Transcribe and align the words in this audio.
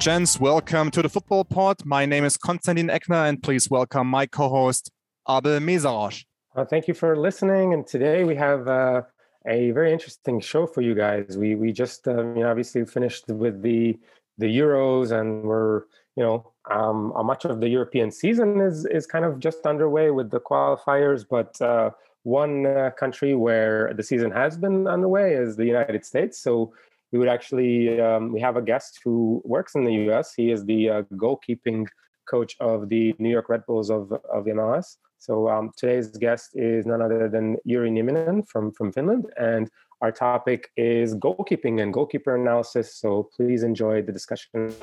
and 0.00 0.04
gents, 0.04 0.40
welcome 0.40 0.90
to 0.90 1.02
the 1.02 1.10
Football 1.10 1.44
Pod. 1.44 1.84
My 1.84 2.06
name 2.06 2.24
is 2.24 2.38
Constantin 2.38 2.88
Eckner, 2.88 3.28
and 3.28 3.42
please 3.42 3.68
welcome 3.68 4.06
my 4.06 4.24
co-host 4.24 4.90
Abel 5.28 5.60
Meszaros. 5.60 6.24
Uh, 6.56 6.64
thank 6.64 6.88
you 6.88 6.94
for 6.94 7.18
listening. 7.18 7.74
And 7.74 7.86
today 7.86 8.24
we 8.24 8.34
have 8.34 8.66
uh, 8.66 9.02
a 9.46 9.72
very 9.72 9.92
interesting 9.92 10.40
show 10.40 10.66
for 10.66 10.80
you 10.80 10.94
guys. 10.94 11.36
We 11.36 11.54
we 11.54 11.70
just 11.72 12.08
um, 12.08 12.34
you 12.34 12.42
know 12.42 12.50
obviously 12.50 12.86
finished 12.86 13.28
with 13.28 13.60
the 13.60 13.98
the 14.38 14.46
Euros, 14.46 15.12
and 15.12 15.42
we're 15.42 15.80
you 16.16 16.22
know 16.24 16.50
um, 16.70 17.12
much 17.22 17.44
of 17.44 17.60
the 17.60 17.68
European 17.68 18.10
season 18.10 18.58
is 18.62 18.86
is 18.86 19.06
kind 19.06 19.26
of 19.26 19.38
just 19.38 19.66
underway 19.66 20.10
with 20.10 20.30
the 20.30 20.40
qualifiers, 20.40 21.26
but. 21.28 21.60
Uh, 21.60 21.90
one 22.22 22.66
uh, 22.66 22.90
country 22.98 23.34
where 23.34 23.94
the 23.94 24.02
season 24.02 24.30
has 24.30 24.58
been 24.58 24.86
underway 24.86 25.32
is 25.32 25.56
the 25.56 25.64
United 25.64 26.04
States. 26.04 26.36
So 26.38 26.74
we 27.12 27.18
would 27.18 27.28
actually 27.28 28.00
um, 28.00 28.32
we 28.32 28.40
have 28.40 28.56
a 28.56 28.62
guest 28.62 29.00
who 29.04 29.42
works 29.44 29.74
in 29.74 29.84
the 29.84 29.94
U.S. 30.06 30.32
He 30.34 30.50
is 30.50 30.64
the 30.64 30.88
uh, 30.90 31.02
goalkeeping 31.14 31.86
coach 32.28 32.56
of 32.60 32.88
the 32.88 33.14
New 33.18 33.30
York 33.30 33.48
Red 33.48 33.66
Bulls 33.66 33.90
of 33.90 34.12
of 34.12 34.44
MLS. 34.44 34.96
So 35.18 35.48
um, 35.48 35.70
today's 35.76 36.08
guest 36.16 36.50
is 36.54 36.86
none 36.86 37.02
other 37.02 37.28
than 37.28 37.56
Jyri 37.68 37.90
Nieminen 37.90 38.48
from 38.48 38.72
from 38.72 38.92
Finland, 38.92 39.26
and 39.38 39.70
our 40.00 40.12
topic 40.12 40.70
is 40.76 41.14
goalkeeping 41.14 41.82
and 41.82 41.92
goalkeeper 41.92 42.34
analysis. 42.34 42.96
So 42.96 43.28
please 43.36 43.62
enjoy 43.62 44.02
the 44.02 44.12
discussion. 44.12 44.74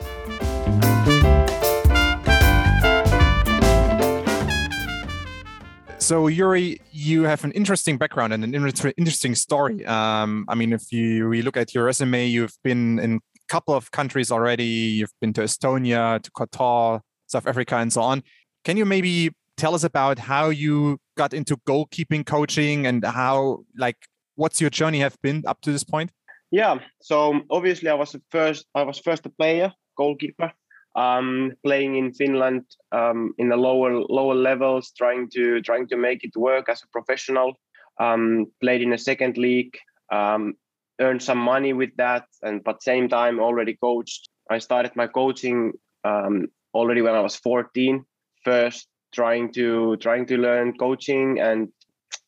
So 6.08 6.30
Jyri, 6.30 6.80
you 6.94 7.24
have 7.24 7.44
an 7.44 7.52
interesting 7.52 7.98
background 7.98 8.32
and 8.32 8.42
an 8.42 8.56
interesting 8.56 9.36
story. 9.36 9.86
Um, 9.86 10.46
I 10.48 10.56
mean, 10.56 10.72
if 10.72 10.90
you 10.90 11.28
we 11.28 11.42
look 11.42 11.58
at 11.58 11.76
your 11.76 11.84
resume, 11.84 12.28
you've 12.28 12.58
been 12.64 12.98
in 13.00 13.16
a 13.16 13.20
couple 13.50 13.74
of 13.74 13.92
countries 13.92 14.32
already. 14.32 14.64
You've 14.64 15.12
been 15.20 15.34
to 15.34 15.42
Estonia, 15.42 16.22
to 16.24 16.32
Qatar, 16.32 17.02
South 17.26 17.46
Africa, 17.46 17.76
and 17.76 17.92
so 17.92 18.04
on. 18.04 18.24
Can 18.64 18.78
you 18.78 18.86
maybe 18.86 19.32
tell 19.58 19.76
us 19.76 19.84
about 19.84 20.18
how 20.18 20.48
you 20.48 20.98
got 21.18 21.34
into 21.34 21.58
goalkeeping 21.68 22.26
coaching 22.26 22.88
and 22.88 23.04
how, 23.04 23.66
like, 23.78 23.98
what's 24.36 24.62
your 24.62 24.70
journey 24.70 25.00
have 25.00 25.18
been 25.22 25.44
up 25.46 25.60
to 25.64 25.74
this 25.74 25.84
point? 25.84 26.12
Yeah. 26.52 26.80
So 27.02 27.42
obviously, 27.50 27.90
I 27.90 27.96
was 27.96 28.16
first. 28.32 28.66
I 28.74 28.84
was 28.84 28.98
first 28.98 29.26
a 29.26 29.30
player, 29.30 29.74
goalkeeper 29.98 30.54
um, 30.98 31.54
playing 31.64 31.96
in 31.96 32.12
Finland 32.12 32.64
um, 32.92 33.34
in 33.38 33.50
the 33.50 33.56
lower 33.56 34.02
lower 34.10 34.34
levels, 34.34 34.92
trying 34.98 35.30
to 35.30 35.62
trying 35.62 35.88
to 35.88 35.96
make 35.96 36.24
it 36.24 36.36
work 36.36 36.70
as 36.70 36.82
a 36.84 36.88
professional. 36.88 37.54
Um, 38.00 38.48
played 38.62 38.82
in 38.82 38.94
a 38.94 38.98
second 38.98 39.38
league, 39.38 39.78
um, 40.12 40.56
earned 41.00 41.24
some 41.24 41.38
money 41.38 41.74
with 41.74 41.96
that, 41.98 42.26
and 42.42 42.64
but 42.64 42.84
same 42.84 43.08
time 43.10 43.40
already 43.40 43.76
coached. 43.76 44.30
I 44.50 44.58
started 44.58 44.96
my 44.96 45.08
coaching 45.08 45.74
um, 46.04 46.48
already 46.74 47.02
when 47.02 47.16
I 47.16 47.22
was 47.22 47.36
14. 47.36 48.04
First, 48.44 48.88
trying 49.14 49.54
to 49.54 49.98
trying 49.98 50.26
to 50.28 50.38
learn 50.38 50.78
coaching 50.78 51.40
and 51.40 51.70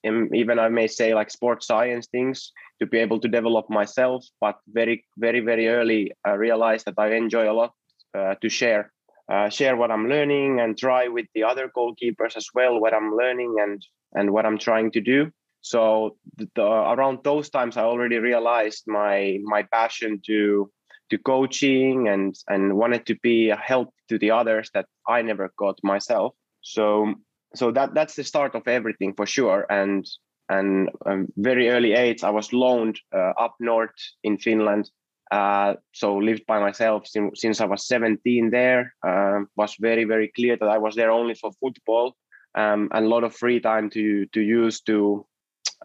even 0.03 0.59
I 0.59 0.69
may 0.69 0.87
say 0.87 1.13
like 1.13 1.29
sports 1.31 1.67
science 1.67 2.07
things 2.07 2.51
to 2.79 2.85
be 2.85 2.99
able 2.99 3.19
to 3.19 3.27
develop 3.27 3.69
myself. 3.69 4.25
But 4.39 4.57
very 4.67 5.05
very 5.17 5.39
very 5.39 5.67
early, 5.67 6.11
I 6.23 6.33
realized 6.33 6.85
that 6.85 6.99
I 6.99 7.15
enjoy 7.15 7.49
a 7.49 7.53
lot 7.53 7.73
to 8.13 8.49
share 8.49 8.91
uh, 9.29 9.49
share 9.49 9.77
what 9.77 9.91
I'm 9.91 10.09
learning 10.09 10.59
and 10.59 10.77
try 10.77 11.07
with 11.07 11.27
the 11.35 11.43
other 11.43 11.69
goalkeepers 11.75 12.35
as 12.35 12.47
well 12.53 12.79
what 12.79 12.93
I'm 12.93 13.15
learning 13.15 13.55
and 13.59 13.85
and 14.13 14.31
what 14.31 14.45
I'm 14.45 14.57
trying 14.57 14.91
to 14.91 15.01
do. 15.01 15.31
So 15.61 16.17
the, 16.37 16.63
around 16.63 17.19
those 17.23 17.49
times, 17.49 17.77
I 17.77 17.83
already 17.83 18.17
realized 18.17 18.83
my 18.87 19.39
my 19.43 19.63
passion 19.63 20.21
to 20.25 20.71
to 21.11 21.17
coaching 21.17 22.07
and 22.07 22.35
and 22.47 22.75
wanted 22.75 23.05
to 23.07 23.15
be 23.21 23.49
a 23.49 23.55
help 23.55 23.93
to 24.07 24.17
the 24.17 24.31
others 24.31 24.71
that 24.73 24.87
I 25.07 25.21
never 25.21 25.51
got 25.57 25.77
myself. 25.83 26.33
So 26.61 27.13
so 27.55 27.71
that 27.71 27.93
that's 27.93 28.15
the 28.15 28.23
start 28.23 28.55
of 28.55 28.67
everything 28.67 29.13
for 29.13 29.25
sure. 29.25 29.65
And 29.69 30.05
and 30.47 30.89
um, 31.05 31.27
very 31.37 31.69
early 31.69 31.93
age, 31.93 32.23
I 32.23 32.31
was 32.31 32.51
loaned 32.51 32.99
uh, 33.13 33.33
up 33.37 33.55
north 33.59 33.99
in 34.23 34.39
Finland 34.39 34.89
uh, 35.31 35.75
so 35.93 36.17
lived 36.17 36.45
by 36.47 36.59
myself 36.59 37.07
since, 37.07 37.41
since 37.41 37.61
I 37.61 37.65
was 37.65 37.87
17 37.87 38.49
there. 38.49 38.93
Uh, 39.05 39.41
was 39.55 39.75
very 39.79 40.03
very 40.03 40.31
clear 40.35 40.57
that 40.57 40.69
I 40.69 40.77
was 40.77 40.95
there 40.95 41.11
only 41.11 41.35
for 41.35 41.51
football 41.59 42.15
um, 42.55 42.89
and 42.91 43.05
a 43.05 43.09
lot 43.09 43.23
of 43.23 43.35
free 43.35 43.59
time 43.59 43.89
to 43.91 44.25
to 44.27 44.41
use 44.41 44.81
to 44.81 45.25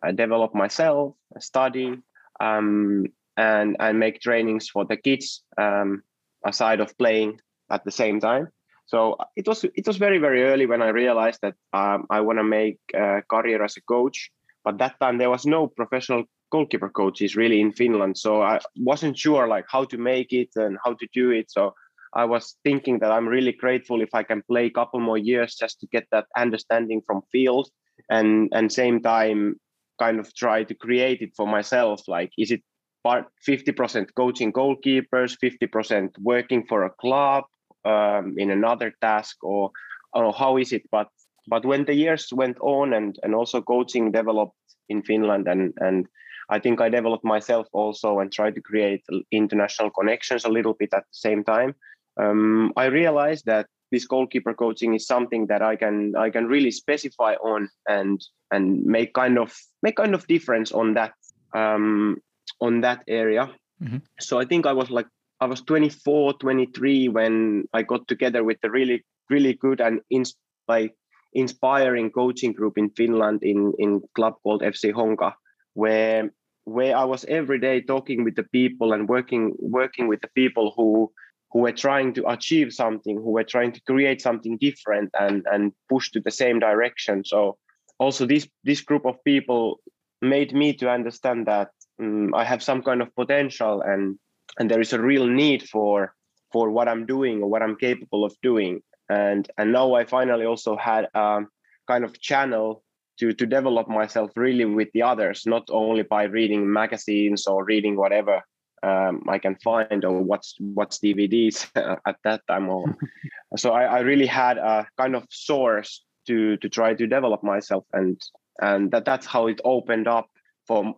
uh, 0.03 0.13
develop 0.13 0.55
myself, 0.55 1.15
study, 1.39 1.97
um, 2.41 3.07
and 3.37 3.77
and 3.79 3.99
make 3.99 4.21
trainings 4.21 4.69
for 4.69 4.85
the 4.85 4.97
kids 4.97 5.43
um, 5.59 6.03
aside 6.45 6.81
of 6.81 6.97
playing 6.99 7.41
at 7.71 7.85
the 7.85 7.91
same 7.91 8.21
time. 8.21 8.49
So 8.87 9.17
it 9.37 9.47
was 9.47 9.65
it 9.65 9.87
was 9.87 9.97
very 9.97 10.19
very 10.19 10.45
early 10.45 10.67
when 10.67 10.83
I 10.83 10.89
realized 10.89 11.41
that 11.43 11.55
um, 11.73 12.07
I 12.11 12.21
want 12.21 12.39
to 12.39 12.45
make 12.45 12.79
a 12.95 13.23
career 13.29 13.63
as 13.63 13.77
a 13.77 13.83
coach. 13.83 14.31
But 14.65 14.79
that 14.79 14.99
time 14.99 15.19
there 15.19 15.31
was 15.31 15.45
no 15.45 15.67
professional 15.67 16.25
goalkeeper 16.51 16.89
coaches 16.89 17.37
really 17.37 17.61
in 17.61 17.73
Finland. 17.73 18.17
So 18.19 18.43
I 18.43 18.61
wasn't 18.77 19.19
sure 19.19 19.49
like 19.49 19.67
how 19.69 19.85
to 19.85 19.99
make 19.99 20.33
it 20.33 20.51
and 20.57 20.79
how 20.85 20.95
to 20.95 21.07
do 21.13 21.31
it. 21.31 21.51
So 21.51 21.75
I 22.15 22.25
was 22.25 22.57
thinking 22.63 23.01
that 23.01 23.11
I'm 23.11 23.29
really 23.29 23.53
grateful 23.53 24.01
if 24.01 24.11
I 24.15 24.23
can 24.23 24.43
play 24.43 24.67
a 24.67 24.71
couple 24.71 25.01
more 25.01 25.19
years 25.19 25.57
just 25.57 25.81
to 25.81 25.87
get 25.87 26.07
that 26.13 26.27
understanding 26.37 27.03
from 27.07 27.23
field 27.33 27.69
and 28.09 28.49
and 28.53 28.73
same 28.73 29.01
time 29.03 29.57
kind 29.99 30.19
of 30.19 30.35
try 30.35 30.65
to 30.65 30.75
create 30.75 31.21
it 31.23 31.33
for 31.37 31.47
myself. 31.47 32.03
Like 32.09 32.33
is 32.39 32.51
it 32.51 32.63
part 33.03 33.27
50% 33.47 34.09
coaching 34.17 34.53
goalkeepers, 34.53 35.37
50% 35.43 36.11
working 36.21 36.65
for 36.67 36.85
a 36.85 36.91
club 36.91 37.45
um, 37.85 38.35
in 38.39 38.51
another 38.51 38.95
task 39.01 39.37
or, 39.43 39.71
or 40.15 40.33
how 40.33 40.57
is 40.57 40.73
it? 40.73 40.83
But 40.91 41.09
but 41.47 41.65
when 41.67 41.85
the 41.85 41.95
years 41.95 42.33
went 42.33 42.59
on 42.61 42.95
and 42.95 43.19
and 43.23 43.35
also 43.35 43.61
coaching 43.61 44.13
developed 44.13 44.57
in 44.89 45.03
Finland 45.03 45.47
and 45.49 45.75
and 45.77 46.07
I 46.51 46.59
think 46.59 46.81
I 46.81 46.89
developed 46.89 47.25
myself 47.25 47.67
also 47.73 48.19
and 48.19 48.33
tried 48.33 48.55
to 48.55 48.61
create 48.61 49.05
international 49.31 49.91
connections 49.91 50.45
a 50.45 50.51
little 50.51 50.75
bit 50.75 50.93
at 50.93 51.03
the 51.03 51.13
same 51.13 51.45
time. 51.45 51.75
Um, 52.21 52.73
I 52.77 52.87
realized 52.87 53.47
that 53.47 53.67
this 53.91 54.07
goalkeeper 54.07 54.55
coaching 54.55 54.95
is 54.95 55.07
something 55.07 55.47
that 55.47 55.63
I 55.63 55.77
can 55.77 56.15
I 56.17 56.31
can 56.31 56.47
really 56.47 56.71
specify 56.71 57.35
on 57.35 57.69
and 57.89 58.21
and 58.51 58.85
make 58.85 59.15
kind 59.15 59.39
of 59.39 59.57
make 59.83 59.97
kind 59.97 60.15
of 60.15 60.27
difference 60.27 60.73
on 60.73 60.95
that 60.95 61.15
um, 61.55 62.19
on 62.61 62.81
that 62.83 63.03
area. 63.09 63.51
Mm-hmm. 63.83 63.99
So 64.21 64.39
I 64.39 64.45
think 64.45 64.67
I 64.67 64.73
was 64.73 64.91
like 64.91 65.07
I 65.41 65.47
was 65.47 65.61
24, 65.63 66.35
23 66.35 67.09
when 67.09 67.65
I 67.73 67.83
got 67.83 68.07
together 68.09 68.45
with 68.45 68.59
a 68.65 68.71
really 68.71 69.05
really 69.31 69.55
good 69.55 69.81
and 69.81 70.01
ins- 70.11 70.37
like 70.69 70.95
inspiring 71.33 72.11
coaching 72.11 72.53
group 72.53 72.79
in 72.79 72.91
Finland 72.91 73.43
in 73.43 73.73
in 73.79 74.03
club 74.15 74.35
called 74.43 74.63
FC 74.63 74.93
Honka 74.93 75.33
where 75.75 76.31
where 76.65 76.97
I 76.97 77.05
was 77.05 77.25
every 77.27 77.59
day 77.59 77.83
talking 77.83 78.25
with 78.25 78.37
the 78.37 78.45
people 78.45 78.93
and 78.93 79.09
working 79.09 79.55
working 79.59 80.09
with 80.09 80.21
the 80.23 80.31
people 80.35 80.73
who 80.77 81.13
who 81.51 81.61
were 81.61 81.73
trying 81.73 82.13
to 82.15 82.29
achieve 82.29 82.73
something, 82.73 83.17
who 83.17 83.31
were 83.31 83.45
trying 83.45 83.71
to 83.73 83.81
create 83.83 84.21
something 84.21 84.57
different 84.59 85.11
and 85.19 85.47
and 85.53 85.73
push 85.89 86.11
to 86.11 86.21
the 86.21 86.31
same 86.31 86.59
direction. 86.59 87.25
So 87.25 87.59
also 87.99 88.27
this 88.27 88.49
this 88.65 88.81
group 88.81 89.05
of 89.05 89.23
people 89.25 89.81
made 90.23 90.53
me 90.55 90.73
to 90.75 90.91
understand 90.91 91.47
that 91.47 91.71
um, 92.01 92.35
I 92.35 92.45
have 92.45 92.63
some 92.63 92.83
kind 92.83 93.03
of 93.03 93.15
potential 93.15 93.83
and 93.83 94.19
and 94.59 94.71
there 94.71 94.81
is 94.81 94.93
a 94.93 95.01
real 95.01 95.27
need 95.27 95.69
for 95.69 96.15
for 96.53 96.71
what 96.71 96.89
I'm 96.89 97.05
doing 97.05 97.43
or 97.43 97.51
what 97.51 97.63
I'm 97.63 97.77
capable 97.77 98.25
of 98.25 98.35
doing. 98.43 98.81
And 99.09 99.49
and 99.59 99.73
now 99.73 99.95
I 99.95 100.05
finally 100.05 100.47
also 100.47 100.77
had 100.77 101.09
a 101.15 101.43
kind 101.87 102.05
of 102.05 102.21
channel 102.21 102.84
to 103.19 103.33
to 103.33 103.47
develop 103.47 103.89
myself 103.89 104.31
really 104.37 104.65
with 104.65 104.89
the 104.93 105.03
others, 105.03 105.45
not 105.47 105.65
only 105.71 106.03
by 106.03 106.25
reading 106.25 106.71
magazines 106.73 107.47
or 107.47 107.65
reading 107.65 107.97
whatever 107.97 108.43
um, 108.85 109.23
I 109.29 109.39
can 109.39 109.57
find 109.57 110.05
or 110.05 110.23
what's 110.23 110.55
what's 110.59 110.99
DVDs 110.99 111.69
at 112.07 112.17
that 112.25 112.43
time. 112.47 112.69
Or 112.69 112.85
so 113.57 113.73
I, 113.73 113.85
I 113.85 114.01
really 114.01 114.27
had 114.27 114.59
a 114.59 114.87
kind 114.99 115.17
of 115.17 115.25
source 115.31 116.05
to 116.27 116.57
to 116.59 116.69
try 116.69 116.95
to 116.95 117.07
develop 117.07 117.43
myself, 117.43 117.85
and 117.93 118.21
and 118.61 118.91
that 118.91 119.05
that's 119.05 119.27
how 119.27 119.47
it 119.47 119.61
opened 119.65 120.09
up 120.09 120.29
for 120.67 120.95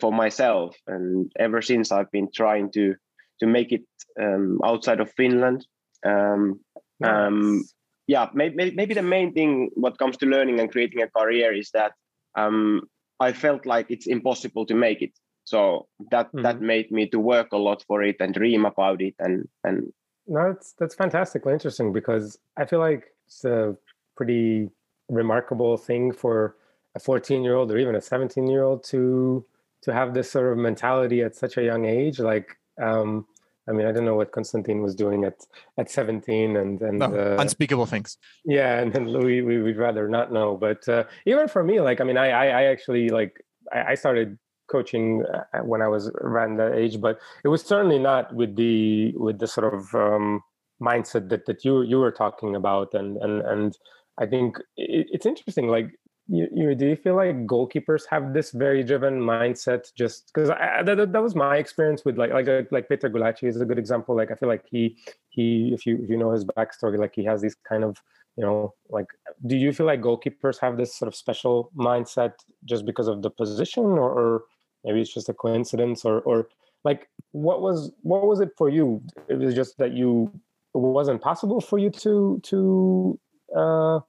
for 0.00 0.12
myself. 0.12 0.76
And 0.86 1.32
ever 1.38 1.62
since 1.62 1.92
I've 1.92 2.10
been 2.10 2.30
trying 2.34 2.70
to 2.72 2.94
to 3.40 3.46
make 3.46 3.72
it 3.72 3.84
um, 4.20 4.60
outside 4.64 5.00
of 5.00 5.10
Finland. 5.12 5.66
Um, 6.06 6.60
um, 7.02 7.64
yeah, 8.06 8.28
maybe, 8.34 8.72
maybe 8.74 8.94
the 8.94 9.02
main 9.02 9.32
thing 9.32 9.70
what 9.74 9.98
comes 9.98 10.16
to 10.18 10.26
learning 10.26 10.60
and 10.60 10.70
creating 10.70 11.02
a 11.02 11.08
career 11.08 11.52
is 11.52 11.70
that 11.72 11.92
um, 12.36 12.82
I 13.20 13.32
felt 13.32 13.66
like 13.66 13.86
it's 13.90 14.06
impossible 14.06 14.66
to 14.66 14.74
make 14.74 15.02
it. 15.02 15.12
So 15.44 15.88
that 16.10 16.28
mm-hmm. 16.28 16.42
that 16.42 16.60
made 16.60 16.90
me 16.90 17.08
to 17.10 17.18
work 17.18 17.52
a 17.52 17.56
lot 17.56 17.84
for 17.86 18.02
it 18.02 18.16
and 18.20 18.34
dream 18.34 18.64
about 18.64 19.00
it 19.00 19.14
and 19.18 19.48
and. 19.62 19.92
No, 20.26 20.52
that's 20.52 20.74
that's 20.78 20.94
fantastically 20.94 21.52
interesting 21.52 21.92
because 21.92 22.38
I 22.56 22.64
feel 22.64 22.78
like 22.78 23.04
it's 23.26 23.44
a 23.44 23.76
pretty 24.16 24.70
remarkable 25.08 25.76
thing 25.76 26.12
for 26.12 26.56
a 26.94 27.00
14 27.00 27.42
year 27.42 27.56
old 27.56 27.70
or 27.70 27.78
even 27.78 27.94
a 27.94 28.00
17 28.00 28.46
year 28.46 28.62
old 28.62 28.84
to 28.84 29.44
to 29.82 29.92
have 29.92 30.14
this 30.14 30.30
sort 30.30 30.50
of 30.50 30.58
mentality 30.58 31.20
at 31.22 31.36
such 31.36 31.58
a 31.58 31.62
young 31.62 31.84
age. 31.84 32.18
Like 32.18 32.56
um, 32.82 33.26
I 33.68 33.72
mean, 33.72 33.86
I 33.86 33.92
don't 33.92 34.04
know 34.04 34.14
what 34.14 34.32
Constantine 34.32 34.82
was 34.82 34.94
doing 34.94 35.24
at 35.24 35.38
at 35.78 35.90
17 35.90 36.56
and 36.56 36.80
and 36.82 36.98
no, 36.98 37.06
uh, 37.06 37.36
unspeakable 37.38 37.86
things. 37.86 38.18
Yeah, 38.44 38.78
and 38.78 38.92
then 38.92 39.08
Louis, 39.08 39.40
we 39.42 39.62
would 39.62 39.76
rather 39.76 40.08
not 40.08 40.32
know. 40.32 40.56
But 40.56 40.86
uh, 40.88 41.04
even 41.26 41.48
for 41.48 41.64
me, 41.64 41.80
like, 41.80 42.00
I 42.00 42.04
mean, 42.04 42.16
I 42.16 42.28
I, 42.30 42.46
I 42.46 42.62
actually 42.64 43.08
like 43.08 43.42
I, 43.72 43.92
I 43.92 43.94
started 43.94 44.38
coaching 44.70 45.24
uh, 45.32 45.60
when 45.60 45.82
I 45.82 45.88
was 45.88 46.08
around 46.20 46.58
that 46.58 46.74
age, 46.74 47.00
but 47.00 47.18
it 47.44 47.48
was 47.48 47.62
certainly 47.62 47.98
not 47.98 48.34
with 48.34 48.56
the 48.56 49.12
with 49.16 49.38
the 49.38 49.46
sort 49.46 49.72
of 49.72 49.94
um, 49.94 50.42
mindset 50.82 51.28
that 51.30 51.46
that 51.46 51.64
you 51.64 51.82
you 51.82 51.98
were 51.98 52.12
talking 52.12 52.54
about, 52.56 52.92
and 52.94 53.16
and 53.18 53.42
and 53.42 53.78
I 54.18 54.26
think 54.26 54.58
it, 54.76 55.06
it's 55.10 55.26
interesting. 55.26 55.68
Like 55.68 55.90
you, 56.28 56.48
you 56.54 56.74
do 56.74 56.86
you 56.86 56.96
feel 56.96 57.16
like 57.16 57.46
goalkeepers 57.46 58.04
have 58.08 58.32
this 58.32 58.50
very 58.50 58.82
driven 58.82 59.20
mindset 59.20 59.92
just 59.94 60.30
because 60.32 60.48
that, 60.48 61.12
that 61.12 61.22
was 61.22 61.34
my 61.34 61.56
experience 61.56 62.04
with 62.04 62.16
like 62.16 62.32
like 62.32 62.48
like 62.70 62.88
Peter 62.88 63.10
Gulacsi 63.10 63.48
is 63.48 63.60
a 63.60 63.66
good 63.66 63.78
example. 63.78 64.16
Like 64.16 64.30
I 64.30 64.34
feel 64.34 64.48
like 64.48 64.64
he 64.70 64.96
he 65.28 65.72
if 65.74 65.84
you 65.84 65.98
if 66.02 66.08
you 66.08 66.16
know 66.16 66.30
his 66.30 66.44
backstory 66.44 66.98
like 66.98 67.14
he 67.14 67.24
has 67.24 67.42
these 67.42 67.56
kind 67.68 67.84
of 67.84 68.02
you 68.36 68.44
know 68.44 68.74
like 68.88 69.06
do 69.46 69.56
you 69.56 69.72
feel 69.72 69.86
like 69.86 70.00
goalkeepers 70.00 70.58
have 70.60 70.78
this 70.78 70.94
sort 70.96 71.08
of 71.08 71.14
special 71.14 71.70
mindset 71.76 72.32
just 72.64 72.86
because 72.86 73.06
of 73.06 73.20
the 73.20 73.30
position 73.30 73.84
or, 73.84 74.10
or 74.10 74.44
maybe 74.82 75.00
it's 75.00 75.12
just 75.12 75.28
a 75.28 75.34
coincidence 75.34 76.06
or 76.06 76.20
or 76.20 76.48
like 76.84 77.08
what 77.32 77.60
was 77.60 77.92
what 78.02 78.26
was 78.26 78.40
it 78.40 78.50
for 78.56 78.70
you? 78.70 79.02
It 79.28 79.38
was 79.38 79.54
just 79.54 79.76
that 79.76 79.92
you 79.92 80.30
it 80.74 80.78
wasn't 80.78 81.20
possible 81.20 81.60
for 81.60 81.78
you 81.78 81.90
to 81.90 82.40
to 82.44 83.20
uh 83.54 84.00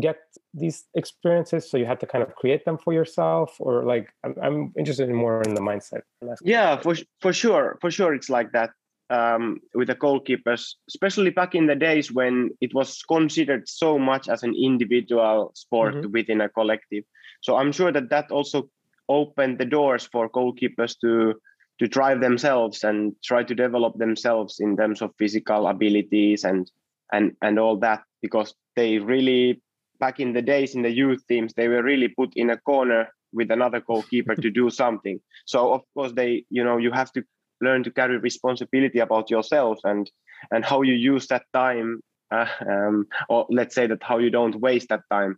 get 0.00 0.16
these 0.52 0.84
experiences 0.94 1.70
so 1.70 1.76
you 1.76 1.86
had 1.86 2.00
to 2.00 2.06
kind 2.06 2.22
of 2.22 2.34
create 2.34 2.64
them 2.64 2.78
for 2.78 2.92
yourself 2.92 3.54
or 3.60 3.84
like 3.84 4.08
i'm, 4.24 4.34
I'm 4.42 4.72
interested 4.76 5.08
in 5.08 5.14
more 5.14 5.42
in 5.42 5.54
the 5.54 5.60
mindset 5.60 6.02
yeah 6.42 6.80
for, 6.80 6.94
for 7.20 7.32
sure 7.32 7.78
for 7.80 7.90
sure 7.90 8.14
it's 8.14 8.30
like 8.30 8.52
that 8.52 8.70
um, 9.10 9.60
with 9.74 9.88
the 9.88 9.94
goalkeepers 9.94 10.72
especially 10.88 11.30
back 11.30 11.54
in 11.54 11.66
the 11.66 11.74
days 11.74 12.10
when 12.10 12.50
it 12.60 12.74
was 12.74 13.02
considered 13.06 13.68
so 13.68 13.98
much 13.98 14.28
as 14.28 14.42
an 14.42 14.54
individual 14.54 15.52
sport 15.54 15.94
mm-hmm. 15.94 16.10
within 16.10 16.40
a 16.40 16.48
collective 16.48 17.04
so 17.40 17.56
i'm 17.56 17.70
sure 17.70 17.92
that 17.92 18.10
that 18.10 18.30
also 18.30 18.68
opened 19.08 19.58
the 19.58 19.66
doors 19.66 20.08
for 20.10 20.28
goalkeepers 20.30 20.98
to 21.00 21.34
to 21.78 21.88
drive 21.88 22.20
themselves 22.20 22.84
and 22.84 23.14
try 23.22 23.42
to 23.42 23.54
develop 23.54 23.98
themselves 23.98 24.58
in 24.60 24.76
terms 24.76 25.02
of 25.02 25.10
physical 25.18 25.66
abilities 25.66 26.44
and 26.44 26.70
and 27.12 27.32
and 27.42 27.58
all 27.58 27.76
that 27.76 28.02
because 28.22 28.54
they 28.76 28.98
really 28.98 29.60
back 30.04 30.20
in 30.24 30.34
the 30.34 30.42
days 30.54 30.74
in 30.76 30.82
the 30.82 30.96
youth 31.02 31.22
teams, 31.30 31.50
they 31.54 31.68
were 31.72 31.82
really 31.90 32.08
put 32.20 32.30
in 32.42 32.50
a 32.50 32.58
corner 32.70 33.02
with 33.32 33.50
another 33.50 33.80
goalkeeper 33.80 34.34
to 34.44 34.50
do 34.60 34.66
something. 34.82 35.18
So 35.52 35.58
of 35.76 35.82
course 35.94 36.12
they, 36.20 36.30
you 36.56 36.62
know, 36.66 36.76
you 36.84 36.90
have 37.00 37.10
to 37.12 37.22
learn 37.66 37.82
to 37.84 37.90
carry 37.90 38.16
responsibility 38.18 39.00
about 39.06 39.30
yourself 39.34 39.78
and 39.84 40.04
and 40.52 40.62
how 40.70 40.82
you 40.82 40.96
use 41.12 41.24
that 41.28 41.44
time, 41.52 41.88
uh, 42.36 42.50
um, 42.72 43.06
or 43.32 43.46
let's 43.58 43.74
say 43.78 43.86
that 43.86 44.02
how 44.10 44.18
you 44.24 44.30
don't 44.38 44.60
waste 44.66 44.88
that 44.90 45.04
time. 45.16 45.32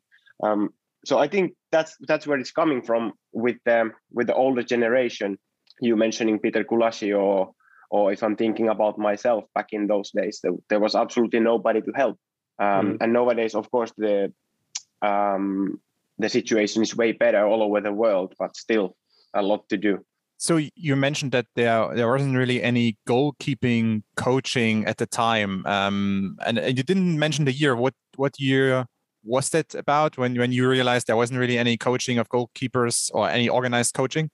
Um, 0.47 0.71
so 1.09 1.15
I 1.25 1.29
think 1.29 1.47
that's 1.75 1.93
that's 2.09 2.27
where 2.27 2.41
it's 2.43 2.59
coming 2.61 2.83
from 2.83 3.13
with 3.45 3.59
the 3.67 3.79
with 4.17 4.27
the 4.27 4.35
older 4.45 4.65
generation. 4.75 5.39
You 5.81 5.95
mentioning 5.97 6.41
Peter 6.41 6.65
Gulacsi 6.65 7.11
or 7.25 7.53
or 7.91 8.13
if 8.15 8.23
I'm 8.25 8.37
thinking 8.37 8.69
about 8.69 8.99
myself 8.99 9.45
back 9.55 9.69
in 9.71 9.87
those 9.87 10.11
days, 10.11 10.41
there, 10.43 10.55
there 10.71 10.81
was 10.87 10.95
absolutely 10.95 11.41
nobody 11.41 11.81
to 11.83 11.93
help. 12.03 12.17
Um, 12.59 12.87
mm. 12.87 12.97
And 13.01 13.13
nowadays, 13.13 13.55
of 13.55 13.71
course, 13.71 13.93
the 13.97 14.33
um, 15.03 15.81
the 16.19 16.29
situation 16.29 16.83
is 16.83 16.97
way 16.97 17.13
better 17.13 17.47
all 17.47 17.63
over 17.63 17.81
the 17.81 17.93
world, 17.93 18.35
but 18.39 18.57
still 18.57 18.97
a 19.35 19.43
lot 19.43 19.69
to 19.69 19.77
do. 19.77 20.05
So 20.39 20.61
you 20.75 20.97
mentioned 20.97 21.33
that 21.33 21.47
there 21.55 21.95
there 21.95 22.09
wasn't 22.09 22.37
really 22.37 22.63
any 22.63 22.99
goalkeeping 23.09 24.03
coaching 24.17 24.85
at 24.85 24.99
the 24.99 25.07
time, 25.07 25.65
um, 25.65 26.37
and, 26.45 26.59
and 26.59 26.77
you 26.77 26.85
didn't 26.85 27.19
mention 27.19 27.47
the 27.47 27.53
year. 27.53 27.75
What 27.75 27.95
what 28.17 28.39
year 28.39 28.87
was 29.25 29.49
that 29.51 29.75
about 29.75 30.19
when 30.19 30.37
when 30.37 30.53
you 30.53 30.69
realized 30.69 31.07
there 31.07 31.17
wasn't 31.17 31.41
really 31.41 31.57
any 31.57 31.79
coaching 31.79 32.19
of 32.19 32.29
goalkeepers 32.29 33.11
or 33.15 33.31
any 33.31 33.49
organized 33.49 33.95
coaching? 33.95 34.31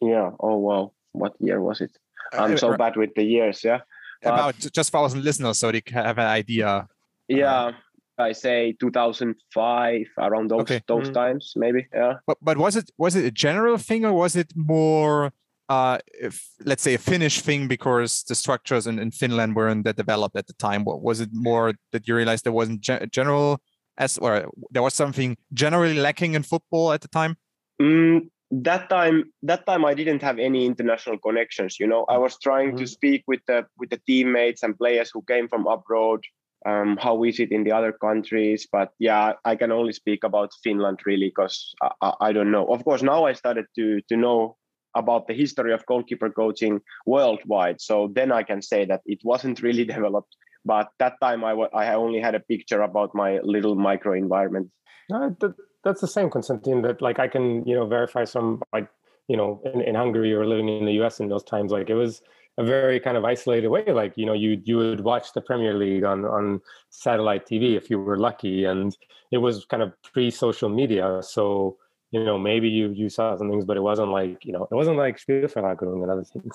Yeah. 0.00 0.30
Oh 0.38 0.58
well, 0.58 0.94
what 1.12 1.34
year 1.40 1.60
was 1.60 1.80
it? 1.80 1.98
I'm 2.32 2.56
so 2.56 2.72
uh, 2.72 2.76
bad 2.76 2.96
with 2.96 3.14
the 3.16 3.24
years. 3.24 3.64
Yeah. 3.64 3.80
About 4.22 4.54
just 4.58 4.90
for 4.90 4.98
our 4.98 5.08
listeners, 5.08 5.58
so 5.58 5.72
they 5.72 5.82
have 5.92 6.18
an 6.18 6.26
idea. 6.26 6.86
Yeah. 7.26 7.72
I 8.20 8.32
say 8.32 8.76
2005 8.80 10.06
around 10.18 10.50
those 10.50 10.62
okay. 10.62 10.80
those 10.86 11.10
mm. 11.10 11.14
times 11.14 11.52
maybe 11.56 11.86
yeah 11.94 12.14
but 12.26 12.38
but 12.42 12.56
was 12.58 12.76
it 12.76 12.90
was 12.98 13.16
it 13.16 13.24
a 13.24 13.30
general 13.30 13.78
thing 13.78 14.04
or 14.04 14.12
was 14.12 14.36
it 14.36 14.52
more 14.54 15.32
uh 15.68 15.98
if 16.20 16.48
let's 16.64 16.82
say 16.82 16.94
a 16.94 16.98
Finnish 16.98 17.40
thing 17.40 17.68
because 17.68 18.24
the 18.28 18.34
structures 18.34 18.86
in, 18.86 18.98
in 18.98 19.10
Finland 19.10 19.56
weren't 19.56 19.84
that 19.84 19.96
developed 19.96 20.36
at 20.36 20.46
the 20.46 20.54
time 20.54 20.84
what 20.84 21.02
was 21.02 21.20
it 21.20 21.30
more 21.32 21.74
that 21.92 22.06
you 22.06 22.14
realized 22.14 22.44
there 22.44 22.52
wasn't 22.52 22.80
ge- 22.80 23.10
general 23.10 23.60
as 23.98 24.18
or 24.18 24.50
there 24.70 24.82
was 24.82 24.94
something 24.94 25.36
generally 25.52 25.94
lacking 25.94 26.34
in 26.34 26.42
football 26.42 26.92
at 26.92 27.00
the 27.00 27.08
time 27.08 27.36
mm, 27.80 28.20
that 28.50 28.88
time 28.90 29.24
that 29.42 29.64
time 29.66 29.84
I 29.84 29.94
didn't 29.94 30.22
have 30.22 30.38
any 30.38 30.66
international 30.66 31.18
connections 31.18 31.78
you 31.78 31.86
know 31.86 32.04
I 32.08 32.18
was 32.18 32.38
trying 32.38 32.70
mm-hmm. 32.70 32.84
to 32.84 32.86
speak 32.86 33.22
with 33.26 33.40
the 33.46 33.66
with 33.78 33.90
the 33.90 34.00
teammates 34.06 34.62
and 34.62 34.76
players 34.76 35.10
who 35.12 35.22
came 35.22 35.48
from 35.48 35.66
abroad 35.66 36.24
um, 36.66 36.98
how 37.00 37.24
is 37.24 37.40
it 37.40 37.52
in 37.52 37.64
the 37.64 37.72
other 37.72 37.92
countries 37.92 38.66
but 38.70 38.92
yeah 38.98 39.32
i 39.44 39.56
can 39.56 39.72
only 39.72 39.92
speak 39.92 40.24
about 40.24 40.50
finland 40.62 40.98
really 41.06 41.28
because 41.28 41.74
I, 42.02 42.12
I, 42.20 42.32
don't 42.32 42.50
know. 42.50 42.66
Of 42.66 42.84
course 42.84 43.02
now 43.02 43.24
i 43.24 43.32
started 43.32 43.66
to 43.76 44.00
to 44.08 44.16
know 44.16 44.56
about 44.94 45.26
the 45.26 45.34
history 45.34 45.72
of 45.72 45.86
goalkeeper 45.86 46.30
coaching 46.30 46.80
worldwide 47.06 47.80
so 47.80 48.10
then 48.14 48.32
i 48.32 48.42
can 48.42 48.60
say 48.60 48.84
that 48.84 49.00
it 49.06 49.20
wasn't 49.24 49.62
really 49.66 49.84
developed 49.84 50.36
but 50.64 50.88
that 50.98 51.14
time 51.22 51.44
i, 51.44 51.52
I 51.52 51.94
only 51.94 52.20
had 52.20 52.34
a 52.34 52.40
picture 52.40 52.82
about 52.82 53.14
my 53.14 53.38
little 53.42 53.74
micro 53.74 54.14
environment. 54.14 54.70
No, 55.08 55.36
that, 55.40 55.54
that's 55.84 56.00
the 56.00 56.08
same 56.08 56.30
constantine 56.30 56.82
that 56.82 57.00
like 57.00 57.18
i 57.18 57.28
can 57.28 57.64
you 57.66 57.74
know 57.74 57.86
verify 57.86 58.24
some 58.24 58.62
like 58.72 58.88
you 59.28 59.36
know 59.36 59.62
in, 59.72 59.80
in 59.80 59.94
hungary 59.94 60.32
or 60.32 60.46
living 60.46 60.68
in 60.68 60.84
the 60.84 60.92
us 60.92 61.20
in 61.20 61.28
those 61.28 61.44
times 61.44 61.72
like 61.72 61.88
it 61.88 61.94
was 61.94 62.22
a 62.60 62.64
very 62.64 63.00
kind 63.00 63.16
of 63.16 63.24
isolated 63.24 63.68
way. 63.68 63.84
Like 64.00 64.12
you 64.16 64.26
know, 64.26 64.34
you 64.34 64.60
you 64.64 64.76
would 64.76 65.00
watch 65.00 65.32
the 65.32 65.40
Premier 65.40 65.74
League 65.74 66.04
on 66.04 66.24
on 66.24 66.60
satellite 66.90 67.46
TV 67.46 67.76
if 67.76 67.88
you 67.90 67.98
were 67.98 68.18
lucky, 68.18 68.64
and 68.64 68.96
it 69.32 69.38
was 69.38 69.64
kind 69.64 69.82
of 69.82 69.90
pre 70.02 70.30
social 70.30 70.68
media. 70.68 71.22
So 71.22 71.76
you 72.10 72.22
know, 72.22 72.38
maybe 72.38 72.68
you 72.68 72.90
you 72.90 73.08
saw 73.08 73.36
some 73.36 73.48
things, 73.50 73.64
but 73.64 73.76
it 73.76 73.84
wasn't 73.90 74.10
like 74.10 74.44
you 74.44 74.52
know, 74.52 74.64
it 74.70 74.74
wasn't 74.74 74.98
like 74.98 75.18
Spielverlagerung 75.18 76.02
and 76.02 76.10
other 76.10 76.24
things. 76.24 76.54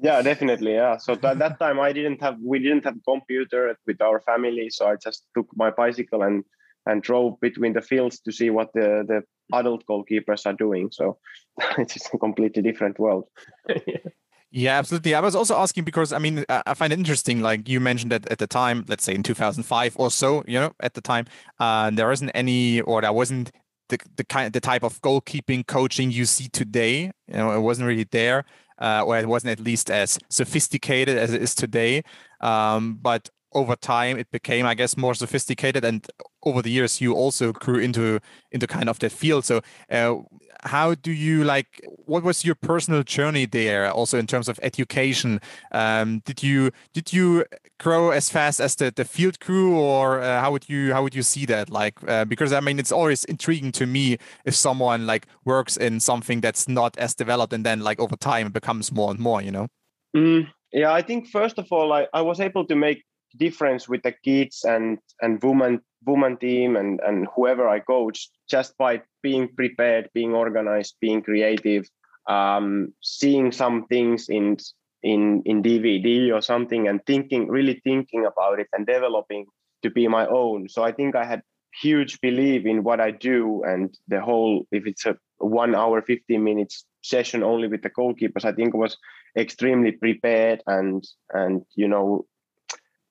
yeah 0.00 0.22
definitely 0.22 0.72
yeah 0.72 0.96
so 0.96 1.12
at 1.12 1.38
that 1.38 1.58
time 1.58 1.78
i 1.78 1.92
didn't 1.92 2.18
have 2.18 2.38
we 2.42 2.58
didn't 2.58 2.84
have 2.84 2.96
computer 3.06 3.76
with 3.86 4.00
our 4.00 4.18
family 4.20 4.70
so 4.70 4.86
i 4.86 4.96
just 4.96 5.26
took 5.36 5.46
my 5.56 5.70
bicycle 5.70 6.22
and 6.22 6.42
and 6.86 7.02
drove 7.02 7.38
between 7.40 7.74
the 7.74 7.82
fields 7.82 8.18
to 8.18 8.32
see 8.32 8.48
what 8.48 8.72
the 8.72 9.04
the 9.10 9.22
adult 9.58 9.84
goalkeepers 9.86 10.46
are 10.46 10.54
doing 10.54 10.88
so 10.90 11.18
it's 11.78 11.92
just 11.92 12.14
a 12.14 12.18
completely 12.18 12.62
different 12.62 12.98
world 12.98 13.26
yeah. 13.86 14.08
Yeah, 14.56 14.78
absolutely. 14.78 15.14
I 15.16 15.20
was 15.20 15.34
also 15.34 15.56
asking 15.56 15.82
because 15.82 16.12
I 16.12 16.18
mean 16.18 16.44
I 16.48 16.74
find 16.74 16.92
it 16.92 16.98
interesting. 16.98 17.40
Like 17.40 17.68
you 17.68 17.80
mentioned 17.80 18.12
that 18.12 18.30
at 18.30 18.38
the 18.38 18.46
time, 18.46 18.84
let's 18.88 19.02
say 19.02 19.12
in 19.14 19.24
2005 19.24 19.96
or 19.98 20.10
so, 20.12 20.44
you 20.46 20.60
know, 20.60 20.72
at 20.80 20.94
the 20.94 21.00
time, 21.00 21.26
uh, 21.58 21.90
there 21.90 22.12
isn't 22.12 22.30
any 22.30 22.80
or 22.82 23.00
there 23.02 23.12
wasn't 23.12 23.50
the 23.88 23.98
the 24.16 24.22
kind 24.24 24.52
the 24.52 24.60
type 24.60 24.84
of 24.84 25.00
goalkeeping 25.02 25.66
coaching 25.66 26.12
you 26.12 26.24
see 26.24 26.48
today. 26.48 27.10
You 27.26 27.34
know, 27.34 27.50
it 27.50 27.60
wasn't 27.62 27.88
really 27.88 28.06
there, 28.12 28.44
uh, 28.80 29.02
or 29.04 29.18
it 29.18 29.26
wasn't 29.26 29.58
at 29.58 29.64
least 29.64 29.90
as 29.90 30.20
sophisticated 30.30 31.18
as 31.18 31.32
it 31.34 31.42
is 31.42 31.54
today. 31.56 32.02
Um, 32.40 32.98
but 33.02 33.30
over 33.56 33.76
time 33.76 34.18
it 34.18 34.28
became 34.32 34.66
i 34.66 34.74
guess 34.74 34.96
more 34.96 35.14
sophisticated 35.14 35.84
and 35.84 36.08
over 36.42 36.60
the 36.60 36.70
years 36.72 37.00
you 37.00 37.14
also 37.14 37.52
grew 37.52 37.78
into 37.78 38.18
into 38.50 38.66
kind 38.66 38.88
of 38.88 38.98
that 38.98 39.12
field 39.12 39.44
so 39.44 39.60
uh, 39.92 40.16
how 40.64 40.94
do 40.94 41.12
you 41.12 41.44
like 41.44 41.80
what 42.06 42.22
was 42.22 42.44
your 42.44 42.54
personal 42.54 43.02
journey 43.02 43.46
there 43.46 43.90
also 43.90 44.18
in 44.18 44.26
terms 44.26 44.48
of 44.48 44.58
education? 44.62 45.40
Um, 45.72 46.20
did 46.24 46.42
you 46.42 46.70
did 46.92 47.12
you 47.12 47.44
grow 47.78 48.10
as 48.10 48.30
fast 48.30 48.60
as 48.60 48.76
the, 48.76 48.92
the 48.94 49.04
field 49.04 49.40
crew 49.40 49.76
or 49.76 50.20
uh, 50.20 50.40
how 50.40 50.52
would 50.52 50.68
you 50.68 50.92
how 50.92 51.02
would 51.02 51.14
you 51.14 51.22
see 51.22 51.46
that? 51.46 51.70
Like 51.70 51.94
uh, 52.08 52.24
because 52.24 52.52
i 52.52 52.60
mean 52.60 52.78
it's 52.78 52.92
always 52.92 53.24
intriguing 53.24 53.72
to 53.72 53.86
me 53.86 54.16
if 54.44 54.54
someone 54.54 55.06
like 55.06 55.26
works 55.44 55.76
in 55.76 56.00
something 56.00 56.40
that's 56.40 56.68
not 56.68 56.96
as 56.98 57.14
developed 57.14 57.52
and 57.52 57.64
then 57.64 57.80
like 57.80 58.00
over 58.00 58.16
time 58.16 58.46
it 58.46 58.52
becomes 58.52 58.92
more 58.92 59.10
and 59.10 59.20
more 59.20 59.42
you 59.42 59.50
know? 59.50 59.68
Mm, 60.16 60.48
yeah 60.72 60.92
i 60.92 61.02
think 61.02 61.28
first 61.28 61.58
of 61.58 61.66
all 61.70 61.92
I, 61.92 62.06
I 62.12 62.22
was 62.22 62.40
able 62.40 62.64
to 62.66 62.76
make 62.76 63.04
difference 63.36 63.88
with 63.88 64.02
the 64.02 64.12
kids 64.12 64.64
and 64.64 64.98
and 65.20 65.42
woman 65.42 65.80
woman 66.06 66.36
team 66.36 66.76
and 66.76 67.00
and 67.00 67.26
whoever 67.34 67.68
I 67.68 67.80
coach 67.80 68.28
just 68.48 68.76
by 68.76 69.02
being 69.22 69.48
prepared, 69.48 70.10
being 70.14 70.34
organized, 70.34 70.96
being 71.00 71.22
creative, 71.22 71.88
um, 72.28 72.92
seeing 73.02 73.52
some 73.52 73.86
things 73.86 74.28
in 74.28 74.58
in 75.02 75.42
in 75.44 75.62
DVD 75.62 76.32
or 76.32 76.40
something, 76.40 76.88
and 76.88 77.04
thinking 77.06 77.48
really 77.48 77.80
thinking 77.84 78.26
about 78.26 78.60
it 78.60 78.68
and 78.72 78.86
developing 78.86 79.46
to 79.82 79.90
be 79.90 80.08
my 80.08 80.26
own. 80.26 80.68
So 80.68 80.82
I 80.82 80.92
think 80.92 81.14
I 81.14 81.24
had 81.24 81.42
huge 81.82 82.20
belief 82.20 82.64
in 82.64 82.84
what 82.84 83.00
I 83.00 83.10
do 83.10 83.62
and 83.64 83.96
the 84.08 84.20
whole. 84.20 84.66
If 84.70 84.86
it's 84.86 85.06
a 85.06 85.16
one 85.38 85.74
hour, 85.74 86.02
fifteen 86.02 86.44
minutes 86.44 86.84
session 87.02 87.42
only 87.42 87.68
with 87.68 87.82
the 87.82 87.90
goalkeepers, 87.90 88.44
I 88.44 88.52
think 88.52 88.74
was 88.74 88.96
extremely 89.36 89.92
prepared 89.92 90.62
and 90.66 91.04
and 91.32 91.62
you 91.74 91.88
know 91.88 92.26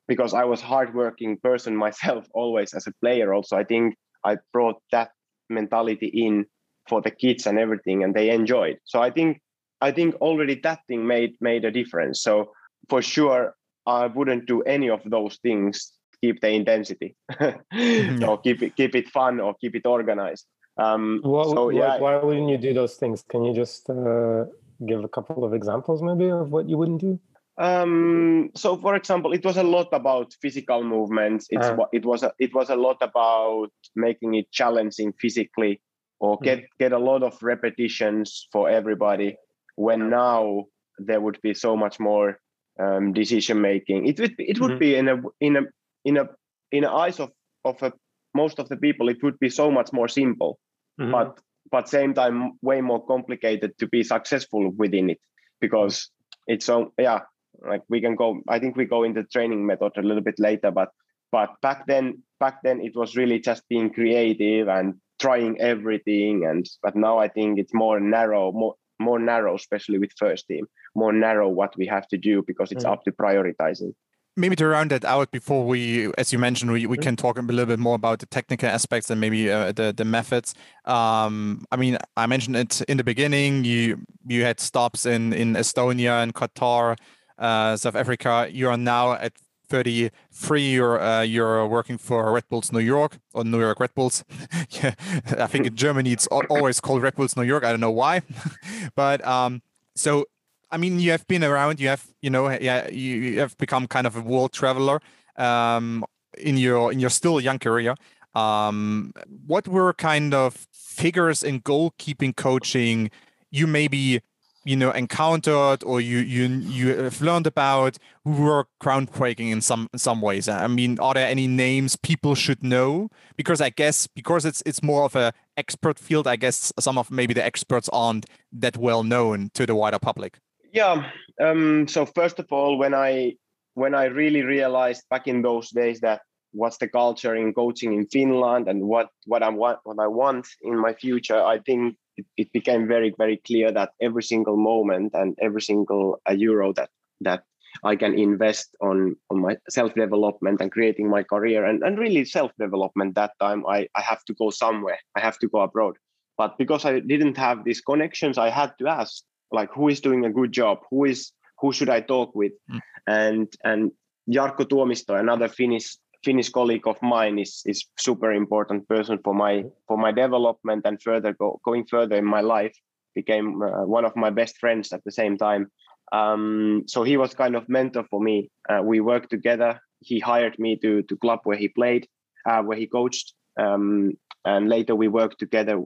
because 0.08 0.34
I 0.34 0.44
was 0.46 0.62
hardworking 0.62 1.38
person 1.38 1.76
myself 1.86 2.26
always 2.34 2.74
as 2.74 2.88
a 2.88 2.94
player. 3.02 3.34
Also, 3.34 3.58
I 3.58 3.64
think 3.64 3.96
I 4.24 4.38
brought 4.52 4.82
that 4.92 5.12
mentality 5.50 6.08
in 6.08 6.46
for 6.88 7.02
the 7.02 7.12
kids 7.12 7.48
and 7.48 7.58
everything, 7.58 8.04
and 8.04 8.14
they 8.14 8.30
enjoyed. 8.30 8.78
So 8.86 9.02
I 9.02 9.10
think 9.10 9.40
I 9.82 9.92
think 9.92 10.16
already 10.16 10.60
that 10.64 10.80
thing 10.88 11.08
made 11.08 11.36
made 11.42 11.66
a 11.66 11.72
difference. 11.72 12.22
So 12.22 12.52
for 12.90 13.02
sure, 13.02 13.56
I 13.86 14.08
wouldn't 14.08 14.46
do 14.46 14.62
any 14.64 14.90
of 14.90 15.02
those 15.06 15.38
things. 15.42 15.92
Keep 16.22 16.40
the 16.40 16.50
intensity, 16.50 17.18
mm-hmm. 17.32 18.24
or 18.24 18.40
keep 18.40 18.64
it 18.64 18.76
keep 18.78 18.96
it 18.96 19.10
fun, 19.10 19.42
or 19.42 19.56
keep 19.60 19.76
it 19.76 19.86
organized. 19.86 20.46
Um, 20.78 21.22
well, 21.24 21.52
so 21.54 21.70
yeah, 21.70 22.00
why 22.00 22.18
wouldn't 22.18 22.50
you 22.50 22.58
do 22.58 22.74
those 22.74 22.96
things? 22.96 23.24
Can 23.30 23.44
you 23.44 23.54
just 23.54 23.90
uh, 23.90 24.46
give 24.88 25.04
a 25.04 25.10
couple 25.10 25.44
of 25.44 25.54
examples, 25.54 26.02
maybe, 26.02 26.30
of 26.30 26.50
what 26.50 26.70
you 26.70 26.78
wouldn't 26.78 27.02
do? 27.02 27.20
Um, 27.58 28.50
so, 28.56 28.78
for 28.78 28.96
example, 28.96 29.32
it 29.34 29.46
was 29.46 29.58
a 29.58 29.64
lot 29.64 29.90
about 29.92 30.34
physical 30.42 30.84
movements. 30.84 31.48
It's 31.50 31.68
uh. 31.68 31.78
it 31.92 32.06
was 32.06 32.24
a, 32.24 32.34
it 32.40 32.54
was 32.54 32.70
a 32.70 32.76
lot 32.76 32.98
about 33.02 33.70
making 33.96 34.36
it 34.36 34.52
challenging 34.52 35.14
physically, 35.20 35.82
or 36.20 36.38
hmm. 36.38 36.44
get 36.44 36.60
mm. 36.60 36.68
get 36.80 36.92
a 36.94 37.00
lot 37.00 37.22
of 37.24 37.38
repetitions 37.44 38.48
for 38.52 38.70
everybody. 38.70 39.36
When 39.76 40.10
now 40.10 40.66
there 40.98 41.22
would 41.22 41.40
be 41.42 41.54
so 41.54 41.76
much 41.76 42.00
more 42.00 42.40
um, 42.80 43.14
decision 43.14 43.62
making. 43.62 44.08
It 44.08 44.20
would 44.20 44.36
be, 44.36 44.50
it 44.50 44.60
would 44.60 44.72
mm-hmm. 44.72 44.80
be 44.80 44.96
in 44.96 45.08
a 45.10 45.22
in 45.40 45.56
a 45.58 45.62
in 46.06 46.18
a 46.18 46.30
in 46.72 46.84
the 46.84 46.92
eyes 46.92 47.20
of 47.20 47.32
of 47.66 47.82
a, 47.84 47.94
most 48.34 48.60
of 48.60 48.68
the 48.70 48.78
people, 48.78 49.10
it 49.10 49.22
would 49.24 49.40
be 49.40 49.50
so 49.50 49.70
much 49.70 49.94
more 49.94 50.08
simple, 50.08 50.60
mm-hmm. 51.00 51.12
but 51.12 51.40
but 51.72 51.90
same 51.90 52.14
time 52.14 52.54
way 52.62 52.82
more 52.82 53.06
complicated 53.06 53.78
to 53.78 53.88
be 53.88 54.04
successful 54.04 54.72
within 54.72 55.10
it 55.10 55.20
because 55.62 56.10
it's 56.48 56.66
so 56.66 56.94
yeah 56.98 57.22
like 57.62 57.82
we 57.90 58.02
can 58.02 58.16
go 58.16 58.42
i 58.48 58.60
think 58.60 58.76
we 58.76 58.86
go 58.86 59.04
into 59.04 59.24
training 59.24 59.66
method 59.66 59.92
a 59.98 60.02
little 60.02 60.24
bit 60.24 60.40
later 60.40 60.72
but 60.72 60.90
but 61.32 61.50
back 61.62 61.86
then 61.88 62.22
back 62.40 62.62
then 62.64 62.82
it 62.82 62.96
was 62.96 63.16
really 63.16 63.40
just 63.40 63.68
being 63.70 63.92
creative 63.92 64.68
and 64.68 64.96
trying 65.20 65.60
everything 65.62 66.46
and 66.46 66.68
but 66.82 66.96
now 66.96 67.18
i 67.18 67.28
think 67.28 67.60
it's 67.60 67.74
more 67.74 68.00
narrow 68.00 68.52
more 68.52 68.76
more 69.00 69.20
narrow, 69.20 69.56
especially 69.56 70.00
with 70.00 70.12
first 70.18 70.48
team, 70.48 70.66
more 70.96 71.14
narrow 71.14 71.50
what 71.50 71.76
we 71.78 71.86
have 71.88 72.08
to 72.08 72.18
do 72.18 72.44
because 72.46 72.72
it's 72.72 72.86
mm. 72.86 72.92
up 72.92 73.04
to 73.04 73.12
prioritizing. 73.12 73.94
Maybe 74.36 74.56
to 74.56 74.66
round 74.66 74.90
that 74.90 75.06
out 75.06 75.30
before 75.30 75.64
we, 75.64 76.12
as 76.18 76.34
you 76.34 76.40
mentioned, 76.40 76.72
we, 76.72 76.88
we 76.88 76.98
mm. 76.98 77.04
can 77.04 77.16
talk 77.16 77.38
a 77.38 77.42
little 77.42 77.68
bit 77.68 77.78
more 77.78 77.94
about 77.94 78.18
the 78.18 78.26
technical 78.26 78.68
aspects 78.68 79.12
and 79.12 79.22
maybe 79.22 79.52
uh, 79.52 79.72
the 79.72 79.94
the 79.96 80.06
methods. 80.06 80.56
Um, 80.86 81.66
I 81.72 81.76
mean, 81.76 81.98
I 82.18 82.26
mentioned 82.26 82.56
it 82.56 82.82
in 82.82 82.98
the 82.98 83.04
beginning. 83.04 83.64
You 83.64 84.02
you 84.26 84.44
had 84.44 84.60
stops 84.60 85.06
in 85.06 85.34
in 85.34 85.54
Estonia 85.54 86.24
and 86.24 86.34
Qatar, 86.34 86.98
South 87.40 87.96
Africa. 87.96 88.48
You 88.52 88.70
are 88.70 88.78
now 88.78 89.14
at 89.14 89.34
33 89.74 90.62
you're 90.72 91.02
uh, 91.02 91.22
you're 91.22 91.66
working 91.68 91.98
for 91.98 92.32
Red 92.32 92.48
Bulls 92.48 92.72
New 92.72 92.80
York 92.80 93.18
or 93.34 93.44
New 93.44 93.60
York 93.60 93.80
Red 93.80 93.96
Bulls. 93.96 94.24
yeah, 94.70 94.94
I 95.38 95.48
think 95.48 95.66
in 95.66 95.76
Germany 95.76 96.12
it's 96.12 96.28
always 96.28 96.80
called 96.80 97.02
Red 97.02 97.16
Bulls 97.16 97.36
New 97.36 97.44
York. 97.44 97.64
I 97.64 97.72
don't 97.72 97.80
know 97.80 97.92
why, 97.92 98.22
but 98.96 99.26
um, 99.26 99.62
so 99.96 100.26
I 100.70 100.78
mean 100.78 101.00
you 101.00 101.12
have 101.12 101.26
been 101.28 101.44
around. 101.44 101.80
You 101.80 101.88
have 101.88 102.06
you 102.22 102.30
know 102.30 102.52
yeah 102.52 102.88
you, 102.90 103.16
you 103.16 103.40
have 103.40 103.58
become 103.58 103.88
kind 103.88 104.06
of 104.06 104.16
a 104.16 104.22
world 104.22 104.54
traveler 104.54 105.00
um, 105.38 106.06
in 106.38 106.58
your 106.58 106.92
in 106.92 107.00
your 107.00 107.10
still 107.10 107.40
young 107.42 107.58
career. 107.58 107.96
Um, 108.36 109.14
what 109.48 109.68
were 109.68 109.94
kind 109.94 110.34
of 110.34 110.68
figures 110.72 111.44
in 111.44 111.62
goalkeeping 111.62 112.36
coaching 112.36 113.10
you 113.54 113.68
maybe 113.68 114.22
you 114.66 114.76
know 114.76 114.92
encountered 114.92 115.84
or 115.84 116.00
you 116.00 116.20
you 116.20 116.48
you 116.48 116.96
have 116.98 117.22
learned 117.22 117.48
about 117.48 117.98
who 118.24 118.44
were 118.44 118.68
groundbreaking 118.82 119.52
in 119.52 119.62
some 119.62 119.90
in 119.94 120.00
some 120.00 120.22
ways. 120.22 120.48
I 120.48 120.68
mean 120.68 121.00
are 121.00 121.14
there 121.14 121.28
any 121.28 121.48
names 121.48 121.96
people 121.96 122.36
should 122.36 122.64
know? 122.64 123.10
Because 123.36 123.62
i 123.62 123.70
guess 123.70 124.08
because 124.08 124.46
it's 124.46 124.64
it's 124.66 124.82
more 124.82 125.04
of 125.04 125.16
a 125.16 125.34
expert 125.58 126.00
field 126.00 126.28
i 126.28 126.36
guess 126.36 126.74
some 126.80 126.98
of 126.98 127.12
maybe 127.12 127.34
the 127.34 127.46
experts 127.46 127.90
aren't 127.94 128.26
that 128.52 128.78
well 128.78 129.04
known 129.04 129.50
to 129.54 129.66
the 129.66 129.76
wider 129.76 130.00
public. 130.00 130.40
Yeah 130.72 131.10
um, 131.42 131.88
so 131.88 132.06
first 132.06 132.40
of 132.40 132.48
all 132.52 132.78
when 132.78 132.94
i 132.94 133.36
when 133.74 133.94
i 133.96 134.06
really 134.06 134.44
realized 134.44 135.04
back 135.10 135.28
in 135.28 135.42
those 135.42 135.70
days 135.70 136.00
that 136.02 136.22
what's 136.52 136.78
the 136.78 136.88
culture 136.88 137.36
in 137.36 137.54
coaching 137.54 137.94
in 137.94 138.06
finland 138.08 138.68
and 138.68 138.82
what 138.82 139.10
what 139.26 139.44
i 139.44 139.50
want 139.50 139.80
what 139.84 140.00
i 140.00 140.08
want 140.08 140.48
in 140.62 140.78
my 140.78 140.94
future 140.94 141.42
i 141.42 141.58
think 141.60 141.96
it, 142.18 142.26
it 142.38 142.54
became 142.54 142.88
very 142.88 143.14
very 143.18 143.38
clear 143.38 143.72
that 143.72 143.92
every 144.02 144.24
single 144.24 144.58
moment 144.58 145.14
and 145.14 145.38
every 145.42 145.62
single 145.62 146.22
uh, 146.30 146.34
euro 146.34 146.74
that 146.74 146.90
that 147.22 147.44
I 147.84 147.96
can 147.96 148.18
invest 148.18 148.76
on 148.82 149.16
on 149.30 149.42
my 149.42 149.58
self 149.70 149.94
development 149.96 150.62
and 150.62 150.72
creating 150.72 151.10
my 151.10 151.24
career 151.24 151.66
and, 151.66 151.84
and 151.84 151.98
really 151.98 152.26
self 152.26 152.52
development 152.60 153.16
that 153.16 153.32
time 153.40 153.66
I, 153.68 153.88
I 153.96 154.02
have 154.02 154.24
to 154.26 154.34
go 154.34 154.50
somewhere. 154.52 155.00
I 155.16 155.22
have 155.22 155.40
to 155.40 155.48
go 155.48 155.62
abroad. 155.62 155.96
But 156.38 156.58
because 156.58 156.86
I 156.86 157.00
didn't 157.00 157.38
have 157.38 157.64
these 157.64 157.82
connections 157.82 158.38
I 158.38 158.50
had 158.50 158.74
to 158.80 158.88
ask 158.88 159.24
like 159.52 159.70
who 159.74 159.88
is 159.88 160.02
doing 160.02 160.26
a 160.26 160.32
good 160.32 160.52
job? 160.52 160.80
Who 160.92 161.06
is 161.06 161.32
who 161.60 161.72
should 161.72 161.90
I 161.90 162.02
talk 162.02 162.36
with? 162.36 162.54
Mm. 162.72 162.82
and 163.08 163.54
and 163.64 163.92
Jarkko 164.30 164.66
Tuomisto 164.66 165.20
another 165.20 165.48
Finnish 165.48 165.98
Finnish 166.24 166.50
colleague 166.50 166.88
of 166.88 167.02
mine 167.02 167.38
is 167.40 167.62
is 167.66 167.86
super 167.98 168.32
important 168.32 168.88
person 168.88 169.20
for 169.24 169.34
my 169.34 169.64
for 169.88 169.98
my 169.98 170.12
development 170.12 170.86
and 170.86 171.02
further 171.02 171.34
go, 171.34 171.60
going 171.66 171.86
further 171.86 172.16
in 172.16 172.26
my 172.26 172.42
life. 172.42 172.76
Became 173.16 173.62
uh, 173.62 173.86
one 173.86 174.06
of 174.06 174.16
my 174.16 174.32
best 174.32 174.58
friends 174.58 174.92
at 174.94 175.04
the 175.04 175.12
same 175.12 175.38
time. 175.38 175.72
Um, 176.12 176.84
so 176.88 177.04
he 177.04 177.18
was 177.18 177.34
kind 177.34 177.56
of 177.56 177.70
mentor 177.70 178.06
for 178.10 178.20
me. 178.22 178.50
Uh, 178.70 178.82
we 178.84 179.00
worked 179.02 179.30
together. 179.30 179.80
He 180.00 180.20
hired 180.20 180.58
me 180.58 180.78
to 180.78 181.04
to 181.04 181.18
club 181.18 181.40
where 181.44 181.58
he 181.58 181.68
played, 181.68 182.08
uh, 182.46 182.62
where 182.64 182.78
he 182.78 182.88
coached, 182.88 183.34
um, 183.60 184.14
and 184.46 184.70
later 184.70 184.96
we 184.96 185.08
worked 185.08 185.40
together 185.40 185.84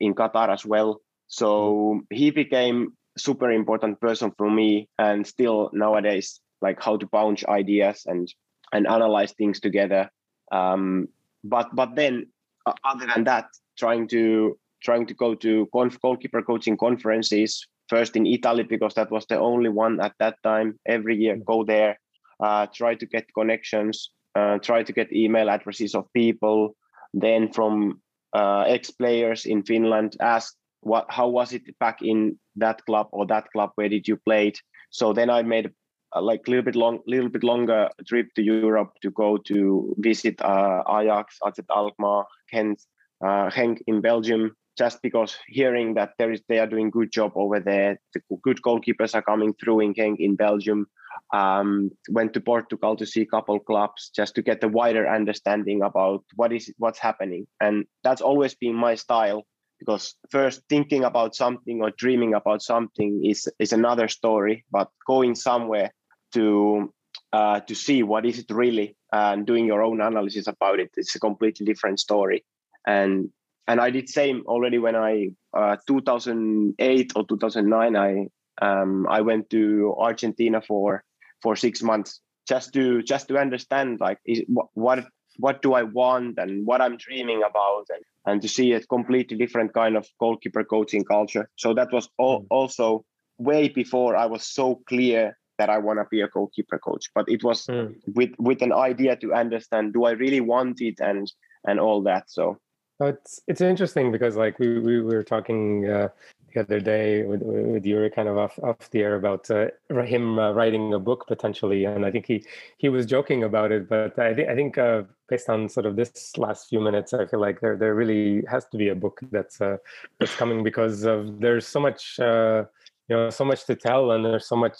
in 0.00 0.14
Qatar 0.14 0.48
as 0.48 0.64
well. 0.66 1.00
So 1.28 2.00
he 2.10 2.30
became 2.30 2.96
super 3.16 3.50
important 3.52 4.00
person 4.00 4.32
for 4.36 4.50
me, 4.50 4.88
and 4.98 5.26
still 5.26 5.70
nowadays, 5.72 6.40
like 6.60 6.82
how 6.82 6.96
to 6.96 7.06
bounce 7.06 7.44
ideas 7.46 8.02
and 8.06 8.28
and 8.72 8.86
analyze 8.86 9.32
things 9.32 9.60
together. 9.60 10.10
Um, 10.52 11.08
but 11.42 11.74
but 11.74 11.94
then 11.94 12.26
uh, 12.66 12.72
other 12.84 13.06
than 13.06 13.24
that, 13.24 13.46
trying 13.78 14.08
to 14.08 14.58
trying 14.82 15.06
to 15.06 15.14
go 15.14 15.34
to 15.34 15.68
conf- 15.72 16.00
goalkeeper 16.00 16.42
coaching 16.42 16.76
conferences 16.76 17.66
first 17.88 18.16
in 18.16 18.26
Italy 18.26 18.62
because 18.62 18.94
that 18.94 19.10
was 19.10 19.26
the 19.26 19.38
only 19.38 19.68
one 19.68 20.00
at 20.00 20.14
that 20.18 20.42
time. 20.42 20.78
Every 20.86 21.16
year, 21.16 21.36
go 21.36 21.64
there, 21.64 21.98
uh, 22.40 22.66
try 22.66 22.94
to 22.94 23.06
get 23.06 23.26
connections, 23.34 24.10
uh, 24.34 24.58
try 24.58 24.82
to 24.82 24.92
get 24.92 25.12
email 25.12 25.50
addresses 25.50 25.94
of 25.94 26.12
people. 26.12 26.76
Then 27.12 27.52
from 27.52 28.00
uh, 28.32 28.64
ex 28.66 28.90
players 28.90 29.46
in 29.46 29.62
Finland, 29.62 30.16
ask 30.20 30.56
what 30.80 31.06
how 31.08 31.28
was 31.28 31.52
it 31.52 31.78
back 31.78 32.02
in 32.02 32.38
that 32.56 32.84
club 32.84 33.08
or 33.12 33.26
that 33.26 33.50
club? 33.52 33.70
Where 33.74 33.88
did 33.88 34.06
you 34.06 34.16
play 34.16 34.48
it? 34.48 34.58
So 34.90 35.12
then 35.12 35.30
I 35.30 35.42
made 35.42 35.72
like 36.20 36.42
a 36.46 36.50
little 36.50 36.64
bit 36.64 36.76
long, 36.76 37.00
little 37.06 37.28
bit 37.28 37.42
longer 37.42 37.88
trip 38.06 38.28
to 38.36 38.42
Europe 38.42 38.92
to 39.02 39.10
go 39.10 39.36
to 39.36 39.94
visit 39.98 40.40
uh, 40.40 40.82
Ajax, 40.88 41.38
AZ 41.44 41.58
Alkmaar, 41.70 42.26
Ghent, 42.52 42.80
uh, 43.24 43.50
Genk 43.50 43.78
in 43.86 44.00
Belgium. 44.00 44.56
Just 44.76 45.02
because 45.02 45.36
hearing 45.46 45.94
that 45.94 46.10
there 46.18 46.32
is 46.32 46.40
they 46.48 46.58
are 46.58 46.66
doing 46.66 46.90
good 46.90 47.12
job 47.12 47.30
over 47.36 47.60
there, 47.60 48.00
the 48.12 48.20
good 48.42 48.60
goalkeepers 48.60 49.14
are 49.14 49.22
coming 49.22 49.54
through 49.54 49.80
in 49.80 49.94
Genk 49.94 50.16
in 50.18 50.34
Belgium. 50.34 50.86
Um, 51.32 51.90
went 52.10 52.32
to 52.34 52.40
Portugal 52.40 52.96
to 52.96 53.06
see 53.06 53.20
a 53.20 53.26
couple 53.26 53.60
clubs 53.60 54.10
just 54.16 54.34
to 54.34 54.42
get 54.42 54.64
a 54.64 54.68
wider 54.68 55.06
understanding 55.08 55.82
about 55.82 56.24
what 56.34 56.52
is 56.52 56.74
what's 56.78 56.98
happening, 56.98 57.46
and 57.60 57.84
that's 58.02 58.20
always 58.20 58.56
been 58.56 58.74
my 58.74 58.96
style 58.96 59.46
because 59.78 60.14
first 60.30 60.62
thinking 60.68 61.04
about 61.04 61.34
something 61.34 61.80
or 61.80 61.90
dreaming 61.96 62.34
about 62.34 62.62
something 62.62 63.24
is 63.24 63.48
is 63.58 63.72
another 63.72 64.08
story 64.08 64.64
but 64.70 64.88
going 65.06 65.34
somewhere 65.34 65.90
to 66.34 66.92
uh, 67.32 67.60
to 67.60 67.74
see 67.74 68.02
what 68.02 68.26
is 68.26 68.38
it 68.38 68.50
really 68.50 68.96
and 69.12 69.46
doing 69.46 69.66
your 69.66 69.82
own 69.82 70.00
analysis 70.00 70.46
about 70.46 70.78
it. 70.80 70.90
It's 70.96 71.14
a 71.16 71.20
completely 71.20 71.66
different 71.66 71.98
story. 72.00 72.44
And 72.86 73.30
and 73.66 73.80
i 73.80 73.90
did 73.90 74.08
same 74.08 74.42
already 74.46 74.78
when 74.78 74.96
i 74.96 75.28
uh, 75.56 75.76
2008 75.86 77.12
or 77.16 77.26
2009 77.26 77.96
i 77.96 78.26
um, 78.62 79.06
i 79.08 79.20
went 79.20 79.48
to 79.50 79.94
argentina 79.98 80.60
for 80.60 81.02
for 81.42 81.56
six 81.56 81.82
months 81.82 82.20
just 82.48 82.72
to 82.72 83.02
just 83.02 83.28
to 83.28 83.38
understand 83.38 84.00
like 84.00 84.18
is, 84.24 84.42
what, 84.48 84.66
what 84.74 85.04
what 85.38 85.62
do 85.62 85.74
i 85.74 85.82
want 85.82 86.38
and 86.38 86.66
what 86.66 86.80
i'm 86.80 86.96
dreaming 86.96 87.42
about 87.48 87.86
and, 87.90 88.04
and 88.26 88.42
to 88.42 88.48
see 88.48 88.72
a 88.72 88.80
completely 88.80 89.36
different 89.36 89.72
kind 89.74 89.96
of 89.96 90.06
goalkeeper 90.18 90.64
coaching 90.64 91.04
culture. 91.04 91.46
So 91.56 91.74
that 91.74 91.92
was 91.92 92.08
all, 92.16 92.42
mm. 92.42 92.46
also 92.50 93.04
way 93.38 93.68
before 93.68 94.14
i 94.14 94.26
was 94.26 94.46
so 94.46 94.80
clear 94.88 95.36
that 95.58 95.70
I 95.70 95.78
want 95.78 95.98
to 95.98 96.06
be 96.10 96.20
a 96.20 96.28
goalkeeper 96.28 96.78
coach. 96.78 97.10
But 97.14 97.28
it 97.28 97.44
was 97.44 97.66
mm. 97.66 97.94
with 98.14 98.32
with 98.38 98.62
an 98.62 98.72
idea 98.72 99.16
to 99.16 99.32
understand: 99.32 99.92
do 99.92 100.04
I 100.04 100.12
really 100.12 100.40
want 100.40 100.80
it, 100.80 101.00
and 101.00 101.30
and 101.66 101.80
all 101.80 102.02
that. 102.02 102.30
So 102.30 102.58
it's 103.00 103.40
it's 103.48 103.60
interesting 103.60 104.12
because 104.12 104.36
like 104.36 104.58
we 104.58 104.78
we, 104.78 105.00
were 105.00 105.22
talking 105.22 105.88
uh, 105.88 106.08
the 106.54 106.60
other 106.60 106.80
day 106.80 107.24
with 107.24 107.42
with 107.42 107.84
Jyri 107.84 108.14
kind 108.14 108.28
of 108.28 108.38
off 108.38 108.58
off 108.62 108.90
the 108.90 109.02
air 109.02 109.16
about 109.16 109.50
uh, 109.50 109.66
him 110.02 110.38
uh, 110.38 110.52
writing 110.52 110.94
a 110.94 110.98
book 110.98 111.26
potentially, 111.26 111.84
and 111.84 112.06
I 112.06 112.10
think 112.10 112.26
he 112.26 112.44
he 112.78 112.88
was 112.88 113.06
joking 113.06 113.42
about 113.42 113.72
it, 113.72 113.88
but 113.88 114.18
I 114.18 114.34
think 114.34 114.48
I 114.48 114.54
think 114.54 114.78
uh, 114.78 115.02
based 115.28 115.48
on 115.48 115.68
sort 115.68 115.86
of 115.86 115.96
this 115.96 116.36
last 116.38 116.68
few 116.68 116.80
minutes, 116.80 117.12
I 117.12 117.26
feel 117.26 117.40
like 117.40 117.60
there 117.60 117.76
there 117.76 117.94
really 117.94 118.44
has 118.48 118.64
to 118.66 118.78
be 118.78 118.88
a 118.88 118.94
book 118.94 119.20
that's 119.32 119.60
uh, 119.60 119.78
that's 120.20 120.36
coming 120.36 120.62
because 120.62 121.04
of 121.04 121.40
there's 121.40 121.66
so 121.66 121.80
much 121.80 122.20
uh, 122.20 122.64
you 123.08 123.16
know 123.16 123.30
so 123.30 123.44
much 123.44 123.64
to 123.66 123.74
tell 123.74 124.12
and 124.12 124.24
there's 124.24 124.48
so 124.48 124.56
much 124.56 124.76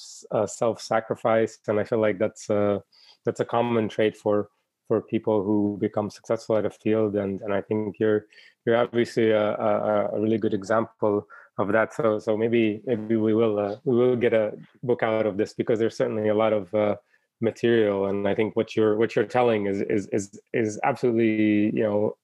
self 0.46 0.80
sacrifice, 0.80 1.58
and 1.68 1.78
I 1.78 1.84
feel 1.84 2.00
like 2.00 2.18
that's 2.18 2.50
a 2.50 2.82
that's 3.24 3.40
a 3.40 3.44
common 3.44 3.88
trait 3.88 4.16
for 4.16 4.48
for 4.88 5.00
people 5.00 5.42
who 5.42 5.78
become 5.80 6.10
successful 6.10 6.56
at 6.56 6.66
a 6.66 6.70
field 6.70 7.16
and 7.16 7.40
and 7.42 7.52
I 7.54 7.60
think 7.60 7.96
you're 7.98 8.26
you're 8.66 8.76
obviously 8.76 9.30
a, 9.30 9.54
a, 9.56 10.10
a 10.14 10.20
really 10.20 10.38
good 10.38 10.54
example 10.54 11.26
of 11.58 11.72
that. 11.72 11.94
So 11.94 12.18
so 12.18 12.36
maybe 12.36 12.82
maybe 12.86 13.16
we 13.16 13.34
will 13.34 13.58
uh, 13.58 13.76
we 13.84 13.96
will 13.96 14.16
get 14.16 14.34
a 14.34 14.52
book 14.82 15.02
out 15.02 15.26
of 15.26 15.36
this 15.36 15.52
because 15.52 15.78
there's 15.78 15.96
certainly 15.96 16.28
a 16.28 16.34
lot 16.34 16.52
of 16.52 16.72
uh, 16.74 16.96
material 17.40 18.06
and 18.06 18.26
I 18.28 18.34
think 18.34 18.56
what 18.56 18.76
you're 18.76 18.96
what 18.96 19.14
you're 19.14 19.26
telling 19.26 19.66
is 19.66 19.82
is 19.82 20.08
is 20.12 20.40
is 20.52 20.80
absolutely 20.84 21.76
you 21.76 21.82
know 21.82 22.16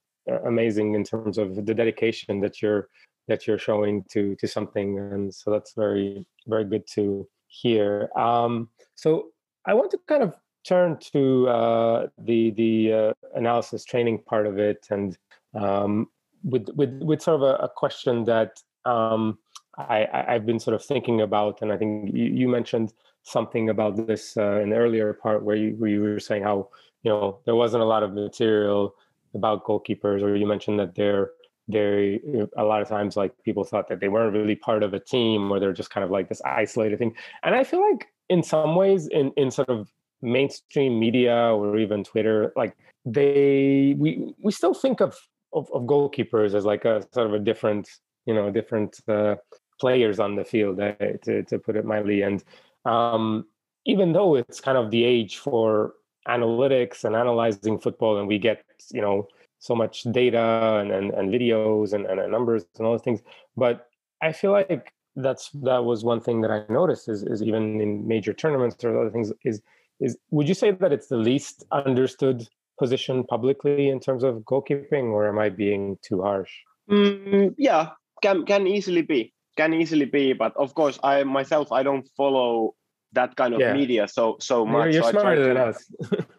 amazing 0.45 0.95
in 0.95 1.04
terms 1.04 1.38
of 1.38 1.66
the 1.66 1.75
dedication 1.75 2.40
that 2.40 2.62
you're 2.62 2.88
that 3.29 3.47
you're 3.47 3.59
showing 3.59 4.05
to 4.11 4.35
to 4.37 4.47
something 4.47 4.99
and 4.99 5.35
so 5.35 5.50
that's 5.50 5.75
very 5.75 6.27
very 6.47 6.65
good 6.65 6.87
to 6.95 7.29
hear. 7.49 8.09
Um 8.17 8.69
so 8.95 9.29
I 9.67 9.75
want 9.75 9.91
to 9.93 9.99
kind 10.07 10.23
of 10.23 10.35
turn 10.65 10.99
to 11.12 11.49
uh, 11.49 12.07
the 12.19 12.50
the 12.53 12.93
uh, 12.93 13.12
analysis 13.35 13.85
training 13.85 14.19
part 14.27 14.47
of 14.47 14.59
it, 14.59 14.87
and 14.91 15.17
um, 15.55 16.09
with 16.45 16.69
with 16.75 17.00
with 17.03 17.23
sort 17.23 17.37
of 17.37 17.43
a, 17.43 17.55
a 17.65 17.69
question 17.69 18.25
that 18.25 18.62
um, 18.85 19.39
I, 19.77 20.07
I've 20.29 20.47
been 20.47 20.61
sort 20.61 20.75
of 20.75 20.85
thinking 20.85 21.21
about, 21.21 21.62
and 21.62 21.73
I 21.73 21.77
think 21.77 22.15
you, 22.15 22.25
you 22.25 22.49
mentioned 22.49 22.93
something 23.23 23.69
about 23.69 24.07
this 24.07 24.37
uh, 24.37 24.61
in 24.61 24.71
the 24.71 24.77
earlier 24.77 25.12
part 25.12 25.43
where 25.43 25.57
you, 25.57 25.73
where 25.73 25.91
you 25.91 26.00
were 26.00 26.21
saying 26.21 26.43
how 26.43 26.69
you 27.03 27.11
know 27.11 27.39
there 27.45 27.55
wasn't 27.55 27.83
a 27.83 27.87
lot 27.87 28.03
of 28.03 28.12
material 28.12 28.95
about 29.35 29.65
goalkeepers, 29.65 30.23
or 30.23 30.37
you 30.37 30.47
mentioned 30.47 30.79
that 30.79 30.95
they're 30.95 31.31
they 31.71 32.21
a 32.57 32.65
lot 32.65 32.83
of 32.83 32.89
times 32.89 33.17
like 33.17 33.33
people 33.45 33.65
thought 33.65 33.89
that 33.89 34.00
they 34.00 34.09
weren't 34.09 34.35
really 34.35 34.57
part 34.57 34.83
of 34.83 34.95
a 34.95 35.00
team 35.00 35.50
or 35.50 35.59
they're 35.61 35.73
just 35.73 35.91
kind 35.91 36.05
of 36.05 36.11
like 36.11 36.29
this 36.29 36.43
isolated 36.43 36.99
thing. 36.99 37.15
And 37.43 37.55
i 37.55 37.65
feel 37.65 37.83
like 37.91 38.09
in 38.29 38.43
some 38.43 38.77
ways 38.77 39.07
in 39.09 39.33
in 39.37 39.50
sort 39.50 39.69
of 39.69 39.91
mainstream 40.23 40.99
media 40.99 41.35
or 41.35 41.79
even 41.79 42.05
Twitter, 42.05 42.53
like 42.57 42.77
they 43.05 43.95
we 43.99 44.35
we 44.43 44.53
still 44.53 44.75
think 44.75 45.00
of, 45.00 45.17
of, 45.53 45.71
of 45.73 45.83
goalkeepers 45.83 46.55
as 46.55 46.65
like 46.65 46.85
a 46.85 47.07
sort 47.12 47.27
of 47.27 47.35
a 47.35 47.39
different 47.39 47.89
you 48.27 48.35
know 48.35 48.50
different 48.50 49.00
uh, 49.09 49.37
players 49.81 50.21
on 50.21 50.37
the 50.37 50.45
field 50.45 50.81
uh, 50.81 50.95
to 51.23 51.43
to 51.45 51.59
put 51.59 51.77
it 51.77 51.85
mildly. 51.85 52.23
And 52.23 52.43
um, 52.85 53.47
even 53.87 54.12
though 54.12 54.37
it's 54.37 54.61
kind 54.61 54.79
of 54.79 54.91
the 54.91 55.05
age 55.05 55.39
for 55.39 55.95
analytics 56.29 57.05
and 57.05 57.17
analyzing 57.17 57.79
football 57.79 58.19
and 58.19 58.29
we 58.29 58.39
get 58.39 58.62
you 58.93 59.00
know 59.00 59.27
so 59.61 59.75
much 59.75 60.02
data 60.11 60.79
and 60.81 60.90
and, 60.90 61.12
and 61.12 61.33
videos 61.33 61.93
and, 61.93 62.07
and 62.07 62.19
numbers 62.33 62.64
and 62.76 62.87
all 62.87 62.93
those 62.95 63.02
things 63.02 63.21
but 63.57 63.88
i 64.23 64.33
feel 64.33 64.50
like 64.50 64.93
that's 65.17 65.50
that 65.50 65.85
was 65.85 66.05
one 66.05 66.21
thing 66.21 66.40
that 66.40 66.50
i 66.50 66.61
noticed 66.69 67.09
is, 67.09 67.23
is 67.23 67.43
even 67.43 67.81
in 67.81 68.07
major 68.07 68.33
tournaments 68.33 68.83
or 68.83 69.00
other 69.00 69.11
things 69.11 69.33
is 69.45 69.62
is 70.00 70.17
would 70.31 70.49
you 70.49 70.55
say 70.55 70.71
that 70.73 70.93
it's 70.93 71.09
the 71.09 71.17
least 71.17 71.64
understood 71.71 72.49
position 72.81 73.23
publicly 73.23 73.90
in 73.90 74.00
terms 74.00 74.25
of 74.25 74.37
goalkeeping, 74.50 75.12
or 75.12 75.29
am 75.29 75.38
I 75.38 75.50
being 75.50 75.99
too 76.03 76.23
harsh? 76.23 76.51
Mm, 76.90 77.55
yeah, 77.59 77.90
can 78.23 78.44
can 78.46 78.66
easily 78.66 79.03
be, 79.03 79.33
can 79.57 79.75
easily 79.75 80.07
be. 80.07 80.33
But 80.33 80.57
of 80.57 80.75
course, 80.75 80.99
I 81.05 81.23
myself 81.23 81.70
I 81.70 81.83
don't 81.85 82.09
follow 82.16 82.75
that 83.12 83.37
kind 83.37 83.55
of 83.55 83.61
yeah. 83.61 83.73
media 83.73 84.07
so 84.07 84.37
so 84.40 84.64
much. 84.64 84.94
You're, 84.94 85.03
so 85.05 85.11
smarter 85.11 85.44
than 85.49 85.57
us. 85.57 85.85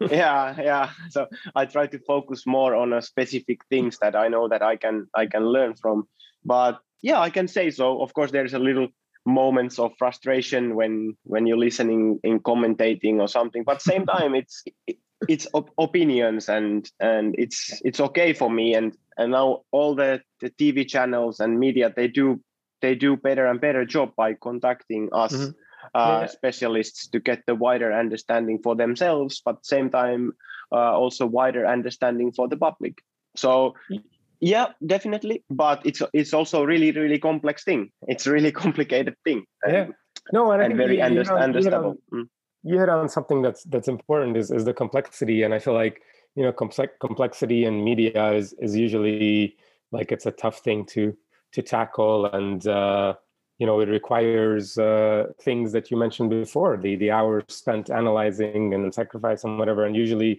yeah, 0.10 0.60
yeah. 0.60 0.90
So 1.10 1.26
I 1.54 1.66
try 1.66 1.86
to 1.86 1.98
focus 1.98 2.46
more 2.46 2.74
on 2.74 2.92
a 2.92 3.02
specific 3.02 3.60
things 3.68 3.98
that 3.98 4.16
I 4.16 4.28
know 4.28 4.48
that 4.48 4.62
I 4.62 4.76
can 4.76 5.08
I 5.14 5.26
can 5.26 5.44
learn 5.46 5.74
from. 5.74 6.08
But 6.44 6.80
yeah, 7.02 7.20
I 7.20 7.30
can 7.30 7.48
say 7.48 7.70
so. 7.70 8.02
Of 8.02 8.14
course, 8.14 8.30
there's 8.30 8.54
a 8.54 8.58
little 8.58 8.88
moments 9.24 9.78
of 9.78 9.92
frustration 9.98 10.74
when 10.74 11.16
when 11.24 11.46
you're 11.46 11.58
listening 11.58 12.18
in 12.24 12.40
commentating 12.40 13.20
or 13.20 13.28
something 13.28 13.62
but 13.62 13.80
same 13.80 14.04
time 14.16 14.34
it's 14.34 14.64
it's 15.28 15.46
op- 15.54 15.70
opinions 15.78 16.48
and 16.48 16.90
and 16.98 17.34
it's 17.38 17.80
it's 17.84 18.00
okay 18.00 18.32
for 18.32 18.50
me 18.50 18.74
and 18.74 18.96
and 19.16 19.30
now 19.30 19.60
all 19.70 19.94
the 19.94 20.20
the 20.40 20.50
tv 20.50 20.86
channels 20.86 21.38
and 21.38 21.60
media 21.60 21.92
they 21.94 22.08
do 22.08 22.40
they 22.80 22.94
do 22.94 23.16
better 23.16 23.46
and 23.46 23.60
better 23.60 23.84
job 23.84 24.10
by 24.16 24.34
contacting 24.34 25.08
us 25.12 25.32
mm-hmm. 25.32 25.50
Uh, 25.94 26.20
yeah. 26.22 26.26
specialists 26.26 27.08
to 27.08 27.20
get 27.20 27.42
the 27.46 27.54
wider 27.54 27.92
understanding 27.92 28.58
for 28.62 28.74
themselves 28.74 29.42
but 29.44 29.64
same 29.64 29.90
time 29.90 30.32
uh, 30.72 30.92
also 30.98 31.26
wider 31.26 31.66
understanding 31.66 32.32
for 32.32 32.48
the 32.48 32.56
public. 32.56 33.02
So 33.36 33.74
yeah 34.40 34.72
definitely 34.84 35.44
but 35.50 35.80
it's 35.84 36.02
it's 36.12 36.34
also 36.34 36.64
really 36.64 36.90
really 36.92 37.18
complex 37.18 37.64
thing. 37.64 37.90
It's 38.08 38.26
a 38.26 38.32
really 38.32 38.52
complicated 38.64 39.16
thing 39.24 39.44
yeah. 39.66 39.88
No 40.32 40.50
and, 40.52 40.62
and 40.62 40.76
very 40.76 40.96
you, 40.96 41.02
understandable 41.02 41.96
you 42.10 42.18
hit, 42.18 42.20
on, 42.20 42.28
you 42.62 42.78
hit 42.78 42.88
on 42.88 43.08
something 43.08 43.42
that's 43.42 43.64
that's 43.64 43.88
important 43.88 44.36
is, 44.36 44.50
is 44.50 44.64
the 44.64 44.74
complexity 44.74 45.42
and 45.42 45.52
i 45.54 45.58
feel 45.58 45.74
like 45.74 46.02
you 46.34 46.42
know 46.42 46.52
complex 46.52 46.94
complexity 47.00 47.64
in 47.64 47.84
media 47.84 48.32
is 48.32 48.54
is 48.54 48.76
usually 48.76 49.56
like 49.90 50.12
it's 50.12 50.26
a 50.26 50.30
tough 50.30 50.58
thing 50.60 50.84
to 50.86 51.16
to 51.52 51.62
tackle 51.62 52.26
and 52.26 52.66
uh 52.66 53.14
you 53.62 53.66
know 53.68 53.78
it 53.84 53.90
requires 53.98 54.66
uh, 54.90 55.20
things 55.46 55.66
that 55.74 55.84
you 55.90 55.96
mentioned 56.04 56.30
before 56.30 56.72
the 56.84 56.92
the 57.02 57.10
hours 57.18 57.44
spent 57.62 57.86
analyzing 58.00 58.74
and 58.74 58.82
sacrifice 59.00 59.40
and 59.44 59.58
whatever 59.60 59.82
and 59.86 59.94
usually 60.04 60.32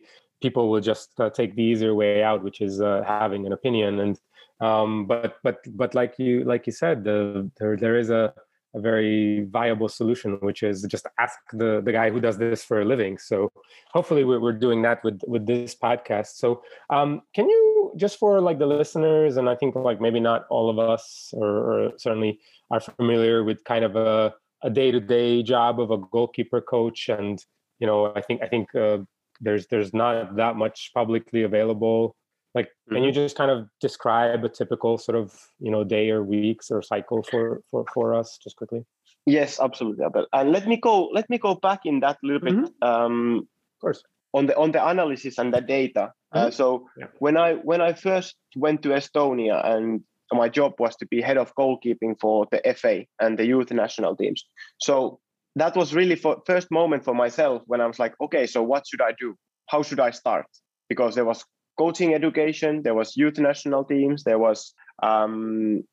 people 0.44 0.70
will 0.70 0.82
just 0.82 1.18
uh, 1.20 1.30
take 1.30 1.56
the 1.56 1.64
easier 1.64 1.96
way 1.96 2.22
out, 2.22 2.44
which 2.44 2.60
is 2.62 2.82
uh, 2.82 3.02
having 3.08 3.48
an 3.48 3.54
opinion. 3.54 3.92
And 4.04 4.20
um, 4.60 5.08
but 5.08 5.38
but 5.46 5.58
but 5.82 5.96
like 5.96 6.14
you 6.20 6.44
like 6.44 6.68
you 6.68 6.74
said, 6.74 7.04
the, 7.08 7.50
there 7.58 7.76
there 7.78 7.98
is 7.98 8.10
a, 8.10 8.34
a 8.76 8.80
very 8.80 9.46
viable 9.60 9.88
solution, 9.88 10.38
which 10.42 10.62
is 10.62 10.84
just 10.84 11.08
ask 11.18 11.40
the 11.54 11.82
the 11.88 11.94
guy 12.00 12.08
who 12.12 12.20
does 12.20 12.38
this 12.38 12.64
for 12.64 12.82
a 12.82 12.86
living. 12.94 13.18
So 13.18 13.52
hopefully 13.96 14.24
we're, 14.26 14.42
we're 14.46 14.62
doing 14.68 14.82
that 14.84 15.04
with 15.06 15.22
with 15.26 15.48
this 15.48 15.74
podcast. 15.76 16.32
So 16.44 16.62
um, 16.90 17.22
can 17.34 17.48
you 17.48 17.73
just 17.95 18.19
for 18.19 18.41
like 18.41 18.60
the 18.60 18.65
listeners, 18.65 19.38
and 19.38 19.49
I 19.49 19.56
think 19.56 19.75
like 19.75 20.01
maybe 20.01 20.19
not 20.19 20.45
all 20.49 20.69
of 20.69 20.79
us, 20.79 21.34
or, 21.34 21.47
or 21.47 21.91
certainly 21.97 22.39
are 22.71 22.79
familiar 22.79 23.43
with 23.43 23.63
kind 23.63 23.86
of 23.86 23.95
a 23.95 24.34
a 24.63 24.69
day 24.69 24.91
to 24.91 24.99
day 24.99 25.43
job 25.43 25.79
of 25.79 25.91
a 25.91 25.97
goalkeeper 25.97 26.62
coach 26.62 27.10
and 27.10 27.45
you 27.79 27.86
know 27.86 28.13
i 28.15 28.21
think 28.21 28.41
i 28.41 28.47
think 28.47 28.73
uh, 28.75 28.97
there's 29.41 29.67
there's 29.67 29.93
not 29.93 30.36
that 30.36 30.56
much 30.56 30.91
publicly 30.93 31.43
available 31.43 32.15
like 32.56 32.67
mm-hmm. 32.67 32.95
can 32.95 33.03
you 33.03 33.12
mm-hmm. 33.12 33.21
just 33.21 33.36
kind 33.36 33.51
of 33.51 33.67
describe 33.82 34.43
a 34.43 34.49
typical 34.49 34.97
sort 34.97 35.17
of 35.17 35.34
you 35.60 35.69
know 35.69 35.84
day 35.84 36.10
or 36.10 36.23
weeks 36.23 36.71
or 36.71 36.82
cycle 36.82 37.21
for 37.23 37.62
for 37.69 37.86
for 37.93 38.15
us 38.15 38.39
just 38.41 38.56
quickly 38.56 38.84
yes 39.25 39.60
absolutely 39.60 40.06
and 40.34 40.51
let 40.51 40.67
me 40.67 40.77
go 40.77 41.08
let 41.08 41.29
me 41.29 41.38
go 41.38 41.56
back 41.56 41.82
in 41.86 41.99
that 41.99 42.17
a 42.23 42.25
little 42.25 42.41
bit 42.41 42.53
mm-hmm. 42.53 42.88
um 42.88 43.38
of 43.39 43.82
course 43.82 44.03
on 44.34 44.48
the 44.48 44.58
on 44.58 44.72
the 44.72 44.88
analysis 44.88 45.38
and 45.38 45.54
the 45.54 45.62
data 45.62 46.12
uh, 46.32 46.46
mm-hmm. 46.46 46.52
so 46.52 46.88
yeah. 46.98 47.08
when 47.19 47.38
i 47.38 47.54
when 47.54 47.82
i 47.82 47.93
first 47.93 48.36
went 48.56 48.82
to 48.82 48.89
estonia 48.89 49.65
and 49.65 50.02
my 50.32 50.50
job 50.50 50.74
was 50.80 50.96
to 50.96 51.06
be 51.06 51.22
head 51.22 51.38
of 51.38 51.54
goalkeeping 51.56 52.19
for 52.19 52.48
the 52.52 52.60
fa 52.76 53.04
and 53.19 53.38
the 53.38 53.46
youth 53.46 53.72
national 53.72 54.15
teams 54.15 54.46
so 54.80 55.19
that 55.56 55.76
was 55.76 55.93
really 55.93 56.15
for 56.15 56.41
first 56.46 56.72
moment 56.72 57.04
for 57.04 57.13
myself 57.13 57.62
when 57.67 57.82
I 57.82 57.88
was 57.88 58.00
like, 58.00 58.13
okay, 58.22 58.48
so 58.48 58.63
what 58.63 58.88
should 58.88 59.02
I 59.02 59.12
do? 59.19 59.36
How 59.67 59.84
should 59.84 60.00
I 60.00 60.12
start? 60.12 60.46
Because 60.89 61.15
there 61.15 61.26
was 61.26 61.46
coaching 61.78 62.13
education, 62.13 62.82
there 62.84 62.96
was 62.96 63.15
youth 63.15 63.38
national 63.38 63.84
teams, 63.86 64.24
there 64.24 64.39
was 64.39 64.74
um, 65.02 65.84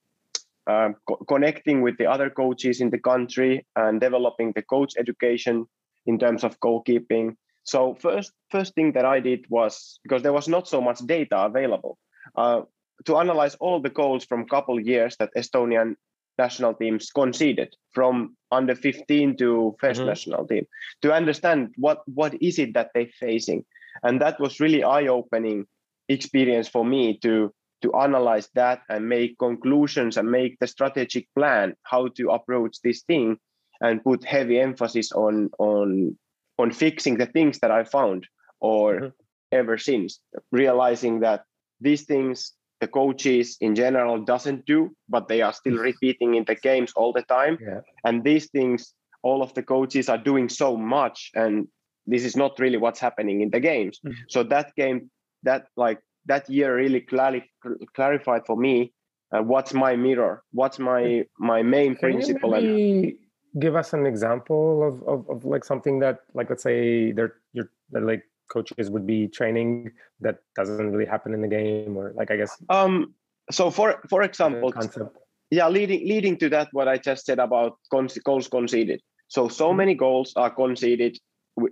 uh, 0.67 0.91
co- 1.07 1.25
connecting 1.29 1.83
with 1.83 1.97
the 1.99 2.07
other 2.07 2.31
coaches 2.31 2.81
in 2.81 2.91
the 2.91 2.99
country 2.99 3.67
and 3.77 4.01
developing 4.01 4.53
the 4.55 4.63
coach 4.63 4.95
education 4.99 5.67
in 6.07 6.19
terms 6.19 6.43
of 6.43 6.59
goalkeeping. 6.61 7.37
So 7.65 7.95
first, 7.95 8.33
first 8.51 8.75
thing 8.75 8.93
that 8.93 9.05
I 9.05 9.21
did 9.21 9.47
was 9.49 10.01
because 10.03 10.23
there 10.23 10.33
was 10.33 10.49
not 10.49 10.69
so 10.69 10.81
much 10.81 10.99
data 10.99 11.39
available. 11.45 11.99
Uh, 12.37 12.63
to 13.07 13.17
analyze 13.17 13.55
all 13.57 13.81
the 13.81 13.91
goals 13.91 14.25
from 14.25 14.47
couple 14.47 14.79
years 14.79 15.17
that 15.19 15.31
Estonian 15.37 15.95
national 16.39 16.75
teams 16.75 17.11
conceded 17.11 17.75
from 17.93 18.37
under 18.51 18.75
15 18.75 19.37
to 19.37 19.77
1st 19.83 19.97
mm-hmm. 19.97 20.07
national 20.07 20.47
team 20.47 20.65
to 21.03 21.13
understand 21.13 21.69
what 21.77 21.99
what 22.07 22.33
is 22.41 22.59
it 22.59 22.73
that 22.75 22.91
they're 22.95 23.15
facing 23.19 23.65
and 24.03 24.21
that 24.21 24.41
was 24.41 24.61
really 24.61 24.83
eye-opening 24.83 25.67
experience 26.09 26.69
for 26.69 26.85
me 26.85 27.19
to 27.19 27.53
to 27.83 27.93
analyze 27.95 28.49
that 28.55 28.81
and 28.89 29.09
make 29.09 29.39
conclusions 29.39 30.17
and 30.17 30.31
make 30.31 30.59
the 30.59 30.67
strategic 30.67 31.27
plan 31.37 31.75
how 31.83 32.09
to 32.09 32.31
approach 32.31 32.75
this 32.83 33.03
thing 33.03 33.37
and 33.81 34.05
put 34.05 34.25
heavy 34.25 34.59
emphasis 34.61 35.13
on 35.13 35.51
on 35.59 36.17
on 36.61 36.71
fixing 36.71 37.17
the 37.19 37.27
things 37.27 37.59
that 37.61 37.71
i 37.71 37.83
found 37.85 38.27
or 38.61 38.95
mm-hmm. 38.95 39.09
ever 39.53 39.79
since 39.79 40.21
realizing 40.53 41.21
that 41.21 41.45
these 41.81 42.05
things 42.05 42.53
the 42.81 42.89
coaches 42.89 43.57
in 43.61 43.75
general 43.75 44.25
doesn't 44.25 44.65
do 44.67 44.91
but 45.09 45.29
they 45.29 45.43
are 45.43 45.53
still 45.53 45.77
repeating 45.91 46.35
in 46.35 46.45
the 46.45 46.55
games 46.55 46.93
all 46.97 47.13
the 47.13 47.23
time 47.23 47.59
Yeah. 47.61 47.81
and 48.05 48.25
these 48.25 48.47
things 48.51 48.95
all 49.23 49.43
of 49.43 49.53
the 49.55 49.63
coaches 49.63 50.09
are 50.09 50.19
doing 50.31 50.49
so 50.49 50.77
much 50.77 51.31
and 51.35 51.69
this 52.07 52.25
is 52.25 52.37
not 52.37 52.59
really 52.59 52.79
what's 52.79 53.01
happening 53.01 53.41
in 53.43 53.51
the 53.51 53.61
games 53.61 54.01
Mhm. 54.05 54.15
so 54.29 54.43
that 54.45 54.75
game 54.77 55.11
that 55.43 55.63
like 55.77 56.01
that 56.27 56.49
year 56.49 56.77
really 56.77 57.01
clari- 57.01 57.49
clarified 57.97 58.43
for 58.47 58.57
me 58.57 58.93
uh, 59.33 59.43
what's 59.43 59.73
my 59.75 59.97
mirror 59.97 60.43
what's 60.53 60.79
my 60.79 61.25
my 61.39 61.63
main 61.63 61.95
Can 61.97 62.09
you 62.09 62.15
principle 62.15 62.55
and 62.55 62.67
maybe 62.67 63.19
give 63.59 63.75
us 63.77 63.93
an 63.93 64.07
example 64.07 64.83
of, 64.87 65.03
of, 65.09 65.29
of 65.29 65.45
like 65.45 65.65
something 65.65 65.99
that 66.01 66.21
like 66.35 66.49
let's 66.51 66.63
say 66.63 67.13
they're 67.13 67.35
you're 67.53 67.71
that, 67.91 68.03
like 68.05 68.23
coaches 68.53 68.91
would 68.91 69.07
be 69.07 69.29
training 69.29 69.91
that 70.21 70.39
doesn't 70.55 70.91
really 70.93 71.07
happen 71.07 71.35
in 71.35 71.41
the 71.41 71.49
game 71.49 71.97
or 71.97 72.13
like 72.15 72.31
I 72.31 72.37
guess 72.37 72.57
um 72.69 73.15
so 73.51 73.71
for 73.71 74.01
for 74.09 74.23
example 74.23 74.73
concept. 74.73 75.17
yeah 75.51 75.69
leading 75.69 76.07
leading 76.07 76.37
to 76.37 76.49
that 76.49 76.69
what 76.73 76.87
i 76.89 76.97
just 76.97 77.27
said 77.27 77.39
about 77.39 77.79
goals 77.91 78.49
conceded 78.49 79.01
so 79.29 79.49
so 79.49 79.73
Mhm. 79.73 79.77
many 79.77 79.95
goals 79.95 80.33
are 80.37 80.51
conceded 80.51 81.19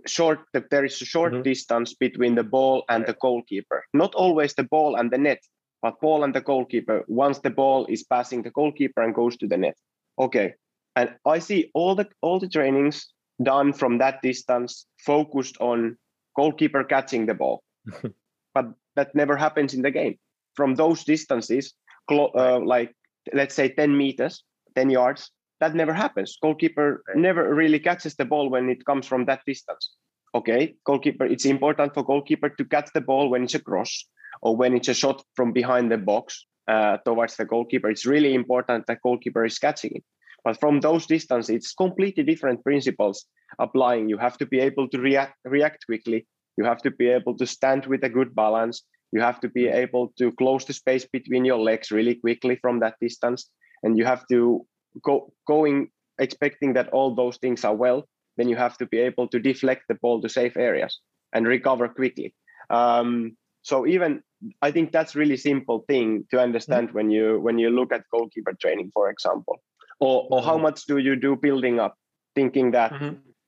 short 0.07 0.41
there 0.71 0.85
is 0.85 1.01
a 1.03 1.05
short 1.05 1.33
Mhm. 1.33 1.43
distance 1.45 1.95
between 1.95 2.35
the 2.35 2.43
ball 2.43 2.85
and 2.89 3.07
the 3.07 3.15
goalkeeper 3.21 3.85
not 3.95 4.15
always 4.15 4.55
the 4.55 4.65
ball 4.65 4.97
and 4.97 5.11
the 5.11 5.19
net 5.19 5.39
but 5.83 6.01
ball 6.01 6.25
and 6.25 6.35
the 6.35 6.41
goalkeeper 6.41 7.05
once 7.07 7.39
the 7.41 7.51
ball 7.51 7.87
is 7.87 8.03
passing 8.05 8.43
the 8.43 8.51
goalkeeper 8.51 9.03
and 9.03 9.15
goes 9.15 9.37
to 9.37 9.47
the 9.47 9.57
net 9.57 9.77
okay 10.19 10.55
and 10.99 11.11
i 11.35 11.39
see 11.39 11.61
all 11.75 11.95
the 11.95 12.07
all 12.21 12.39
the 12.41 12.49
trainings 12.57 13.01
done 13.43 13.73
from 13.73 13.99
that 13.99 14.21
distance 14.23 14.87
focused 14.99 15.57
on 15.61 15.97
goalkeeper 16.37 16.85
catching 16.85 17.27
the 17.27 17.35
ball. 17.35 17.63
But 18.55 18.75
that 18.97 19.15
never 19.15 19.37
happens 19.37 19.75
in 19.75 19.83
the 19.83 19.91
game. 19.91 20.17
From 20.55 20.75
those 20.75 21.05
distances 21.05 21.75
clo- 22.09 22.33
uh, 22.35 22.61
like 22.65 22.93
let's 23.33 23.55
say 23.55 23.69
10 23.69 23.97
meters 23.97 24.43
10 24.75 24.91
yards 24.91 25.31
that 25.61 25.75
never 25.75 25.93
happens. 25.93 26.39
Goalkeeper 26.41 27.03
never 27.15 27.55
really 27.55 27.81
catches 27.81 28.15
the 28.15 28.25
ball 28.25 28.49
when 28.49 28.69
it 28.69 28.85
comes 28.85 29.07
from 29.07 29.27
that 29.27 29.43
distance. 29.47 29.95
Okay 30.35 30.75
goalkeeper 30.85 31.27
it's 31.27 31.45
important 31.45 31.95
for 31.95 32.03
goalkeeper 32.03 32.49
to 32.49 32.65
catch 32.65 32.91
the 32.95 33.01
ball 33.01 33.31
when 33.31 33.45
it's 33.45 33.55
a 33.55 33.63
cross 33.71 34.05
or 34.43 34.57
when 34.57 34.75
it's 34.75 34.89
a 34.89 34.95
shot 34.95 35.23
from 35.37 35.53
behind 35.53 35.91
the 35.93 35.99
box 35.99 36.47
uh, 36.67 36.97
towards 37.05 37.37
the 37.37 37.45
goalkeeper. 37.45 37.89
It's 37.91 38.07
really 38.07 38.35
important 38.35 38.87
that 38.87 39.03
goalkeeper 39.03 39.45
is 39.45 39.59
catching 39.59 39.93
it 39.95 40.05
but 40.45 40.59
from 40.61 40.81
those 40.81 41.07
distances 41.07 41.55
it's 41.55 41.75
completely 41.75 42.25
different 42.25 42.63
principles 42.65 43.27
applying. 43.59 44.09
You 44.09 44.19
have 44.19 44.39
to 44.39 44.47
be 44.47 44.61
able 44.61 44.89
to 44.89 44.99
react 44.99 45.35
react 45.45 45.87
quickly. 45.87 46.27
You 46.57 46.65
have 46.65 46.83
to 46.83 46.91
be 46.91 47.09
able 47.09 47.37
to 47.37 47.47
stand 47.47 47.87
with 47.87 48.05
a 48.05 48.09
good 48.09 48.35
balance. 48.35 48.83
You 49.13 49.21
have 49.21 49.41
to 49.41 49.49
be 49.49 49.69
able 49.69 50.13
to 50.19 50.33
close 50.33 50.65
the 50.65 50.73
space 50.73 51.07
between 51.11 51.45
your 51.45 51.59
legs 51.59 51.91
really 51.91 52.17
quickly 52.17 52.57
from 52.57 52.81
that 52.81 52.97
distance. 53.01 53.49
And 53.83 53.97
you 53.97 54.05
have 54.05 54.27
to 54.29 54.67
go 55.03 55.33
going 55.47 55.89
expecting 56.19 56.75
that 56.75 56.89
all 56.89 57.15
those 57.15 57.39
things 57.39 57.65
are 57.65 57.77
well 57.77 58.09
then 58.37 58.49
you 58.49 58.57
have 58.57 58.79
to 58.79 58.87
be 58.87 58.99
able 58.99 59.27
to 59.29 59.41
deflect 59.41 59.83
the 59.89 59.97
ball 59.97 60.23
to 60.23 60.29
safe 60.29 60.57
areas 60.57 61.01
and 61.33 61.47
recover 61.47 61.89
quickly. 61.89 62.33
Um, 62.71 63.37
so 63.63 63.87
even 63.87 64.23
i 64.63 64.71
think 64.71 64.93
that's 64.93 65.17
really 65.17 65.37
simple 65.37 65.85
thing 65.89 66.25
to 66.31 66.41
understand 66.41 66.93
when 66.93 67.11
you 67.11 67.41
when 67.41 67.59
you 67.59 67.71
look 67.71 67.93
at 67.93 68.05
goalkeeper 68.13 68.55
training 68.61 68.91
for 68.95 69.11
example 69.11 69.61
or, 70.01 70.27
or 70.31 70.43
how 70.43 70.57
Mhm. 70.57 70.63
much 70.63 70.87
do 70.87 70.99
you 70.99 71.17
do 71.17 71.37
building 71.37 71.81
up 71.81 71.95
thinking 72.35 72.71
that 72.73 72.93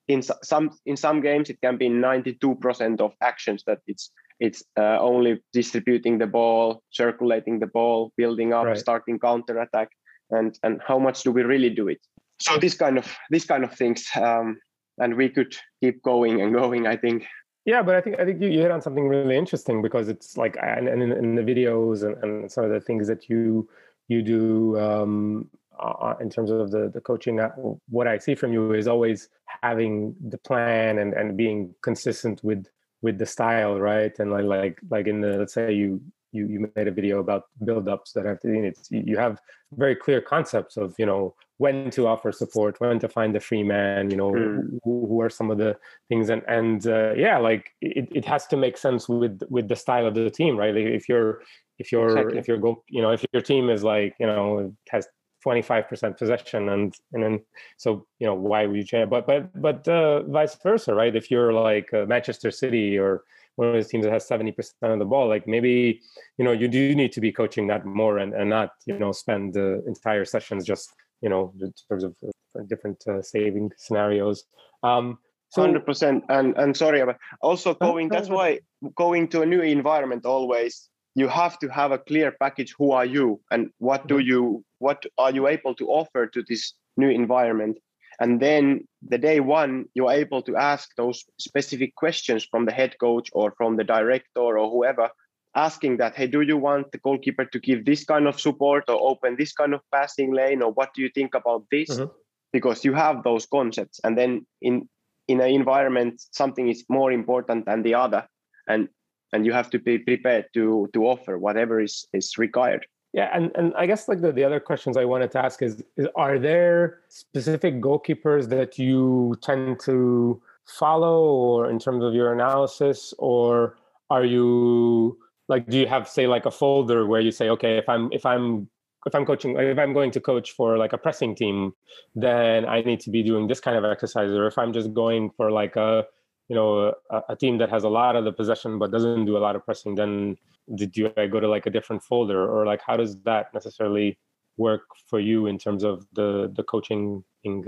in 0.09 0.23
some 0.23 0.71
in 0.87 0.97
some 0.97 1.21
games 1.21 1.51
it 1.51 1.61
can 1.61 1.77
be 1.77 1.89
92% 1.89 3.01
of 3.01 3.13
actions 3.21 3.63
that 3.67 3.79
it's 3.87 4.11
it's 4.41 4.63
uh, 4.79 4.99
only 4.99 5.43
distributing 5.53 6.19
the 6.19 6.27
ball 6.27 6.83
circulating 6.91 7.61
the 7.61 7.67
ball 7.67 8.13
building 8.17 8.53
up 8.53 8.67
Right. 8.67 8.79
starting 8.79 9.19
counter 9.19 9.61
attack 9.61 9.89
and 10.31 10.59
and 10.63 10.81
how 10.87 10.99
much 10.99 11.23
do 11.23 11.31
we 11.33 11.43
really 11.43 11.71
do 11.71 11.89
it 11.89 12.01
so 12.41 12.59
this 12.59 12.75
kind 12.75 12.99
of 12.99 13.07
this 13.31 13.45
kind 13.45 13.65
of 13.65 13.73
things 13.75 14.05
um, 14.17 14.59
and 14.99 15.15
we 15.15 15.29
could 15.29 15.55
keep 15.83 16.03
going 16.03 16.41
and 16.43 16.53
going 16.55 16.87
i 16.87 16.97
think 16.97 17.27
Yeah, 17.67 17.83
but 17.87 17.95
I 17.95 18.01
think 18.01 18.19
I 18.21 18.25
think 18.25 18.41
you, 18.43 18.49
you 18.49 18.61
hit 18.63 18.71
on 18.71 18.81
something 18.81 19.07
really 19.07 19.37
interesting 19.37 19.83
because 19.83 20.09
it's 20.09 20.37
like 20.43 20.57
and, 20.63 20.89
and 20.89 21.03
in, 21.03 21.13
in 21.13 21.35
the 21.37 21.43
videos 21.53 22.03
and, 22.07 22.17
and 22.25 22.51
some 22.51 22.65
of 22.65 22.71
the 22.71 22.81
things 22.81 23.07
that 23.07 23.29
you 23.31 23.69
you 24.09 24.23
do 24.23 24.79
um, 24.81 25.51
uh, 25.79 26.15
in 26.21 26.31
terms 26.31 26.51
of 26.51 26.71
the 26.71 26.91
the 26.91 27.01
coaching. 27.01 27.41
uh, 27.41 27.51
What 27.89 28.07
I 28.07 28.19
see 28.19 28.35
from 28.35 28.53
you 28.53 28.73
is 28.73 28.89
always 28.89 29.29
having 29.63 30.15
the 30.29 30.39
plan 30.39 30.99
and 30.99 31.15
and 31.15 31.37
being 31.37 31.75
consistent 31.83 32.43
with 32.45 32.67
with 33.03 33.19
the 33.19 33.27
style, 33.27 33.79
right? 33.81 34.17
And 34.19 34.31
like 34.31 34.45
like 34.45 34.81
like 34.91 35.07
in 35.07 35.21
the 35.21 35.39
let's 35.39 35.55
say 35.55 35.73
you 35.73 36.01
you 36.33 36.47
you 36.47 36.71
made 36.77 36.87
a 36.87 36.93
video 36.93 37.19
about 37.19 37.45
build-ups 37.65 38.13
that 38.13 38.25
have 38.25 38.39
to 38.41 38.49
in 38.53 38.65
it's 38.65 38.89
you 38.91 39.17
have 39.17 39.41
very 39.73 39.97
clear 39.97 40.21
concepts 40.21 40.77
of 40.77 40.95
you 40.97 41.05
know 41.07 41.35
when 41.59 41.91
to 41.91 42.07
offer 42.07 42.31
support 42.31 42.79
when 42.81 43.01
to 43.01 43.09
find 43.09 43.35
the 43.35 43.41
free 43.41 43.65
man 43.65 44.11
you 44.13 44.17
know 44.17 44.31
Mm. 44.31 44.79
who, 44.85 45.07
who 45.09 45.21
are 45.21 45.29
some 45.29 45.51
of 45.51 45.59
the 45.59 45.77
things 46.09 46.31
and 46.31 46.43
and 46.47 46.87
uh, 46.87 47.13
yeah 47.15 47.37
like 47.39 47.73
it, 47.81 48.07
it 48.15 48.25
has 48.25 48.47
to 48.47 48.57
make 48.57 48.77
sense 48.79 49.09
with 49.09 49.43
with 49.51 49.67
the 49.69 49.75
style 49.75 50.07
of 50.07 50.15
the 50.15 50.31
team 50.31 50.57
right 50.57 50.73
like 50.75 50.85
if 50.85 51.09
you're 51.09 51.43
if 51.81 51.91
you're 51.91 52.07
Exactly. 52.07 52.39
if 52.39 52.47
you're 52.47 52.59
go 52.59 52.85
you 52.89 53.03
know 53.03 53.11
if 53.11 53.25
your 53.33 53.43
team 53.43 53.69
is 53.69 53.83
like 53.83 54.15
you 54.21 54.27
know 54.27 54.73
has 54.91 55.09
25% 55.45 56.19
possession 56.19 56.69
and 56.69 56.95
and 57.13 57.23
then 57.23 57.41
so 57.77 58.07
you 58.19 58.27
know 58.27 58.35
why 58.35 58.67
would 58.67 58.77
you 58.77 58.85
change? 58.85 59.11
But 59.11 59.27
but 59.27 59.61
but 59.61 59.89
uh, 59.89 60.23
vice 60.25 60.57
versa 60.63 60.95
right? 60.95 61.15
If 61.15 61.31
you're 61.31 61.53
like 61.53 61.93
uh, 61.93 62.07
manchester 62.07 62.51
city 62.51 62.99
or 62.99 63.25
one 63.57 63.69
of 63.69 63.75
those 63.75 63.89
teams 63.89 64.05
that 64.05 64.13
has 64.13 64.27
70% 64.29 64.57
of 64.83 64.99
the 64.99 65.05
ball 65.05 65.29
like 65.29 65.47
maybe 65.47 66.01
you 66.39 66.45
know 66.45 66.53
you 66.53 66.69
do 66.69 66.95
need 66.95 67.13
to 67.13 67.21
be 67.21 67.33
coaching 67.33 67.67
that 67.67 67.85
more 67.85 68.19
and, 68.19 68.33
and 68.35 68.49
not 68.49 68.71
you 68.87 68.99
know 68.99 69.13
spend 69.13 69.55
the 69.55 69.83
entire 69.87 70.25
sessions 70.25 70.65
just 70.65 70.93
you 71.21 71.29
know 71.29 71.53
in 71.61 71.73
terms 71.89 72.05
of 72.05 72.15
uh, 72.25 72.63
different 72.69 73.03
uh, 73.07 73.23
saving 73.23 73.71
scenarios. 73.77 74.45
Um 74.83 75.19
so 75.51 75.67
100% 75.67 76.23
and 76.29 76.57
and 76.57 76.77
sorry 76.77 77.05
but 77.05 77.17
also 77.43 77.75
going 77.75 78.09
that's 78.09 78.29
why 78.29 78.61
going 78.95 79.27
to 79.29 79.43
a 79.43 79.47
new 79.47 79.61
environment 79.61 80.25
always 80.25 80.90
you 81.15 81.29
have 81.29 81.59
to 81.59 81.69
have 81.69 81.93
a 81.93 81.99
clear 81.99 82.33
package 82.41 82.75
who 82.79 82.93
are 82.93 83.05
you 83.07 83.41
and 83.51 83.71
what 83.79 84.07
do 84.07 84.19
you 84.19 84.65
what 84.79 85.05
are 85.19 85.33
you 85.33 85.47
able 85.49 85.75
to 85.75 85.89
offer 85.89 86.27
to 86.27 86.43
this 86.49 86.73
new 86.97 87.09
environment? 87.11 87.79
And 88.21 88.41
then 88.41 88.87
the 89.03 89.19
day 89.19 89.41
one 89.41 89.87
you're 89.95 90.13
able 90.13 90.43
to 90.43 90.57
ask 90.57 90.91
those 90.97 91.25
specific 91.39 91.95
questions 91.97 92.45
from 92.51 92.67
the 92.67 92.73
head 92.73 92.95
coach 93.01 93.29
or 93.33 93.53
from 93.57 93.77
the 93.77 93.85
director 93.85 94.59
or 94.59 94.71
whoever 94.71 95.11
asking 95.57 95.97
that 95.97 96.15
hey 96.15 96.29
do 96.29 96.43
you 96.43 96.57
want 96.57 96.93
the 96.93 96.99
goalkeeper 96.99 97.45
to 97.45 97.59
give 97.59 97.85
this 97.85 98.05
kind 98.05 98.29
of 98.29 98.39
support 98.41 98.85
or 98.89 98.99
open 99.11 99.35
this 99.37 99.53
kind 99.53 99.75
of 99.75 99.81
passing 99.93 100.33
lane 100.33 100.63
or 100.63 100.71
what 100.73 100.95
do 100.95 101.03
you 101.03 101.11
think 101.15 101.35
about 101.35 101.65
this? 101.71 101.91
Mhm. 101.91 102.11
because 102.53 102.85
you 102.85 102.93
have 102.95 103.23
those 103.23 103.47
concepts. 103.47 104.01
And 104.05 104.19
then 104.19 104.45
in 104.61 104.89
in 105.29 105.41
an 105.41 105.51
environment 105.51 106.15
something 106.33 106.69
is 106.69 106.85
more 106.89 107.13
important 107.13 107.65
than 107.67 107.83
the 107.83 107.95
other. 107.95 108.27
And 108.67 108.89
and 109.33 109.47
you 109.47 109.53
have 109.53 109.71
to 109.71 109.79
be 109.79 109.99
prepared 109.99 110.47
to 110.55 110.89
to 110.93 111.07
offer 111.07 111.39
whatever 111.39 111.81
is 111.81 112.07
is 112.13 112.39
required. 112.39 112.87
Yeah, 113.13 113.29
and, 113.33 113.51
and 113.57 113.75
I 113.77 113.87
guess 113.87 114.07
like 114.07 114.21
the, 114.21 114.31
the 114.31 114.45
other 114.45 114.61
questions 114.61 114.97
I 114.97 115.05
wanted 115.05 115.33
to 115.33 115.45
ask 115.45 115.63
is, 115.63 115.83
is 115.97 116.07
are 116.15 116.39
there 116.39 117.01
specific 117.09 117.81
goalkeepers 117.81 118.49
that 118.51 118.79
you 118.79 119.35
tend 119.43 119.81
to 119.81 120.41
follow 120.65 121.25
or 121.25 121.71
in 121.71 121.81
terms 121.81 122.05
of 122.05 122.15
your 122.15 122.33
analysis 122.33 123.13
or 123.19 123.77
are 124.09 124.25
you 124.25 125.19
like 125.49 125.69
do 125.69 125.79
you 125.79 125.87
have 125.87 126.09
say 126.09 126.29
like 126.29 126.47
a 126.47 126.51
folder 126.51 127.07
where 127.07 127.21
you 127.21 127.33
say 127.33 127.49
okay 127.49 127.77
if 127.77 127.89
I'm 127.89 128.13
if 128.13 128.25
I'm 128.25 128.69
if 129.05 129.15
I'm 129.15 129.27
coaching 129.27 129.59
if 129.59 129.79
I'm 129.79 129.93
going 129.93 130.13
to 130.13 130.21
coach 130.21 130.53
for 130.53 130.79
like 130.79 130.93
a 130.93 130.99
pressing 130.99 131.35
team 131.35 131.73
then 132.15 132.67
I 132.67 132.83
need 132.83 133.01
to 133.01 133.11
be 133.11 133.25
doing 133.25 133.49
this 133.49 133.59
kind 133.59 133.77
of 133.77 133.85
exercise 133.85 134.31
or 134.31 134.47
if 134.47 134.57
I'm 134.57 134.73
just 134.73 134.95
going 134.95 135.31
for 135.37 135.51
like 135.51 135.75
a 135.75 136.05
you 136.51 136.57
know 136.57 136.93
a, 137.11 137.23
a 137.31 137.37
team 137.37 137.59
that 137.59 137.71
has 137.71 137.85
a 137.85 137.89
lot 137.89 138.17
of 138.17 138.25
the 138.25 138.33
possession 138.33 138.79
but 138.79 138.91
doesn't 138.91 139.25
do 139.25 139.37
a 139.37 139.45
lot 139.47 139.57
of 139.57 139.65
pressing 139.65 139.95
then 139.95 140.37
did 140.75 140.97
you 140.97 141.13
I 141.17 141.27
go 141.27 141.41
to 141.41 141.49
like 141.49 141.67
a 141.67 141.71
different 141.71 142.03
folder? 142.03 142.49
Or 142.49 142.67
like 142.67 142.81
how 142.87 142.97
does 142.97 143.17
that 143.23 143.53
necessarily 143.55 144.19
work 144.57 144.83
for 145.09 145.21
you 145.21 145.47
in 145.47 145.59
terms 145.59 145.85
of 145.85 146.07
the 146.13 146.53
the 146.55 146.63
coaching 146.63 147.25
thing? 147.43 147.65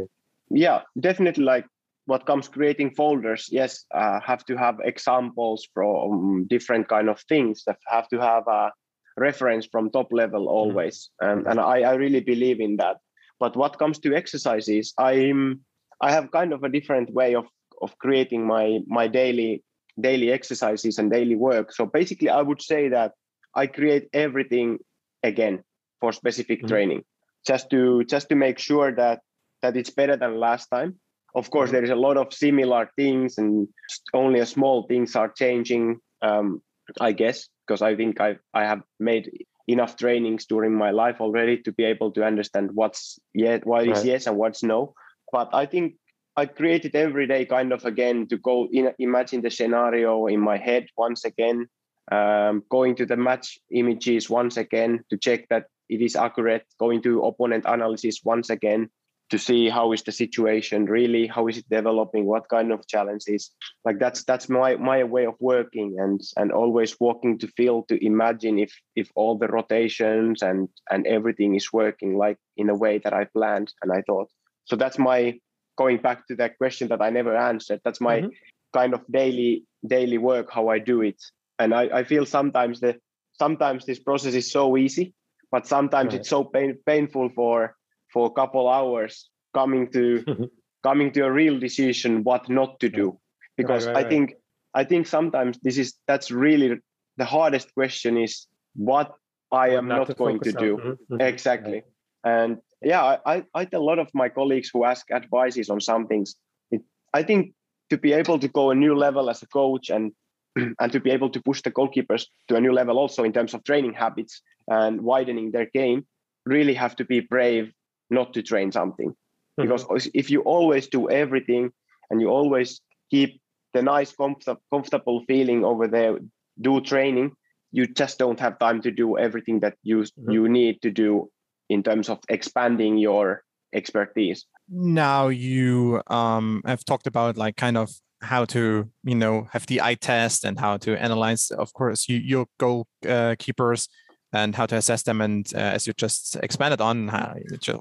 yeah 0.50 0.82
definitely 1.00 1.44
like 1.44 1.66
what 2.06 2.26
comes 2.26 2.48
creating 2.48 2.90
folders 2.90 3.48
yes 3.50 3.86
uh, 3.94 4.20
have 4.20 4.44
to 4.44 4.56
have 4.56 4.76
examples 4.84 5.66
from 5.72 6.46
different 6.50 6.88
kind 6.88 7.08
of 7.08 7.20
things 7.28 7.62
that 7.66 7.78
have 7.86 8.08
to 8.08 8.18
have 8.18 8.46
a 8.48 8.70
reference 9.16 9.66
from 9.70 9.90
top 9.90 10.08
level 10.10 10.48
always 10.48 11.10
and, 11.20 11.46
and 11.46 11.60
I, 11.60 11.82
I 11.82 11.94
really 11.94 12.20
believe 12.20 12.60
in 12.60 12.76
that. 12.76 12.96
But 13.38 13.56
what 13.56 13.78
comes 13.78 13.98
to 14.00 14.14
exercises 14.14 14.92
i'm 14.98 15.60
i 16.00 16.10
have 16.10 16.30
kind 16.32 16.52
of 16.52 16.64
a 16.64 16.68
different 16.68 17.12
way 17.14 17.34
of 17.34 17.46
of 17.82 17.96
creating 17.98 18.46
my 18.46 18.78
my 18.86 19.06
daily 19.08 19.62
daily 20.00 20.30
exercises 20.32 20.98
and 20.98 21.10
daily 21.10 21.36
work 21.36 21.72
so 21.72 21.84
basically 21.86 22.28
i 22.28 22.40
would 22.40 22.62
say 22.62 22.88
that 22.88 23.12
i 23.54 23.66
create 23.66 24.08
everything 24.12 24.78
again 25.22 25.62
for 26.00 26.12
specific 26.12 26.62
Mhm. 26.62 26.68
training 26.68 27.02
just 27.46 27.68
to 27.70 28.04
just 28.04 28.28
to 28.28 28.34
make 28.34 28.58
sure 28.58 28.94
that 28.94 29.20
that 29.62 29.76
it's 29.76 29.90
better 29.90 30.16
than 30.16 30.38
last 30.40 30.68
time 30.68 30.98
of 31.34 31.50
course 31.50 31.70
Mhm. 31.70 31.72
there 31.72 31.84
is 31.84 31.90
a 31.90 31.96
lot 32.06 32.16
of 32.16 32.32
similar 32.32 32.90
things 32.96 33.38
and 33.38 33.68
only 34.14 34.40
a 34.40 34.46
small 34.46 34.86
things 34.88 35.16
are 35.16 35.30
changing 35.30 35.98
um, 36.22 36.62
I 37.00 37.12
guess, 37.12 37.48
because 37.66 37.82
I 37.82 37.96
think 37.96 38.20
I 38.20 38.36
I 38.54 38.64
have 38.64 38.82
made 39.00 39.30
enough 39.66 39.96
trainings 39.96 40.46
during 40.46 40.74
my 40.74 40.90
life 40.90 41.20
already 41.20 41.56
to 41.62 41.72
be 41.72 41.84
able 41.84 42.10
to 42.12 42.24
understand 42.24 42.70
what's 42.74 43.18
yet 43.34 43.66
what 43.66 43.86
is 43.88 43.88
right. 43.98 44.04
yes 44.04 44.26
and 44.26 44.36
what's 44.36 44.62
no. 44.62 44.94
But 45.32 45.48
I 45.52 45.66
think 45.66 45.94
I 46.36 46.46
created 46.46 46.96
every 46.96 47.26
day 47.26 47.44
kind 47.44 47.72
of 47.72 47.84
again 47.84 48.26
to 48.28 48.38
go 48.38 48.68
in, 48.72 48.92
imagine 48.98 49.42
the 49.42 49.50
scenario 49.50 50.26
in 50.26 50.40
my 50.40 50.56
head 50.56 50.86
once 50.96 51.24
again, 51.24 51.66
um, 52.10 52.62
going 52.70 52.96
to 52.96 53.06
the 53.06 53.16
match 53.16 53.58
images 53.70 54.30
once 54.30 54.56
again 54.56 55.04
to 55.10 55.18
check 55.18 55.48
that 55.50 55.66
it 55.88 56.00
is 56.00 56.16
accurate, 56.16 56.64
going 56.78 57.02
to 57.02 57.22
opponent 57.22 57.64
analysis 57.66 58.20
once 58.24 58.48
again 58.48 58.88
to 59.28 59.38
see 59.38 59.68
how 59.68 59.92
is 59.92 60.02
the 60.02 60.12
situation 60.12 60.84
really, 60.84 61.26
how 61.26 61.48
is 61.48 61.56
it 61.56 61.68
developing, 61.70 62.26
what 62.26 62.48
kind 62.48 62.70
of 62.70 62.86
challenges. 62.86 63.50
Like 63.84 63.98
that's 63.98 64.24
that's 64.24 64.48
my 64.48 64.76
my 64.76 65.04
way 65.04 65.26
of 65.26 65.34
working 65.40 65.96
and 65.98 66.20
and 66.36 66.52
always 66.52 66.98
walking 67.00 67.38
to 67.38 67.46
field 67.48 67.88
to 67.88 68.04
imagine 68.04 68.58
if 68.58 68.72
if 68.94 69.10
all 69.14 69.38
the 69.38 69.48
rotations 69.48 70.42
and 70.42 70.68
and 70.90 71.06
everything 71.06 71.54
is 71.54 71.72
working 71.72 72.16
like 72.16 72.38
in 72.56 72.68
a 72.68 72.76
way 72.76 72.98
that 72.98 73.14
I 73.14 73.24
planned 73.24 73.72
and 73.82 73.90
I 73.90 74.02
thought. 74.02 74.28
So 74.64 74.76
that's 74.76 74.98
my 74.98 75.38
going 75.76 75.98
back 75.98 76.26
to 76.28 76.36
that 76.36 76.58
question 76.58 76.88
that 76.88 77.02
I 77.02 77.10
never 77.10 77.36
answered, 77.36 77.80
that's 77.84 78.00
my 78.00 78.20
mm-hmm. 78.20 78.28
kind 78.74 78.94
of 78.94 79.00
daily 79.10 79.64
daily 79.86 80.18
work, 80.18 80.50
how 80.50 80.68
I 80.68 80.78
do 80.78 81.02
it. 81.02 81.20
And 81.58 81.74
I, 81.74 81.82
I 82.00 82.04
feel 82.04 82.26
sometimes 82.26 82.80
that 82.80 82.96
sometimes 83.38 83.84
this 83.84 83.98
process 83.98 84.34
is 84.34 84.50
so 84.50 84.76
easy, 84.76 85.14
but 85.50 85.66
sometimes 85.66 86.12
right. 86.12 86.20
it's 86.20 86.28
so 86.28 86.44
pain, 86.44 86.78
painful 86.86 87.30
for 87.34 87.76
for 88.12 88.26
a 88.26 88.30
couple 88.30 88.68
hours 88.68 89.28
coming 89.54 89.90
to 89.92 90.48
coming 90.82 91.12
to 91.12 91.20
a 91.22 91.32
real 91.32 91.58
decision 91.58 92.24
what 92.24 92.48
not 92.48 92.80
to 92.80 92.88
do. 92.88 93.18
Because 93.56 93.86
right, 93.86 93.94
right, 93.94 94.06
I 94.06 94.08
think 94.08 94.34
I 94.74 94.84
think 94.84 95.06
sometimes 95.06 95.58
this 95.62 95.78
is 95.78 95.94
that's 96.06 96.30
really 96.30 96.78
the 97.16 97.24
hardest 97.24 97.74
question 97.74 98.16
is 98.16 98.46
what 98.74 99.12
I 99.50 99.70
am 99.70 99.86
not, 99.86 100.08
not 100.08 100.16
going 100.16 100.40
to 100.40 100.52
do. 100.52 100.76
Mm-hmm. 100.78 101.20
Exactly. 101.20 101.82
And 102.24 102.58
yeah, 102.84 103.16
I, 103.26 103.44
I 103.54 103.64
tell 103.64 103.80
a 103.80 103.84
lot 103.84 103.98
of 103.98 104.08
my 104.14 104.28
colleagues 104.28 104.70
who 104.72 104.84
ask 104.84 105.10
advices 105.10 105.70
on 105.70 105.80
some 105.80 106.06
things. 106.06 106.36
It, 106.70 106.82
I 107.14 107.22
think 107.22 107.52
to 107.90 107.98
be 107.98 108.12
able 108.12 108.38
to 108.38 108.48
go 108.48 108.70
a 108.70 108.74
new 108.74 108.94
level 108.94 109.30
as 109.30 109.42
a 109.42 109.46
coach 109.46 109.90
and 109.90 110.12
and 110.80 110.92
to 110.92 111.00
be 111.00 111.10
able 111.10 111.30
to 111.30 111.40
push 111.42 111.62
the 111.62 111.70
goalkeepers 111.70 112.26
to 112.48 112.56
a 112.56 112.60
new 112.60 112.72
level 112.72 112.98
also 112.98 113.24
in 113.24 113.32
terms 113.32 113.54
of 113.54 113.64
training 113.64 113.94
habits 113.94 114.42
and 114.68 115.00
widening 115.00 115.50
their 115.50 115.66
game, 115.72 116.06
really 116.44 116.74
have 116.74 116.94
to 116.96 117.04
be 117.04 117.20
brave 117.20 117.72
not 118.10 118.34
to 118.34 118.42
train 118.42 118.70
something. 118.70 119.10
Mm-hmm. 119.10 119.62
Because 119.62 120.08
if 120.14 120.30
you 120.30 120.40
always 120.42 120.88
do 120.88 121.10
everything 121.10 121.72
and 122.10 122.20
you 122.20 122.28
always 122.28 122.80
keep 123.10 123.40
the 123.74 123.82
nice 123.82 124.12
comfort, 124.12 124.58
comfortable 124.70 125.24
feeling 125.26 125.64
over 125.64 125.88
there, 125.88 126.18
do 126.60 126.80
training, 126.80 127.32
you 127.70 127.86
just 127.86 128.18
don't 128.18 128.40
have 128.40 128.58
time 128.58 128.82
to 128.82 128.90
do 128.90 129.16
everything 129.16 129.60
that 129.60 129.74
you 129.82 130.00
mm-hmm. 130.00 130.30
you 130.30 130.48
need 130.48 130.82
to 130.82 130.90
do 130.90 131.30
in 131.72 131.82
terms 131.82 132.08
of 132.08 132.18
expanding 132.28 132.98
your 132.98 133.42
expertise? 133.72 134.44
Now 134.68 135.28
you 135.28 136.02
um, 136.06 136.62
have 136.66 136.84
talked 136.84 137.06
about 137.06 137.36
like 137.36 137.56
kind 137.56 137.76
of 137.76 137.90
how 138.22 138.44
to 138.44 138.88
you 139.02 139.14
know 139.14 139.48
have 139.52 139.66
the 139.66 139.82
eye 139.82 139.96
test 139.96 140.44
and 140.44 140.58
how 140.58 140.76
to 140.76 140.96
analyze 140.96 141.50
of 141.50 141.72
course 141.72 142.08
you, 142.08 142.18
your 142.18 142.46
goal 142.58 142.86
uh, 143.08 143.34
keepers 143.38 143.88
and 144.32 144.54
how 144.54 144.64
to 144.64 144.76
assess 144.76 145.02
them 145.02 145.20
and 145.20 145.52
uh, 145.54 145.58
as 145.58 145.86
you 145.86 145.92
just 145.92 146.36
expanded 146.36 146.80
on 146.80 147.08
how, 147.08 147.34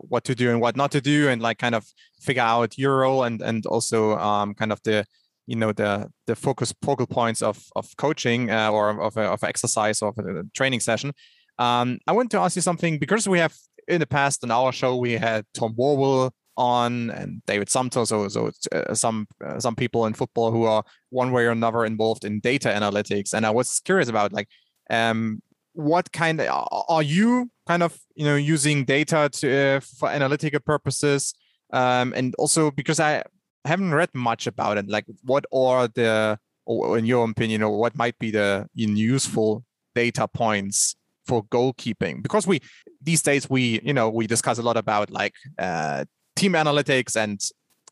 what 0.10 0.23
to 0.23 0.36
do 0.36 0.49
and 0.49 0.60
what 0.60 0.75
not 0.75 0.91
to 0.91 0.99
do 0.99 1.30
and 1.30 1.41
like 1.41 1.60
kind 1.60 1.75
of 1.75 1.86
figure 2.19 2.41
out 2.41 2.77
your 2.77 2.97
role 2.97 3.23
and 3.23 3.41
and 3.41 3.65
also 3.65 4.17
um, 4.17 4.54
kind 4.54 4.71
of 4.71 4.82
the 4.84 5.06
you 5.47 5.56
know 5.56 5.71
the 5.71 6.10
the 6.27 6.36
focus 6.36 6.73
focal 6.82 7.08
points 7.08 7.41
of 7.41 7.63
of 7.75 7.88
coaching 7.97 8.49
uh, 8.49 8.71
or 8.71 9.01
of, 9.01 9.17
of 9.17 9.43
exercise 9.43 10.01
or 10.01 10.10
of 10.10 10.17
a 10.17 10.43
training 10.54 10.80
session. 10.80 11.13
Um, 11.60 11.99
i 12.08 12.12
want 12.12 12.32
to 12.32 12.39
ask 12.39 12.56
you 12.56 12.62
something 12.62 12.97
because 12.97 13.27
we 13.27 13.38
have 13.38 13.54
in 13.91 13.99
the 13.99 14.08
past 14.08 14.43
on 14.43 14.51
our 14.51 14.71
show 14.71 14.95
we 14.95 15.13
had 15.13 15.45
Tom 15.54 15.75
Worville 15.75 16.32
on 16.58 17.10
and 17.12 17.41
David 17.45 17.69
Sumpter, 17.69 18.06
so 18.06 18.27
so 18.27 18.51
uh, 18.71 18.93
some 18.93 19.27
uh, 19.45 19.60
some 19.60 19.75
people 19.75 20.06
in 20.06 20.13
football 20.13 20.51
who 20.51 20.63
are 20.63 20.84
one 21.10 21.32
way 21.32 21.45
or 21.45 21.51
another 21.51 21.86
involved 21.86 22.25
in 22.25 22.39
data 22.39 22.69
analytics. 22.69 23.34
And 23.34 23.45
I 23.45 23.51
was 23.51 23.80
curious 23.80 24.10
about 24.10 24.34
like, 24.34 24.47
um, 24.89 25.41
what 25.73 26.12
kind 26.12 26.41
of 26.41 26.67
are 26.89 27.04
you 27.04 27.49
kind 27.67 27.84
of 27.84 27.97
you 28.15 28.25
know 28.25 28.36
using 28.36 28.86
data 28.86 29.30
to 29.34 29.77
uh, 29.77 29.80
for 29.80 30.10
analytical 30.10 30.60
purposes, 30.60 31.34
um, 31.73 32.13
and 32.15 32.36
also 32.36 32.71
because 32.71 32.99
I 32.99 33.23
haven't 33.65 33.93
read 33.93 34.10
much 34.13 34.47
about 34.47 34.77
it. 34.77 34.89
Like, 34.89 35.06
what 35.23 35.45
are 35.54 35.88
the, 35.88 36.38
in 36.67 37.06
your 37.06 37.30
opinion, 37.30 37.63
or 37.63 37.77
what 37.80 37.95
might 37.95 38.17
be 38.19 38.32
the 38.32 38.67
useful 38.73 39.63
data 39.95 40.27
points 40.27 40.95
for 41.25 41.43
goalkeeping 41.45 42.23
because 42.23 42.47
we 42.47 42.60
these 43.01 43.21
days 43.21 43.49
we 43.49 43.79
you 43.83 43.93
know 43.93 44.09
we 44.09 44.27
discuss 44.27 44.57
a 44.57 44.61
lot 44.61 44.77
about 44.77 45.09
like 45.09 45.33
uh, 45.59 46.05
team 46.35 46.53
analytics 46.53 47.15
and 47.15 47.41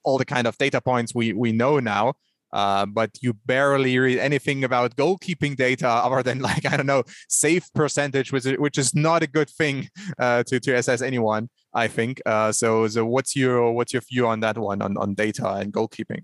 all 0.04 0.18
the 0.18 0.26
kind 0.26 0.48
of 0.48 0.58
data 0.58 0.80
points 0.80 1.14
we 1.14 1.34
we 1.34 1.52
know 1.52 1.80
now 1.80 2.14
uh, 2.52 2.86
but 2.86 3.12
you 3.22 3.34
barely 3.46 3.98
read 4.00 4.18
anything 4.18 4.64
about 4.64 4.96
goalkeeping 4.96 5.56
data 5.56 5.88
other 6.06 6.24
than 6.24 6.40
like 6.40 6.66
I 6.66 6.78
don't 6.78 6.86
know 6.86 7.04
save 7.28 7.66
percentage, 7.74 8.32
which 8.32 8.46
is, 8.46 8.58
which 8.58 8.78
is 8.78 8.96
not 8.96 9.24
a 9.24 9.28
good 9.28 9.50
thing 9.50 9.90
uh, 10.18 10.44
to 10.48 10.60
to 10.60 10.74
assess 10.74 11.02
anyone. 11.02 11.50
I 11.74 11.88
think. 11.88 12.22
Uh, 12.26 12.52
so 12.52 12.88
so 12.88 13.06
what's 13.06 13.36
your 13.36 13.72
what's 13.74 13.94
your 13.94 14.02
view 14.02 14.28
on 14.28 14.40
that 14.40 14.58
one 14.58 14.82
on 14.82 14.98
on 14.98 15.14
data 15.14 15.48
and 15.54 15.72
goalkeeping? 15.72 16.24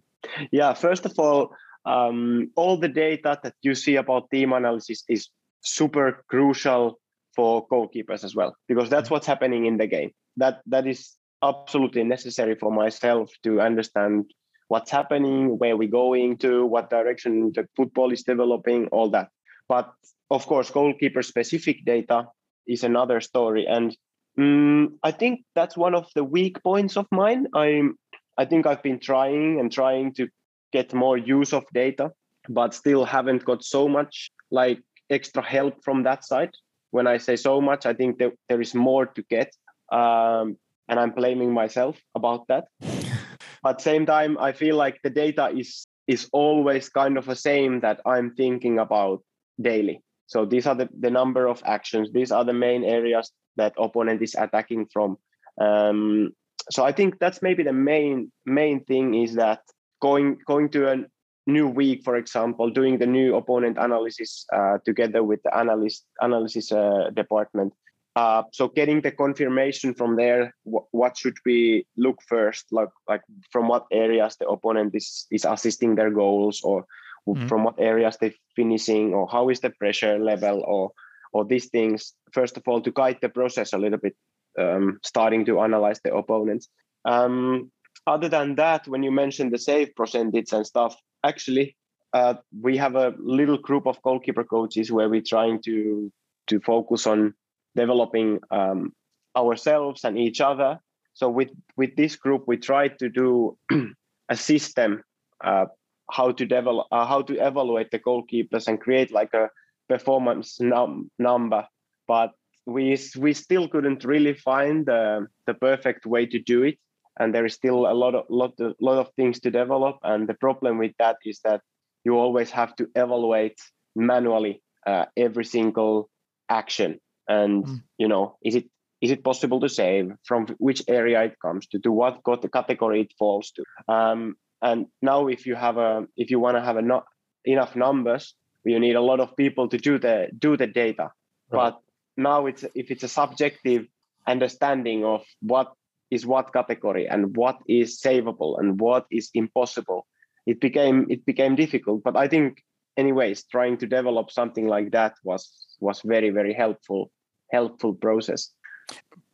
Yeah, 0.52 0.74
first 0.74 1.06
of 1.06 1.14
all, 1.20 1.54
um, 1.86 2.50
all 2.56 2.78
the 2.78 2.88
data 2.88 3.40
that 3.44 3.54
you 3.62 3.76
see 3.76 3.96
about 3.96 4.32
team 4.32 4.54
analysis 4.54 5.04
is 5.08 5.30
super 5.62 6.24
crucial 6.28 7.00
for 7.36 7.68
goalkeepers 7.68 8.24
as 8.24 8.36
well 8.36 8.56
because 8.68 8.90
that's 8.90 9.10
what's 9.10 9.28
happening 9.28 9.66
in 9.66 9.78
the 9.78 9.88
game. 9.88 10.12
That 10.38 10.62
that 10.68 10.88
is 10.88 11.14
absolutely 11.44 12.04
necessary 12.04 12.56
for 12.56 12.72
myself 12.72 13.32
to 13.44 13.62
understand 13.62 14.32
what's 14.68 14.90
happening 14.90 15.60
where 15.60 15.78
we're 15.78 15.88
going 15.90 16.38
to 16.38 16.66
what 16.66 16.90
direction 16.90 17.52
the 17.54 17.68
football 17.76 18.12
is 18.12 18.24
developing 18.24 18.88
all 18.88 19.10
that. 19.10 19.30
But 19.68 19.92
of 20.32 20.46
course 20.46 20.72
goalkeeper 20.72 21.22
specific 21.22 21.86
data 21.86 22.28
is 22.68 22.84
another 22.84 23.22
story. 23.22 23.68
And 23.68 23.96
um, 24.38 25.00
i 25.02 25.12
think 25.12 25.46
that's 25.56 25.78
one 25.78 25.96
of 25.96 26.08
the 26.16 26.24
weak 26.24 26.62
points 26.64 26.98
of 26.98 27.08
mine. 27.12 27.48
I'm 27.54 27.98
i 28.38 28.44
think 28.44 28.66
i've 28.66 28.84
been 28.84 29.00
trying 29.00 29.60
and 29.60 29.72
trying 29.72 30.14
to 30.16 30.28
get 30.74 30.94
more 30.94 31.18
use 31.18 31.54
of 31.54 31.64
data 31.74 32.12
but 32.50 32.74
still 32.74 33.06
haven't 33.06 33.46
got 33.46 33.64
so 33.64 33.88
much 33.88 34.32
like 34.52 34.82
extra 35.10 35.44
help 35.44 35.84
from 35.84 36.04
that 36.04 36.26
side. 36.26 36.52
When 36.96 37.08
I 37.08 37.18
say 37.18 37.36
so 37.36 37.60
much, 37.60 37.86
I 37.86 37.94
think 37.94 38.20
that 38.20 38.32
there 38.48 38.62
is 38.62 38.74
more 38.74 39.06
to 39.06 39.22
get. 39.30 39.50
Um, 39.92 40.58
and 40.88 40.98
I'm 41.00 41.12
blaming 41.12 41.52
myself 41.52 42.00
about 42.16 42.48
that. 42.48 42.66
but 43.64 43.82
same 43.82 44.06
time, 44.06 44.38
I 44.38 44.54
feel 44.54 44.78
like 44.78 45.02
the 45.04 45.10
data 45.10 45.50
is 45.50 45.88
is 46.08 46.30
always 46.32 46.88
kind 46.90 47.18
of 47.18 47.26
the 47.26 47.36
same 47.36 47.82
that 47.82 48.00
I'm 48.06 48.36
thinking 48.36 48.80
about 48.80 49.24
daily. 49.60 50.04
So 50.28 50.46
these 50.46 50.68
are 50.68 50.76
the, 50.76 50.88
the 51.00 51.10
number 51.10 51.48
of 51.48 51.62
actions. 51.66 52.12
These 52.14 52.32
are 52.32 52.46
the 52.46 52.54
main 52.54 52.84
areas 52.84 53.32
that 53.58 53.74
opponent 53.78 54.22
is 54.22 54.36
attacking 54.36 54.88
from. 54.94 55.18
Um, 55.60 56.32
so 56.72 56.86
I 56.86 56.92
think 56.92 57.20
that's 57.20 57.42
maybe 57.42 57.64
the 57.64 57.74
main 57.74 58.32
main 58.46 58.86
thing 58.86 59.16
is 59.16 59.36
that 59.36 59.60
going 60.02 60.38
going 60.48 60.70
to 60.70 60.92
an 60.92 61.08
new 61.48 61.68
week, 61.68 62.04
for 62.04 62.16
example, 62.16 62.70
doing 62.70 62.98
the 62.98 63.06
new 63.06 63.36
opponent 63.36 63.78
analysis 63.78 64.46
uh, 64.54 64.78
together 64.86 65.24
with 65.24 65.42
the 65.44 65.56
analyst 65.56 66.06
analysis 66.22 66.72
uh, 66.72 67.10
department. 67.14 67.74
Uh, 68.16 68.44
so 68.54 68.70
getting 68.70 69.02
the 69.02 69.12
confirmation 69.12 69.94
from 69.94 70.16
there, 70.16 70.56
wh- 70.64 70.88
what 70.94 71.18
should 71.18 71.36
we 71.46 71.86
look 71.98 72.22
first, 72.28 72.66
like 72.72 72.90
like 73.08 73.22
from 73.52 73.68
what 73.68 73.86
areas 73.92 74.38
the 74.38 74.48
opponent 74.48 74.96
is 74.96 75.28
is 75.32 75.46
assisting 75.46 75.96
their 75.96 76.10
goals, 76.10 76.62
or 76.64 76.86
mm-hmm. 77.28 77.48
from 77.48 77.64
what 77.66 77.76
areas 77.78 78.18
they're 78.18 78.34
finishing, 78.56 79.14
or 79.14 79.28
how 79.28 79.50
is 79.50 79.60
the 79.60 79.70
pressure 79.70 80.18
level, 80.18 80.64
or 80.66 80.92
or 81.34 81.46
these 81.46 81.68
things. 81.68 82.14
First 82.32 82.58
of 82.58 82.64
all, 82.68 82.82
to 82.82 82.92
guide 82.92 83.20
the 83.22 83.30
process 83.30 83.74
a 83.74 83.78
little 83.78 84.00
bit, 84.00 84.16
um, 84.58 85.00
starting 85.04 85.46
to 85.46 85.60
analyze 85.60 86.00
the 86.02 86.16
opponents. 86.16 86.70
Um, 87.04 87.72
other 88.08 88.30
than 88.30 88.56
that, 88.56 88.88
when 88.88 89.04
you 89.04 89.12
mentioned 89.12 89.52
the 89.52 89.58
save 89.58 89.96
percentage 89.96 90.54
and 90.54 90.66
stuff, 90.66 90.96
actually 91.28 91.76
uh, 92.14 92.36
we 92.62 92.78
have 92.78 92.96
a 92.96 93.14
little 93.20 93.58
group 93.58 93.86
of 93.86 94.02
goalkeeper 94.02 94.46
coaches 94.46 94.92
where 94.92 95.10
we're 95.10 95.30
trying 95.36 95.62
to 95.64 96.12
to 96.48 96.60
focus 96.62 97.08
on 97.08 97.34
developing 97.76 98.40
um, 98.52 98.94
ourselves 99.36 100.06
and 100.06 100.18
each 100.18 100.40
other. 100.40 100.80
So 101.14 101.30
with 101.30 101.50
with 101.76 101.96
this 101.98 102.16
group, 102.16 102.44
we 102.48 102.58
try 102.58 102.88
to 102.88 103.10
do 103.10 103.58
a 104.30 104.38
system 104.38 105.04
uh, 105.44 105.66
how 106.10 106.32
to 106.32 106.46
develop 106.46 106.88
uh, 106.92 107.06
how 107.06 107.22
to 107.24 107.34
evaluate 107.34 107.92
the 107.92 108.00
goalkeepers 108.00 108.68
and 108.68 108.80
create 108.80 109.12
like 109.12 109.34
a 109.34 109.50
performance 109.90 110.62
num- 110.62 111.12
number. 111.20 111.68
But 112.08 112.32
we 112.66 112.98
we 113.18 113.34
still 113.34 113.68
couldn't 113.68 114.06
really 114.06 114.36
find 114.36 114.86
the 114.86 115.28
the 115.48 115.54
perfect 115.54 116.06
way 116.06 116.26
to 116.28 116.40
do 116.40 116.64
it 116.64 116.78
and 117.20 117.34
there 117.34 117.46
is 117.46 117.54
still 117.54 117.88
a 117.88 117.94
lot 117.94 118.16
of 118.16 118.26
lot 118.30 118.54
of, 118.60 118.74
lot 118.80 118.98
of 118.98 119.10
things 119.16 119.40
to 119.40 119.52
develop 119.52 119.98
and 120.04 120.28
the 120.28 120.34
problem 120.34 120.78
with 120.78 120.92
that 121.00 121.18
is 121.26 121.40
that 121.44 121.62
you 122.04 122.18
always 122.18 122.52
have 122.52 122.76
to 122.76 122.88
evaluate 122.96 123.60
manually 123.96 124.62
uh, 124.86 125.06
every 125.18 125.46
single 125.46 126.10
action 126.50 127.00
and 127.28 127.66
mm. 127.66 127.82
you 127.98 128.08
know 128.08 128.38
is 128.44 128.56
it 128.56 128.66
is 129.02 129.12
it 129.12 129.24
possible 129.24 129.60
to 129.60 129.70
save 129.70 130.12
from 130.24 130.46
which 130.58 130.82
area 130.88 131.24
it 131.24 131.36
comes 131.42 131.68
to 131.68 131.80
to 131.80 131.92
what 131.92 132.22
category 132.54 133.02
it 133.02 133.14
falls 133.18 133.52
to 133.52 133.64
um, 133.88 134.36
and 134.62 134.88
now 135.02 135.28
if 135.28 135.46
you 135.46 135.56
have 135.56 135.78
a 135.78 136.06
if 136.16 136.30
you 136.32 136.40
want 136.40 136.56
to 136.58 136.62
have 136.62 136.78
a 136.78 136.82
not 136.82 137.06
enough 137.46 137.76
numbers 137.76 138.36
you 138.64 138.80
need 138.80 138.96
a 138.96 139.02
lot 139.02 139.20
of 139.20 139.36
people 139.36 139.68
to 139.70 139.78
do 139.78 140.00
the 140.00 140.30
do 140.38 140.58
the 140.58 140.68
data 140.68 141.12
right. 141.50 141.72
but 141.72 141.80
now 142.18 142.46
it's 142.46 142.64
if 142.76 142.92
it's 142.92 143.04
a 143.04 143.08
subjective 143.08 143.86
understanding 144.28 145.06
of 145.06 145.24
what 145.42 145.74
is 146.12 146.26
what 146.26 146.54
category 146.54 147.08
and 147.08 147.36
what 147.36 147.58
is 147.68 148.00
savable 148.00 148.60
and 148.60 148.80
what 148.80 149.06
is 149.12 149.30
impossible. 149.34 150.06
It 150.46 150.60
became 150.60 151.08
it 151.10 151.26
became 151.26 151.56
difficult 151.56 152.04
but 152.04 152.16
i 152.16 152.28
think 152.28 152.64
anyways 152.98 153.44
trying 153.46 153.78
to 153.78 153.88
develop 153.88 154.32
something 154.32 154.68
like 154.68 154.92
that 154.92 155.14
was 155.24 155.50
was 155.80 156.02
very 156.06 156.30
very 156.30 156.54
helpful 156.54 157.12
helpful 157.52 157.94
process. 157.94 158.52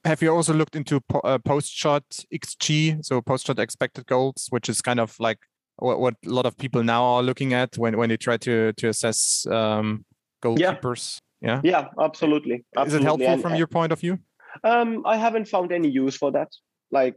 Have 0.06 0.22
you 0.22 0.34
also 0.34 0.54
looked 0.54 0.76
into 0.76 1.00
po- 1.02 1.20
uh, 1.20 1.38
post 1.38 1.72
shot 1.72 2.04
xg 2.34 3.04
so 3.06 3.22
post 3.22 3.48
shot 3.48 3.60
expected 3.60 4.06
goals 4.06 4.48
which 4.50 4.70
is 4.70 4.82
kind 4.82 5.00
of 5.00 5.16
like 5.20 5.38
what, 5.78 6.00
what 6.00 6.16
a 6.26 6.30
lot 6.30 6.46
of 6.46 6.58
people 6.58 6.84
now 6.84 7.04
are 7.04 7.24
looking 7.24 7.54
at 7.54 7.78
when 7.78 7.98
when 7.98 8.10
they 8.10 8.18
try 8.18 8.38
to 8.38 8.74
to 8.74 8.88
assess 8.88 9.46
um, 9.48 10.06
goalkeepers? 10.44 11.20
Yeah. 11.42 11.62
Yeah, 11.64 11.72
yeah 11.72 11.86
absolutely. 12.00 12.64
absolutely. 12.78 12.88
is 12.88 12.94
it 12.94 13.04
helpful 13.04 13.34
and, 13.34 13.42
from 13.42 13.56
your 13.56 13.68
point 13.68 13.92
of 13.92 14.00
view 14.00 14.20
um 14.64 15.04
i 15.06 15.16
haven't 15.16 15.48
found 15.48 15.72
any 15.72 15.90
use 15.90 16.16
for 16.16 16.32
that 16.32 16.50
like 16.92 17.16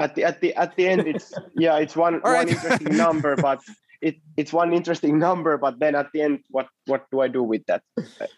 at 0.00 0.14
the 0.14 0.24
at 0.24 0.40
the 0.40 0.54
at 0.54 0.76
the 0.76 0.86
end 0.86 1.06
it's 1.06 1.32
yeah 1.56 1.76
it's 1.76 1.96
one 1.96 2.14
one 2.20 2.32
right. 2.32 2.48
interesting 2.48 2.96
number 2.96 3.36
but 3.36 3.60
it 4.00 4.16
it's 4.36 4.52
one 4.52 4.72
interesting 4.72 5.18
number 5.18 5.58
but 5.58 5.78
then 5.80 5.94
at 5.94 6.06
the 6.12 6.22
end 6.22 6.38
what 6.50 6.68
what 6.86 7.04
do 7.10 7.20
i 7.20 7.28
do 7.28 7.42
with 7.42 7.64
that 7.66 7.82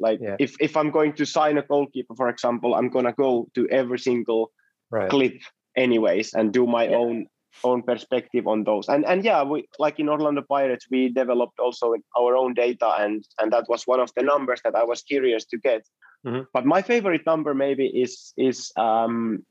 like 0.00 0.18
yeah. 0.22 0.36
if 0.38 0.54
if 0.60 0.76
i'm 0.76 0.90
going 0.90 1.12
to 1.12 1.26
sign 1.26 1.58
a 1.58 1.62
goalkeeper 1.62 2.14
for 2.16 2.28
example 2.28 2.74
i'm 2.74 2.88
going 2.88 3.04
to 3.04 3.12
go 3.12 3.46
to 3.54 3.68
every 3.68 3.98
single 3.98 4.50
right. 4.90 5.10
clip 5.10 5.34
anyways 5.76 6.32
and 6.32 6.52
do 6.52 6.66
my 6.66 6.84
yeah. 6.84 6.96
own 6.96 7.26
own 7.64 7.82
perspective 7.82 8.46
on 8.46 8.64
those 8.64 8.88
and 8.88 9.04
and 9.06 9.24
yeah 9.24 9.42
we 9.42 9.66
like 9.78 9.98
in 9.98 10.08
orlando 10.08 10.42
pirates 10.42 10.86
we 10.90 11.08
developed 11.08 11.58
also 11.58 11.94
our 12.18 12.36
own 12.36 12.54
data 12.54 12.88
and 12.98 13.24
and 13.38 13.52
that 13.52 13.64
was 13.68 13.86
one 13.86 14.00
of 14.00 14.10
the 14.16 14.22
numbers 14.22 14.60
that 14.64 14.74
i 14.74 14.84
was 14.84 15.02
curious 15.02 15.44
to 15.44 15.58
get 15.58 15.82
mm-hmm. 16.26 16.42
but 16.52 16.64
my 16.64 16.80
favorite 16.82 17.22
number 17.26 17.54
maybe 17.54 17.86
is 17.86 18.32
is 18.36 18.72
um 18.76 19.44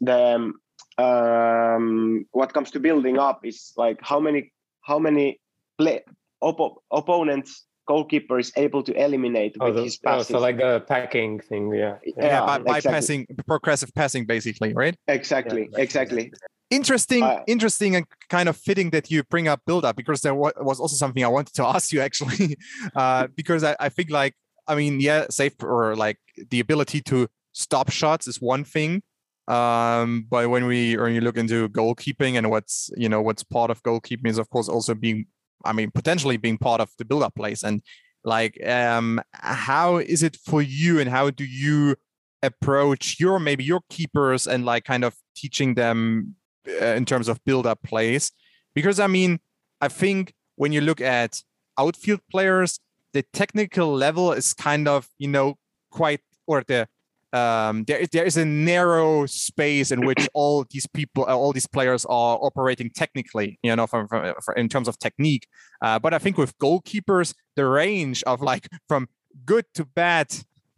the 0.00 0.52
um 0.98 2.26
what 2.32 2.52
comes 2.52 2.70
to 2.70 2.80
building 2.80 3.18
up 3.18 3.40
is 3.44 3.72
like 3.76 3.98
how 4.02 4.20
many 4.20 4.52
how 4.82 4.98
many 4.98 5.40
play 5.78 6.02
op- 6.40 6.82
opponents 6.90 7.66
goalkeeper 7.86 8.38
is 8.38 8.52
able 8.56 8.82
to 8.84 8.92
eliminate 8.94 9.56
oh, 9.58 9.66
with 9.66 9.74
those, 9.74 9.84
his 9.84 9.96
passes. 9.96 10.30
Oh, 10.30 10.34
so 10.34 10.38
like 10.38 10.58
the 10.58 10.78
packing 10.86 11.40
thing, 11.40 11.74
yeah. 11.74 11.96
Yeah, 12.04 12.24
yeah 12.24 12.46
by, 12.46 12.58
by 12.58 12.76
exactly. 12.76 12.92
passing, 12.92 13.26
progressive 13.48 13.92
passing, 13.96 14.26
basically, 14.26 14.72
right? 14.74 14.94
Exactly, 15.08 15.68
yeah, 15.72 15.80
exactly 15.80 16.30
interesting 16.70 17.22
uh, 17.22 17.42
interesting 17.46 17.96
and 17.96 18.06
kind 18.28 18.48
of 18.48 18.56
fitting 18.56 18.90
that 18.90 19.10
you 19.10 19.22
bring 19.24 19.48
up 19.48 19.60
build 19.66 19.84
up 19.84 19.96
because 19.96 20.20
there 20.20 20.34
was 20.34 20.80
also 20.80 20.96
something 20.96 21.24
i 21.24 21.28
wanted 21.28 21.54
to 21.54 21.64
ask 21.74 21.92
you 21.92 22.00
actually. 22.00 22.56
Uh, 22.94 23.26
because 23.34 23.64
I, 23.64 23.76
I, 23.80 23.88
think 23.88 24.10
like 24.10 24.34
i 24.66 24.74
mean 24.74 25.00
yeah 25.00 25.26
safe 25.30 25.54
or 25.62 25.96
like 25.96 26.18
the 26.50 26.60
ability 26.60 27.00
to 27.02 27.28
stop 27.52 27.90
shots 27.90 28.26
is 28.28 28.40
one 28.40 28.64
thing 28.64 29.02
um, 29.48 30.26
but 30.30 30.48
when 30.48 30.66
we 30.66 30.96
when 30.96 31.12
you 31.12 31.20
look 31.20 31.36
into 31.36 31.68
goalkeeping 31.70 32.34
and 32.38 32.50
what's 32.50 32.90
you 32.96 33.08
know 33.08 33.20
what's 33.20 33.42
part 33.42 33.70
of 33.70 33.82
goalkeeping 33.82 34.28
is 34.28 34.38
of 34.38 34.48
course 34.50 34.68
also 34.68 34.94
being 34.94 35.26
i 35.64 35.72
mean 35.72 35.90
potentially 35.90 36.36
being 36.36 36.56
part 36.56 36.80
of 36.80 36.90
the 36.98 37.04
build 37.04 37.22
up 37.22 37.34
plays 37.34 37.64
and 37.64 37.82
like 38.24 38.64
um 38.66 39.20
how 39.32 39.96
is 39.96 40.22
it 40.22 40.36
for 40.36 40.62
you 40.62 41.00
and 41.00 41.10
how 41.10 41.30
do 41.30 41.44
you 41.44 41.96
approach 42.42 43.18
your 43.18 43.38
maybe 43.38 43.64
your 43.64 43.80
keepers 43.90 44.46
and 44.46 44.64
like 44.64 44.84
kind 44.84 45.04
of 45.04 45.14
teaching 45.34 45.74
them 45.74 46.34
uh, 46.68 46.94
in 46.96 47.04
terms 47.04 47.28
of 47.28 47.44
build 47.44 47.66
up 47.66 47.82
plays. 47.82 48.32
Because 48.74 49.00
I 49.00 49.06
mean, 49.06 49.40
I 49.80 49.88
think 49.88 50.32
when 50.56 50.72
you 50.72 50.80
look 50.80 51.00
at 51.00 51.42
outfield 51.78 52.20
players, 52.30 52.80
the 53.12 53.22
technical 53.32 53.92
level 53.92 54.32
is 54.32 54.52
kind 54.52 54.86
of, 54.86 55.08
you 55.18 55.28
know, 55.28 55.56
quite, 55.90 56.20
or 56.46 56.62
the, 56.66 56.86
um, 57.32 57.84
there, 57.84 58.04
there 58.12 58.24
is 58.24 58.36
a 58.36 58.44
narrow 58.44 59.26
space 59.26 59.90
in 59.90 60.04
which 60.04 60.28
all 60.34 60.64
these 60.70 60.86
people, 60.86 61.24
uh, 61.28 61.36
all 61.36 61.52
these 61.52 61.66
players 61.66 62.04
are 62.06 62.38
operating 62.42 62.90
technically, 62.90 63.58
you 63.62 63.74
know, 63.74 63.86
from, 63.86 64.06
from, 64.08 64.34
from 64.44 64.56
in 64.56 64.68
terms 64.68 64.88
of 64.88 64.98
technique. 64.98 65.46
Uh, 65.82 65.98
but 65.98 66.12
I 66.12 66.18
think 66.18 66.36
with 66.36 66.56
goalkeepers, 66.58 67.34
the 67.56 67.66
range 67.66 68.22
of 68.24 68.40
like 68.40 68.68
from 68.88 69.08
good 69.44 69.64
to 69.74 69.84
bad 69.84 70.28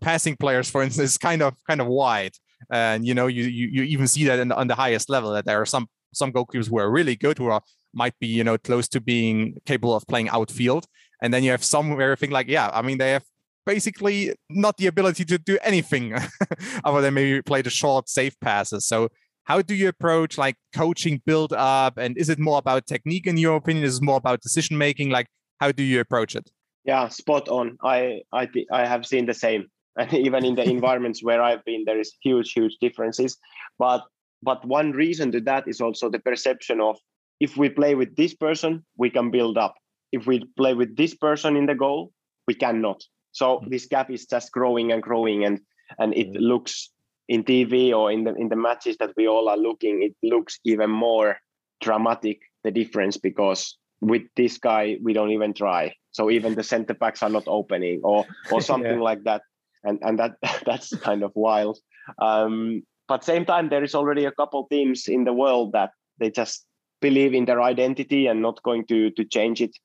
passing 0.01 0.37
players, 0.37 0.71
for 0.71 0.83
instance, 0.83 1.13
is 1.13 1.19
kind 1.19 1.43
of 1.43 1.55
kind 1.67 1.81
of 1.81 1.87
wide 1.87 2.33
and 2.71 3.07
you 3.07 3.15
know 3.15 3.27
you 3.27 3.45
you, 3.45 3.69
you 3.69 3.83
even 3.83 4.07
see 4.07 4.25
that 4.25 4.39
in, 4.39 4.53
on 4.53 4.69
the 4.69 4.75
highest 4.75 5.09
level 5.09 5.33
that 5.33 5.45
there 5.45 5.61
are 5.61 5.67
some 5.67 5.87
some 6.13 6.33
goalkeepers 6.33 6.69
who 6.69 6.79
are 6.79 6.91
really 6.91 7.17
good 7.17 7.39
who 7.39 7.47
are 7.47 7.63
might 7.95 8.19
be 8.19 8.27
you 8.27 8.45
know 8.45 8.59
close 8.59 8.89
to 8.89 9.01
being 9.01 9.55
capable 9.67 9.95
of 9.95 10.07
playing 10.07 10.29
outfield. 10.29 10.87
And 11.21 11.33
then 11.33 11.45
you 11.45 11.53
have 11.53 11.63
some 11.63 11.91
where 11.91 12.11
you 12.11 12.17
think 12.17 12.33
like 12.33 12.49
yeah 12.49 12.69
i 12.73 12.83
mean 12.83 12.99
they 12.99 13.13
have 13.13 13.25
basically 13.65 14.35
not 14.51 14.77
the 14.77 14.87
ability 14.87 15.25
to 15.25 15.39
do 15.39 15.59
anything 15.63 16.15
other 16.85 17.01
than 17.01 17.15
maybe 17.15 17.43
play 17.43 17.63
the 17.63 17.71
short 17.71 18.09
safe 18.09 18.39
passes. 18.41 18.87
So 18.87 19.09
how 19.45 19.63
do 19.63 19.75
you 19.75 19.89
approach 19.89 20.39
like 20.39 20.57
coaching 20.75 21.21
build 21.25 21.53
up? 21.53 21.99
And 21.99 22.17
is 22.17 22.29
it 22.29 22.39
more 22.39 22.59
about 22.59 22.87
technique 22.87 23.27
in 23.27 23.37
your 23.37 23.57
opinion? 23.57 23.85
Is 23.85 23.99
it 23.99 24.03
more 24.03 24.17
about 24.17 24.41
decision 24.41 24.79
making 24.79 25.11
like 25.11 25.27
how 25.61 25.73
do 25.73 25.83
you 25.83 26.01
approach 26.01 26.35
it? 26.35 26.51
Yeah 26.85 27.09
spot 27.09 27.49
on. 27.49 27.77
I 27.83 28.23
i 28.33 28.49
i 28.73 28.87
have 28.87 29.07
seen 29.07 29.27
the 29.27 29.35
same 29.35 29.69
and 29.97 30.13
even 30.27 30.45
in 30.45 30.55
the 30.55 30.69
environments 30.69 31.23
where 31.23 31.43
I've 31.43 31.65
been, 31.65 31.85
there 31.85 31.99
is 31.99 32.13
huge, 32.23 32.53
huge 32.53 32.77
differences. 32.81 33.39
But 33.79 34.05
but 34.43 34.65
one 34.65 34.91
reason 34.93 35.31
to 35.33 35.41
that 35.43 35.69
is 35.69 35.81
also 35.81 36.11
the 36.11 36.19
perception 36.19 36.81
of 36.81 36.99
if 37.41 37.57
we 37.57 37.69
play 37.69 37.95
with 37.95 38.17
this 38.17 38.35
person, 38.35 38.85
we 38.97 39.11
can 39.11 39.31
build 39.31 39.57
up. 39.57 39.75
If 40.11 40.27
we 40.27 40.45
play 40.57 40.75
with 40.75 40.97
this 40.97 41.15
person 41.15 41.57
in 41.57 41.67
the 41.67 41.75
goal, 41.75 42.13
we 42.47 42.55
cannot. 42.55 43.03
So 43.33 43.59
mm-hmm. 43.59 43.71
this 43.71 43.87
gap 43.87 44.11
is 44.11 44.27
just 44.27 44.53
growing 44.53 44.93
and 44.93 45.03
growing, 45.03 45.45
and 45.45 45.61
and 45.99 46.15
it 46.15 46.29
mm-hmm. 46.29 46.43
looks 46.43 46.91
in 47.29 47.45
TV 47.45 47.93
or 47.93 48.11
in 48.11 48.25
the 48.25 48.35
in 48.35 48.49
the 48.49 48.57
matches 48.57 48.97
that 48.99 49.13
we 49.17 49.29
all 49.29 49.49
are 49.49 49.57
looking, 49.57 50.03
it 50.03 50.15
looks 50.23 50.59
even 50.65 50.91
more 50.91 51.39
dramatic 51.81 52.41
the 52.65 52.71
difference 52.71 53.17
because 53.17 53.77
with 54.01 54.23
this 54.37 54.59
guy 54.59 54.99
we 55.03 55.13
don't 55.13 55.31
even 55.31 55.55
try. 55.55 55.95
So 56.11 56.31
even 56.31 56.55
the 56.55 56.63
center 56.63 56.95
backs 56.95 57.23
are 57.23 57.31
not 57.31 57.45
opening 57.47 58.01
or 58.03 58.27
or 58.51 58.61
something 58.71 58.99
yeah. 58.99 59.09
like 59.11 59.25
that 59.25 59.43
and 59.85 59.99
and 60.03 60.19
that 60.19 60.37
that's 60.67 60.95
kind 60.97 61.23
of 61.23 61.33
wild. 61.35 61.79
Um, 62.21 62.83
but 63.09 63.25
same 63.25 63.45
time, 63.45 63.69
there 63.69 63.85
is 63.85 63.95
already 63.95 64.25
a 64.25 64.33
couple 64.33 64.67
teams 64.71 65.09
in 65.09 65.25
the 65.25 65.33
world 65.33 65.73
that 65.73 65.91
they 66.19 66.31
just 66.31 66.65
believe 67.01 67.35
in 67.35 67.45
their 67.45 67.61
identity 67.61 68.27
and 68.27 68.41
not 68.41 68.63
going 68.63 68.87
to 68.87 69.11
to 69.11 69.25
change 69.25 69.61
it, 69.61 69.77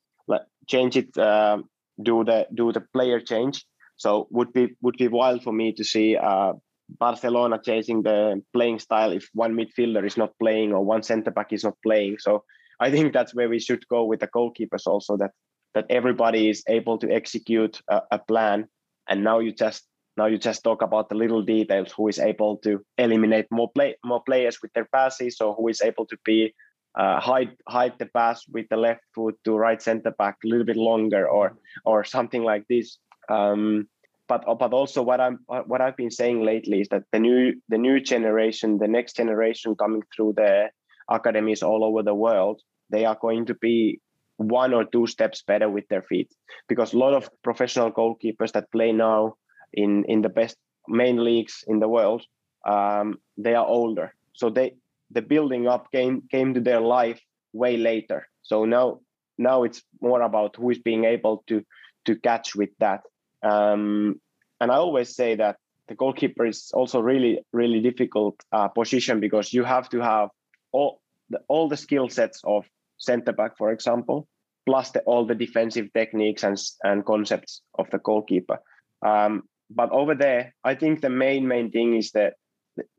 change 0.68 0.96
it, 0.96 1.18
uh, 1.18 1.58
do 2.02 2.24
the 2.24 2.48
do 2.54 2.72
the 2.72 2.82
player 2.94 3.20
change. 3.20 3.66
So 3.98 4.28
would 4.32 4.54
be 4.54 4.76
would 4.82 4.98
be 4.98 5.08
wild 5.08 5.44
for 5.44 5.52
me 5.52 5.74
to 5.74 5.84
see 5.84 6.16
uh, 6.16 6.54
Barcelona 6.90 7.60
changing 7.64 8.04
the 8.04 8.42
playing 8.54 8.80
style 8.80 9.12
if 9.12 9.28
one 9.34 9.56
midfielder 9.56 10.06
is 10.06 10.18
not 10.18 10.38
playing 10.40 10.74
or 10.74 10.86
one 10.86 11.04
centre 11.04 11.32
back 11.32 11.52
is 11.52 11.64
not 11.64 11.76
playing. 11.84 12.18
So 12.20 12.44
I 12.80 12.92
think 12.92 13.14
that's 13.14 13.34
where 13.34 13.50
we 13.50 13.60
should 13.60 13.88
go 13.88 14.06
with 14.06 14.20
the 14.20 14.28
goalkeepers 14.28 14.86
also 14.86 15.18
that 15.18 15.32
that 15.74 15.86
everybody 15.90 16.50
is 16.50 16.64
able 16.68 16.98
to 17.00 17.12
execute 17.12 17.82
a, 17.90 18.02
a 18.12 18.20
plan 18.20 18.68
and 19.10 19.24
now 19.24 19.40
you 19.40 19.52
just 19.52 19.88
now 20.18 20.26
you 20.26 20.38
just 20.38 20.64
talk 20.64 20.82
about 20.82 21.10
the 21.10 21.16
little 21.16 21.44
details 21.44 21.92
who 21.92 22.08
is 22.08 22.20
able 22.20 22.58
to 22.58 22.82
eliminate 22.98 23.46
more 23.52 23.70
play 23.72 23.96
more 24.04 24.22
players 24.24 24.60
with 24.62 24.74
their 24.74 24.88
passes 24.92 25.40
or 25.42 25.54
who 25.56 25.68
is 25.68 25.82
able 25.82 26.06
to 26.06 26.18
be 26.26 26.54
uh, 26.98 27.20
hide 27.20 27.56
hide 27.68 27.94
the 28.00 28.08
pass 28.08 28.44
with 28.50 28.68
the 28.70 28.78
left 28.78 29.02
foot 29.14 29.36
to 29.44 29.56
right 29.56 29.82
center 29.82 30.12
back 30.12 30.38
a 30.44 30.48
little 30.48 30.66
bit 30.66 30.78
longer 30.78 31.30
or 31.30 31.58
or 31.86 32.04
something 32.04 32.44
like 32.44 32.66
this. 32.68 32.98
Um, 33.30 33.88
but 34.28 34.44
but 34.60 34.74
also 34.74 35.04
what 35.04 35.22
I'm 35.22 35.40
what 35.48 35.82
I've 35.82 35.96
been 35.96 36.12
saying 36.12 36.44
lately 36.44 36.82
is 36.82 36.90
that 36.90 37.04
the 37.12 37.20
new 37.20 37.54
the 37.70 37.78
new 37.78 38.00
generation 38.00 38.80
the 38.80 38.88
next 38.88 39.16
generation 39.16 39.76
coming 39.76 40.02
through 40.16 40.34
the 40.38 40.70
academies 41.10 41.64
all 41.64 41.86
over 41.86 42.04
the 42.04 42.14
world 42.14 42.62
they 42.90 43.06
are 43.06 43.18
going 43.22 43.46
to 43.46 43.54
be 43.56 44.02
one 44.38 44.74
or 44.74 44.86
two 44.86 45.08
steps 45.08 45.42
better 45.42 45.70
with 45.70 45.88
their 45.90 46.02
feet. 46.04 46.34
Because 46.68 46.94
a 46.94 46.98
lot 46.98 47.14
of 47.14 47.30
professional 47.44 47.92
goalkeepers 47.92 48.52
that 48.54 48.72
play 48.72 48.92
now 48.92 49.36
in 49.74 50.06
in 50.06 50.22
the 50.22 50.30
best 50.30 50.58
main 50.88 51.24
leagues 51.24 51.64
in 51.68 51.80
the 51.80 51.90
world 51.90 52.24
um, 52.66 53.20
they 53.38 53.56
are 53.56 53.66
older. 53.66 54.14
So 54.34 54.50
they 54.50 54.76
the 55.12 55.22
building 55.22 55.68
up 55.68 55.92
came 55.92 56.24
came 56.30 56.54
to 56.54 56.62
their 56.62 56.82
life 56.82 57.22
way 57.54 57.78
later. 57.78 58.28
So 58.42 58.66
now 58.66 59.00
now 59.38 59.64
it's 59.64 59.84
more 60.02 60.22
about 60.22 60.56
who 60.56 60.70
is 60.70 60.80
being 60.80 61.06
able 61.06 61.44
to 61.48 61.64
to 62.06 62.16
catch 62.16 62.56
with 62.56 62.70
that. 62.80 63.02
Um, 63.44 64.20
and 64.60 64.72
i 64.72 64.76
always 64.76 65.16
say 65.16 65.36
that 65.36 65.58
the 65.88 65.96
goalkeeper 65.96 66.46
is 66.46 66.72
also 66.74 67.00
really 67.00 67.40
really 67.54 67.80
difficult 67.80 68.36
uh, 68.52 68.68
position 68.68 69.20
because 69.20 69.54
you 69.54 69.64
have 69.64 69.90
to 69.90 70.00
have 70.02 70.30
all 70.72 71.02
the, 71.30 71.40
all 71.48 71.70
the 71.70 71.78
skill 71.78 72.10
sets 72.10 72.42
of 72.44 72.66
center 72.98 73.34
back, 73.34 73.58
for 73.58 73.72
example, 73.72 74.28
plus 74.66 74.92
the, 74.92 75.02
all 75.02 75.26
the 75.26 75.36
defensive 75.36 75.88
techniques 75.94 76.44
and 76.44 76.58
and 76.84 77.06
concepts 77.06 77.62
of 77.80 77.90
the 77.92 78.00
goalkeeper. 78.00 78.60
Um, 79.06 79.44
but 79.70 79.92
over 79.92 80.16
there, 80.16 80.54
I 80.64 80.76
think 80.76 81.02
the 81.02 81.10
main 81.10 81.48
main 81.48 81.72
thing 81.72 81.96
is 81.96 82.12
that 82.12 82.34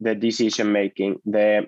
the 0.00 0.14
decision 0.14 0.72
making, 0.72 1.20
the 1.24 1.66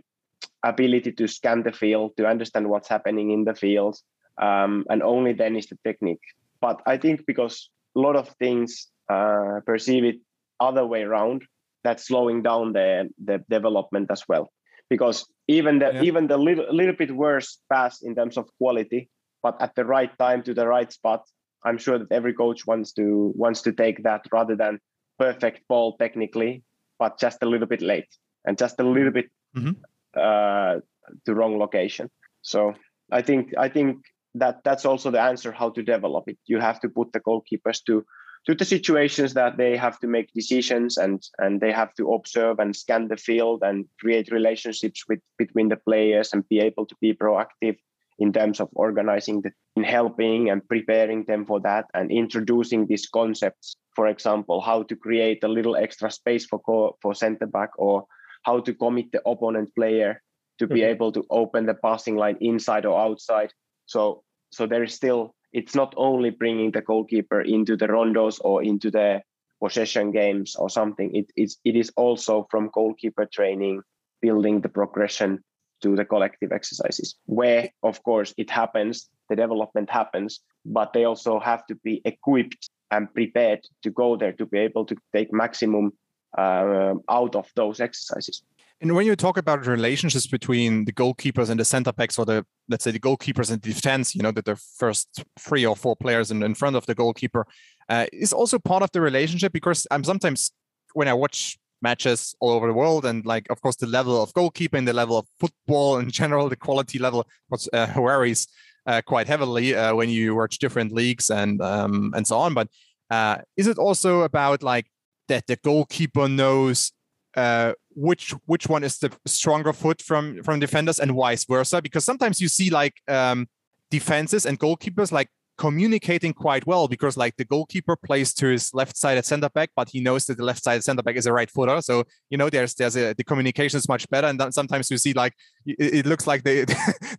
ability 0.64 1.12
to 1.12 1.28
scan 1.28 1.62
the 1.62 1.72
field, 1.72 2.16
to 2.16 2.26
understand 2.26 2.68
what's 2.68 2.88
happening 2.88 3.30
in 3.30 3.44
the 3.44 3.54
field, 3.54 3.96
um, 4.40 4.84
and 4.88 5.02
only 5.02 5.32
then 5.32 5.56
is 5.56 5.66
the 5.66 5.78
technique. 5.84 6.22
But 6.60 6.80
I 6.86 6.96
think 6.96 7.26
because 7.26 7.70
a 7.96 8.00
lot 8.00 8.16
of 8.16 8.28
things 8.38 8.88
uh, 9.08 9.60
perceive 9.64 10.04
it 10.04 10.16
other 10.58 10.86
way 10.86 11.02
around, 11.02 11.42
that's 11.84 12.06
slowing 12.06 12.42
down 12.42 12.72
the 12.72 13.08
the 13.24 13.44
development 13.48 14.10
as 14.10 14.24
well. 14.28 14.52
Because 14.90 15.24
even 15.48 15.78
the 15.78 15.92
yeah. 15.94 16.02
even 16.02 16.26
the 16.26 16.36
little 16.36 16.66
little 16.70 16.94
bit 16.94 17.14
worse 17.14 17.58
pass 17.72 18.02
in 18.02 18.14
terms 18.14 18.36
of 18.36 18.50
quality, 18.58 19.08
but 19.42 19.56
at 19.62 19.74
the 19.74 19.84
right 19.84 20.10
time 20.18 20.42
to 20.42 20.52
the 20.52 20.66
right 20.66 20.92
spot, 20.92 21.22
I'm 21.64 21.78
sure 21.78 21.98
that 21.98 22.12
every 22.12 22.34
coach 22.34 22.66
wants 22.66 22.92
to 22.94 23.32
wants 23.36 23.62
to 23.62 23.72
take 23.72 24.02
that 24.02 24.26
rather 24.32 24.56
than 24.56 24.80
perfect 25.18 25.62
ball 25.68 25.96
technically, 25.96 26.64
but 26.98 27.18
just 27.18 27.42
a 27.42 27.46
little 27.46 27.68
bit 27.68 27.82
late 27.82 28.08
and 28.44 28.58
just 28.58 28.80
a 28.80 28.84
little 28.84 29.12
bit 29.12 29.26
mm-hmm. 29.56 29.72
uh, 30.16 30.80
to 31.24 31.34
wrong 31.34 31.58
location. 31.58 32.10
So 32.42 32.74
I 33.12 33.22
think 33.22 33.52
I 33.58 33.68
think 33.68 33.98
that 34.34 34.60
that's 34.64 34.84
also 34.84 35.10
the 35.10 35.20
answer 35.20 35.52
how 35.52 35.70
to 35.70 35.82
develop 35.82 36.24
it. 36.28 36.38
You 36.46 36.60
have 36.60 36.80
to 36.80 36.88
put 36.88 37.12
the 37.12 37.20
goalkeepers 37.20 37.84
to 37.86 38.04
to 38.46 38.54
the 38.54 38.64
situations 38.64 39.34
that 39.34 39.56
they 39.56 39.76
have 39.76 39.98
to 40.00 40.06
make 40.06 40.32
decisions 40.32 40.96
and 40.96 41.22
and 41.38 41.60
they 41.60 41.72
have 41.72 41.94
to 41.94 42.12
observe 42.12 42.58
and 42.58 42.74
scan 42.74 43.08
the 43.08 43.16
field 43.16 43.62
and 43.62 43.86
create 43.98 44.32
relationships 44.32 45.04
with 45.08 45.20
between 45.38 45.68
the 45.68 45.76
players 45.76 46.32
and 46.32 46.48
be 46.48 46.58
able 46.58 46.86
to 46.86 46.96
be 47.00 47.12
proactive 47.12 47.76
in 48.18 48.32
terms 48.32 48.60
of 48.60 48.68
organizing 48.74 49.40
the 49.42 49.50
in 49.76 49.84
helping 49.84 50.50
and 50.50 50.66
preparing 50.68 51.24
them 51.24 51.44
for 51.44 51.60
that 51.60 51.86
and 51.94 52.10
introducing 52.10 52.86
these 52.86 53.06
concepts 53.06 53.76
for 53.94 54.06
example 54.06 54.60
how 54.60 54.82
to 54.82 54.96
create 54.96 55.44
a 55.44 55.48
little 55.48 55.76
extra 55.76 56.10
space 56.10 56.46
for 56.46 56.58
co- 56.60 56.96
for 57.02 57.14
center 57.14 57.46
back 57.46 57.70
or 57.76 58.04
how 58.44 58.58
to 58.60 58.74
commit 58.74 59.12
the 59.12 59.22
opponent 59.28 59.68
player 59.74 60.22
to 60.58 60.66
be 60.66 60.80
mm-hmm. 60.80 60.90
able 60.90 61.12
to 61.12 61.24
open 61.30 61.66
the 61.66 61.74
passing 61.74 62.16
line 62.16 62.36
inside 62.40 62.86
or 62.86 62.98
outside 62.98 63.52
so 63.86 64.22
so 64.50 64.66
there 64.66 64.82
is 64.82 64.94
still 64.94 65.34
it's 65.52 65.74
not 65.74 65.94
only 65.96 66.30
bringing 66.30 66.70
the 66.70 66.80
goalkeeper 66.80 67.40
into 67.40 67.76
the 67.76 67.86
rondos 67.86 68.40
or 68.42 68.62
into 68.62 68.90
the 68.90 69.22
possession 69.62 70.10
games 70.10 70.56
or 70.56 70.70
something. 70.70 71.14
It, 71.14 71.26
it's, 71.36 71.58
it 71.64 71.76
is 71.76 71.92
also 71.96 72.46
from 72.50 72.70
goalkeeper 72.72 73.26
training 73.26 73.82
building 74.22 74.60
the 74.60 74.68
progression 74.68 75.42
to 75.82 75.96
the 75.96 76.04
collective 76.04 76.52
exercises 76.52 77.16
where 77.26 77.70
of 77.82 78.02
course 78.02 78.34
it 78.36 78.50
happens 78.50 79.08
the 79.28 79.36
development 79.36 79.88
happens 79.88 80.40
but 80.66 80.92
they 80.92 81.04
also 81.04 81.40
have 81.40 81.66
to 81.66 81.74
be 81.76 82.02
equipped 82.04 82.68
and 82.90 83.12
prepared 83.14 83.60
to 83.82 83.90
go 83.90 84.16
there 84.16 84.32
to 84.32 84.46
be 84.46 84.58
able 84.58 84.84
to 84.84 84.96
take 85.14 85.32
maximum 85.32 85.92
uh, 86.36 86.94
out 87.08 87.34
of 87.34 87.48
those 87.56 87.80
exercises 87.80 88.42
and 88.80 88.94
when 88.94 89.06
you 89.06 89.14
talk 89.14 89.36
about 89.36 89.66
relationships 89.66 90.26
between 90.26 90.86
the 90.86 90.92
goalkeepers 90.92 91.50
and 91.50 91.60
the 91.60 91.64
center 91.64 91.92
backs, 91.92 92.18
or 92.18 92.24
the 92.24 92.46
let's 92.68 92.84
say 92.84 92.90
the 92.90 92.98
goalkeepers 92.98 93.50
and 93.50 93.60
defense, 93.60 94.14
you 94.14 94.22
know 94.22 94.32
that 94.32 94.46
the 94.46 94.56
first 94.56 95.22
three 95.38 95.66
or 95.66 95.76
four 95.76 95.96
players 95.96 96.30
in, 96.30 96.42
in 96.42 96.54
front 96.54 96.76
of 96.76 96.86
the 96.86 96.94
goalkeeper 96.94 97.46
uh, 97.88 98.06
is 98.12 98.32
also 98.32 98.58
part 98.58 98.82
of 98.82 98.90
the 98.92 99.00
relationship 99.00 99.52
because 99.52 99.86
I'm 99.90 100.02
sometimes 100.02 100.52
when 100.94 101.08
I 101.08 101.14
watch 101.14 101.58
matches 101.82 102.34
all 102.40 102.50
over 102.50 102.66
the 102.66 102.74
world 102.74 103.06
and 103.06 103.24
like 103.24 103.46
of 103.50 103.60
course 103.62 103.76
the 103.76 103.86
level 103.86 104.22
of 104.22 104.32
goalkeeping, 104.32 104.86
the 104.86 104.92
level 104.92 105.18
of 105.18 105.26
football 105.38 105.98
in 105.98 106.10
general, 106.10 106.48
the 106.48 106.56
quality 106.56 106.98
level 106.98 107.26
uh, 107.72 107.86
varies 107.94 108.48
uh, 108.86 109.02
quite 109.06 109.26
heavily 109.26 109.74
uh, 109.74 109.94
when 109.94 110.08
you 110.08 110.34
watch 110.34 110.58
different 110.58 110.92
leagues 110.92 111.28
and 111.28 111.60
um, 111.60 112.12
and 112.16 112.26
so 112.26 112.38
on. 112.38 112.54
But 112.54 112.68
uh, 113.10 113.38
is 113.58 113.66
it 113.66 113.76
also 113.76 114.22
about 114.22 114.62
like 114.62 114.86
that 115.28 115.46
the 115.46 115.56
goalkeeper 115.56 116.28
knows 116.28 116.92
uh, 117.36 117.72
which 117.94 118.34
which 118.46 118.68
one 118.68 118.84
is 118.84 118.98
the 118.98 119.10
stronger 119.26 119.72
foot 119.72 120.02
from 120.02 120.42
from 120.42 120.60
defenders 120.60 120.98
and 121.00 121.12
vice 121.12 121.44
versa? 121.44 121.82
Because 121.82 122.04
sometimes 122.04 122.40
you 122.40 122.48
see 122.48 122.70
like 122.70 122.94
um, 123.08 123.48
defenses 123.90 124.46
and 124.46 124.58
goalkeepers 124.58 125.12
like 125.12 125.28
communicating 125.60 126.32
quite 126.32 126.66
well 126.66 126.88
because 126.88 127.18
like 127.18 127.36
the 127.36 127.44
goalkeeper 127.44 127.94
plays 127.94 128.32
to 128.32 128.46
his 128.46 128.72
left 128.72 128.96
side 128.96 129.18
at 129.18 129.26
center 129.26 129.50
back 129.50 129.68
but 129.76 129.90
he 129.90 130.00
knows 130.00 130.24
that 130.24 130.38
the 130.38 130.42
left 130.42 130.64
side 130.64 130.82
center 130.82 131.02
back 131.02 131.16
is 131.16 131.26
a 131.26 131.32
right 131.34 131.50
footer 131.50 131.82
so 131.82 132.02
you 132.30 132.38
know 132.38 132.48
there's 132.48 132.74
there's 132.76 132.96
a 132.96 133.12
the 133.12 133.22
communication 133.22 133.76
is 133.76 133.86
much 133.86 134.08
better 134.08 134.26
and 134.26 134.40
then 134.40 134.50
sometimes 134.50 134.90
you 134.90 134.96
see 134.96 135.12
like 135.12 135.34
it, 135.66 135.96
it 135.98 136.06
looks 136.06 136.26
like 136.26 136.42
the, 136.48 136.64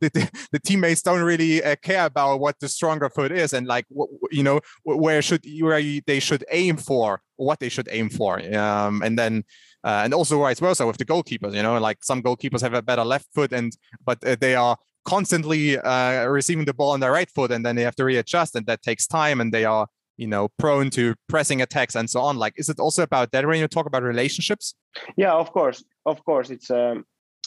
the, 0.01 0.31
the 0.51 0.59
teammates 0.59 1.03
don't 1.03 1.21
really 1.21 1.63
uh, 1.63 1.75
care 1.83 2.07
about 2.07 2.39
what 2.39 2.59
the 2.59 2.67
stronger 2.67 3.11
foot 3.11 3.31
is 3.31 3.53
and 3.53 3.67
like 3.67 3.85
you 4.31 4.41
know 4.41 4.59
where 4.85 5.21
should 5.21 5.45
where 5.61 5.79
they 6.07 6.19
should 6.19 6.43
aim 6.49 6.77
for 6.77 7.21
what 7.35 7.59
they 7.59 7.69
should 7.69 7.89
aim 7.91 8.09
for 8.09 8.41
um, 8.55 9.03
and 9.03 9.19
then 9.19 9.43
uh, 9.83 10.01
and 10.03 10.13
also 10.13 10.39
vice 10.39 10.59
versa 10.59 10.85
with 10.85 10.97
the 10.97 11.05
goalkeepers. 11.05 11.55
You 11.55 11.63
know, 11.63 11.79
like 11.79 12.03
some 12.03 12.21
goalkeepers 12.21 12.61
have 12.61 12.75
a 12.75 12.83
better 12.83 13.03
left 13.03 13.27
foot, 13.33 13.51
and 13.51 13.75
but 14.05 14.23
uh, 14.23 14.35
they 14.39 14.53
are 14.53 14.77
constantly 15.05 15.77
uh, 15.77 16.25
receiving 16.25 16.65
the 16.65 16.73
ball 16.73 16.91
on 16.91 16.99
their 16.99 17.11
right 17.11 17.29
foot, 17.29 17.51
and 17.51 17.65
then 17.65 17.75
they 17.75 17.83
have 17.83 17.95
to 17.95 18.05
readjust, 18.05 18.55
and 18.55 18.65
that 18.65 18.81
takes 18.81 19.07
time, 19.07 19.41
and 19.41 19.53
they 19.53 19.65
are 19.65 19.87
you 20.17 20.27
know 20.27 20.49
prone 20.57 20.89
to 20.91 21.15
pressing 21.27 21.61
attacks 21.61 21.95
and 21.95 22.09
so 22.09 22.21
on. 22.21 22.37
Like, 22.37 22.53
is 22.57 22.69
it 22.69 22.79
also 22.79 23.03
about 23.03 23.31
that 23.31 23.45
when 23.45 23.59
you 23.59 23.67
talk 23.67 23.85
about 23.85 24.03
relationships? 24.03 24.75
Yeah, 25.15 25.33
of 25.33 25.51
course, 25.51 25.83
of 26.05 26.23
course, 26.25 26.49
it's 26.49 26.69
um, 26.69 27.05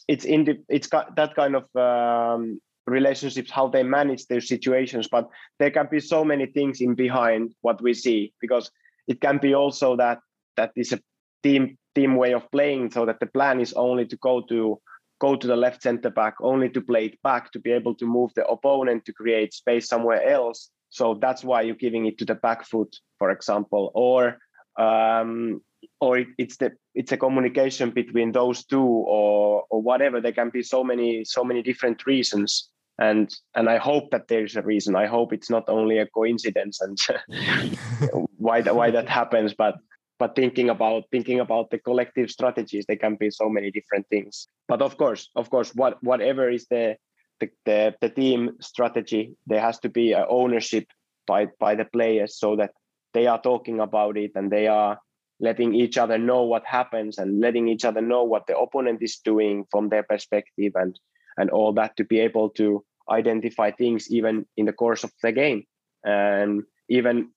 it's 0.08 0.24
in 0.24 0.44
the, 0.44 0.62
it's 0.68 0.88
that 0.90 1.34
kind 1.34 1.56
of 1.56 1.64
um, 1.76 2.60
relationships 2.86 3.50
how 3.50 3.68
they 3.68 3.82
manage 3.82 4.26
their 4.26 4.40
situations 4.40 5.08
but 5.10 5.28
there 5.58 5.70
can 5.70 5.88
be 5.90 6.00
so 6.00 6.24
many 6.24 6.46
things 6.46 6.80
in 6.80 6.94
behind 6.94 7.54
what 7.62 7.80
we 7.80 7.94
see 7.94 8.32
because 8.40 8.70
it 9.08 9.20
can 9.20 9.38
be 9.38 9.54
also 9.54 9.96
that 9.96 10.18
that 10.56 10.70
is 10.76 10.92
a 10.92 11.00
team 11.42 11.78
team 11.94 12.16
way 12.16 12.34
of 12.34 12.50
playing 12.50 12.90
so 12.90 13.06
that 13.06 13.20
the 13.20 13.26
plan 13.26 13.60
is 13.60 13.72
only 13.74 14.04
to 14.04 14.16
go 14.16 14.42
to 14.42 14.78
go 15.26 15.36
to 15.36 15.46
the 15.46 15.56
left 15.64 15.82
center 15.82 16.10
back 16.10 16.34
only 16.40 16.68
to 16.70 16.80
play 16.90 17.04
it 17.06 17.16
back 17.22 17.50
to 17.52 17.58
be 17.66 17.72
able 17.78 17.94
to 18.00 18.06
move 18.16 18.30
the 18.34 18.46
opponent 18.56 19.04
to 19.04 19.12
create 19.20 19.54
space 19.54 19.88
somewhere 19.88 20.22
else. 20.38 20.70
So 20.90 21.04
that's 21.24 21.42
why 21.48 21.62
you're 21.62 21.84
giving 21.86 22.04
it 22.06 22.18
to 22.18 22.24
the 22.24 22.38
back 22.46 22.60
foot 22.70 22.92
for 23.18 23.30
example 23.30 23.90
or 23.94 24.38
um, 24.86 25.60
or 26.00 26.18
it, 26.18 26.28
it's 26.42 26.56
the 26.56 26.72
it's 26.94 27.12
a 27.12 27.16
communication 27.16 27.90
between 27.90 28.32
those 28.32 28.64
two 28.72 28.88
or 29.18 29.64
or 29.70 29.80
whatever. 29.82 30.20
There 30.20 30.38
can 30.40 30.50
be 30.50 30.62
so 30.62 30.84
many 30.90 31.24
so 31.24 31.42
many 31.44 31.62
different 31.62 32.06
reasons. 32.06 32.70
And 33.08 33.28
and 33.56 33.66
i 33.76 33.78
hope 33.90 34.06
that 34.12 34.28
there's 34.28 34.56
a 34.56 34.62
reason. 34.72 34.94
I 35.04 35.06
hope 35.16 35.32
it's 35.32 35.50
not 35.56 35.64
only 35.68 35.96
a 35.98 36.10
coincidence 36.18 36.76
and 36.84 36.96
why 38.46 38.58
that 38.64 38.76
why 38.78 38.88
that 38.96 39.08
happens 39.08 39.52
but 39.64 39.74
but 40.24 40.34
thinking 40.34 40.70
about 40.70 41.04
thinking 41.10 41.38
about 41.40 41.68
the 41.68 41.78
collective 41.78 42.30
strategies 42.30 42.86
there 42.86 42.96
can 42.96 43.14
be 43.14 43.28
so 43.30 43.46
many 43.46 43.70
different 43.70 44.06
things. 44.08 44.48
But 44.68 44.80
of 44.80 44.96
course 44.96 45.28
of 45.36 45.50
course 45.50 45.74
what 45.74 46.02
whatever 46.02 46.48
is 46.48 46.66
the 46.70 46.96
the, 47.40 47.50
the, 47.66 47.94
the 48.00 48.08
team 48.08 48.56
strategy 48.60 49.36
there 49.46 49.60
has 49.60 49.78
to 49.80 49.90
be 49.90 50.12
a 50.12 50.24
ownership 50.26 50.86
by 51.26 51.48
by 51.60 51.74
the 51.74 51.84
players 51.84 52.38
so 52.38 52.56
that 52.56 52.70
they 53.12 53.26
are 53.26 53.38
talking 53.38 53.80
about 53.80 54.16
it 54.16 54.32
and 54.34 54.50
they 54.50 54.66
are 54.66 54.98
letting 55.40 55.74
each 55.74 55.98
other 55.98 56.16
know 56.16 56.42
what 56.44 56.64
happens 56.64 57.18
and 57.18 57.40
letting 57.40 57.68
each 57.68 57.84
other 57.84 58.00
know 58.00 58.24
what 58.24 58.46
the 58.46 58.56
opponent 58.56 59.02
is 59.02 59.18
doing 59.18 59.66
from 59.70 59.90
their 59.90 60.04
perspective 60.04 60.72
and 60.74 60.98
and 61.36 61.50
all 61.50 61.74
that 61.74 61.98
to 61.98 62.04
be 62.04 62.18
able 62.18 62.48
to 62.48 62.82
identify 63.10 63.70
things 63.70 64.10
even 64.10 64.46
in 64.56 64.64
the 64.64 64.72
course 64.72 65.04
of 65.04 65.12
the 65.22 65.32
game. 65.32 65.64
And 66.02 66.62
even 66.88 67.28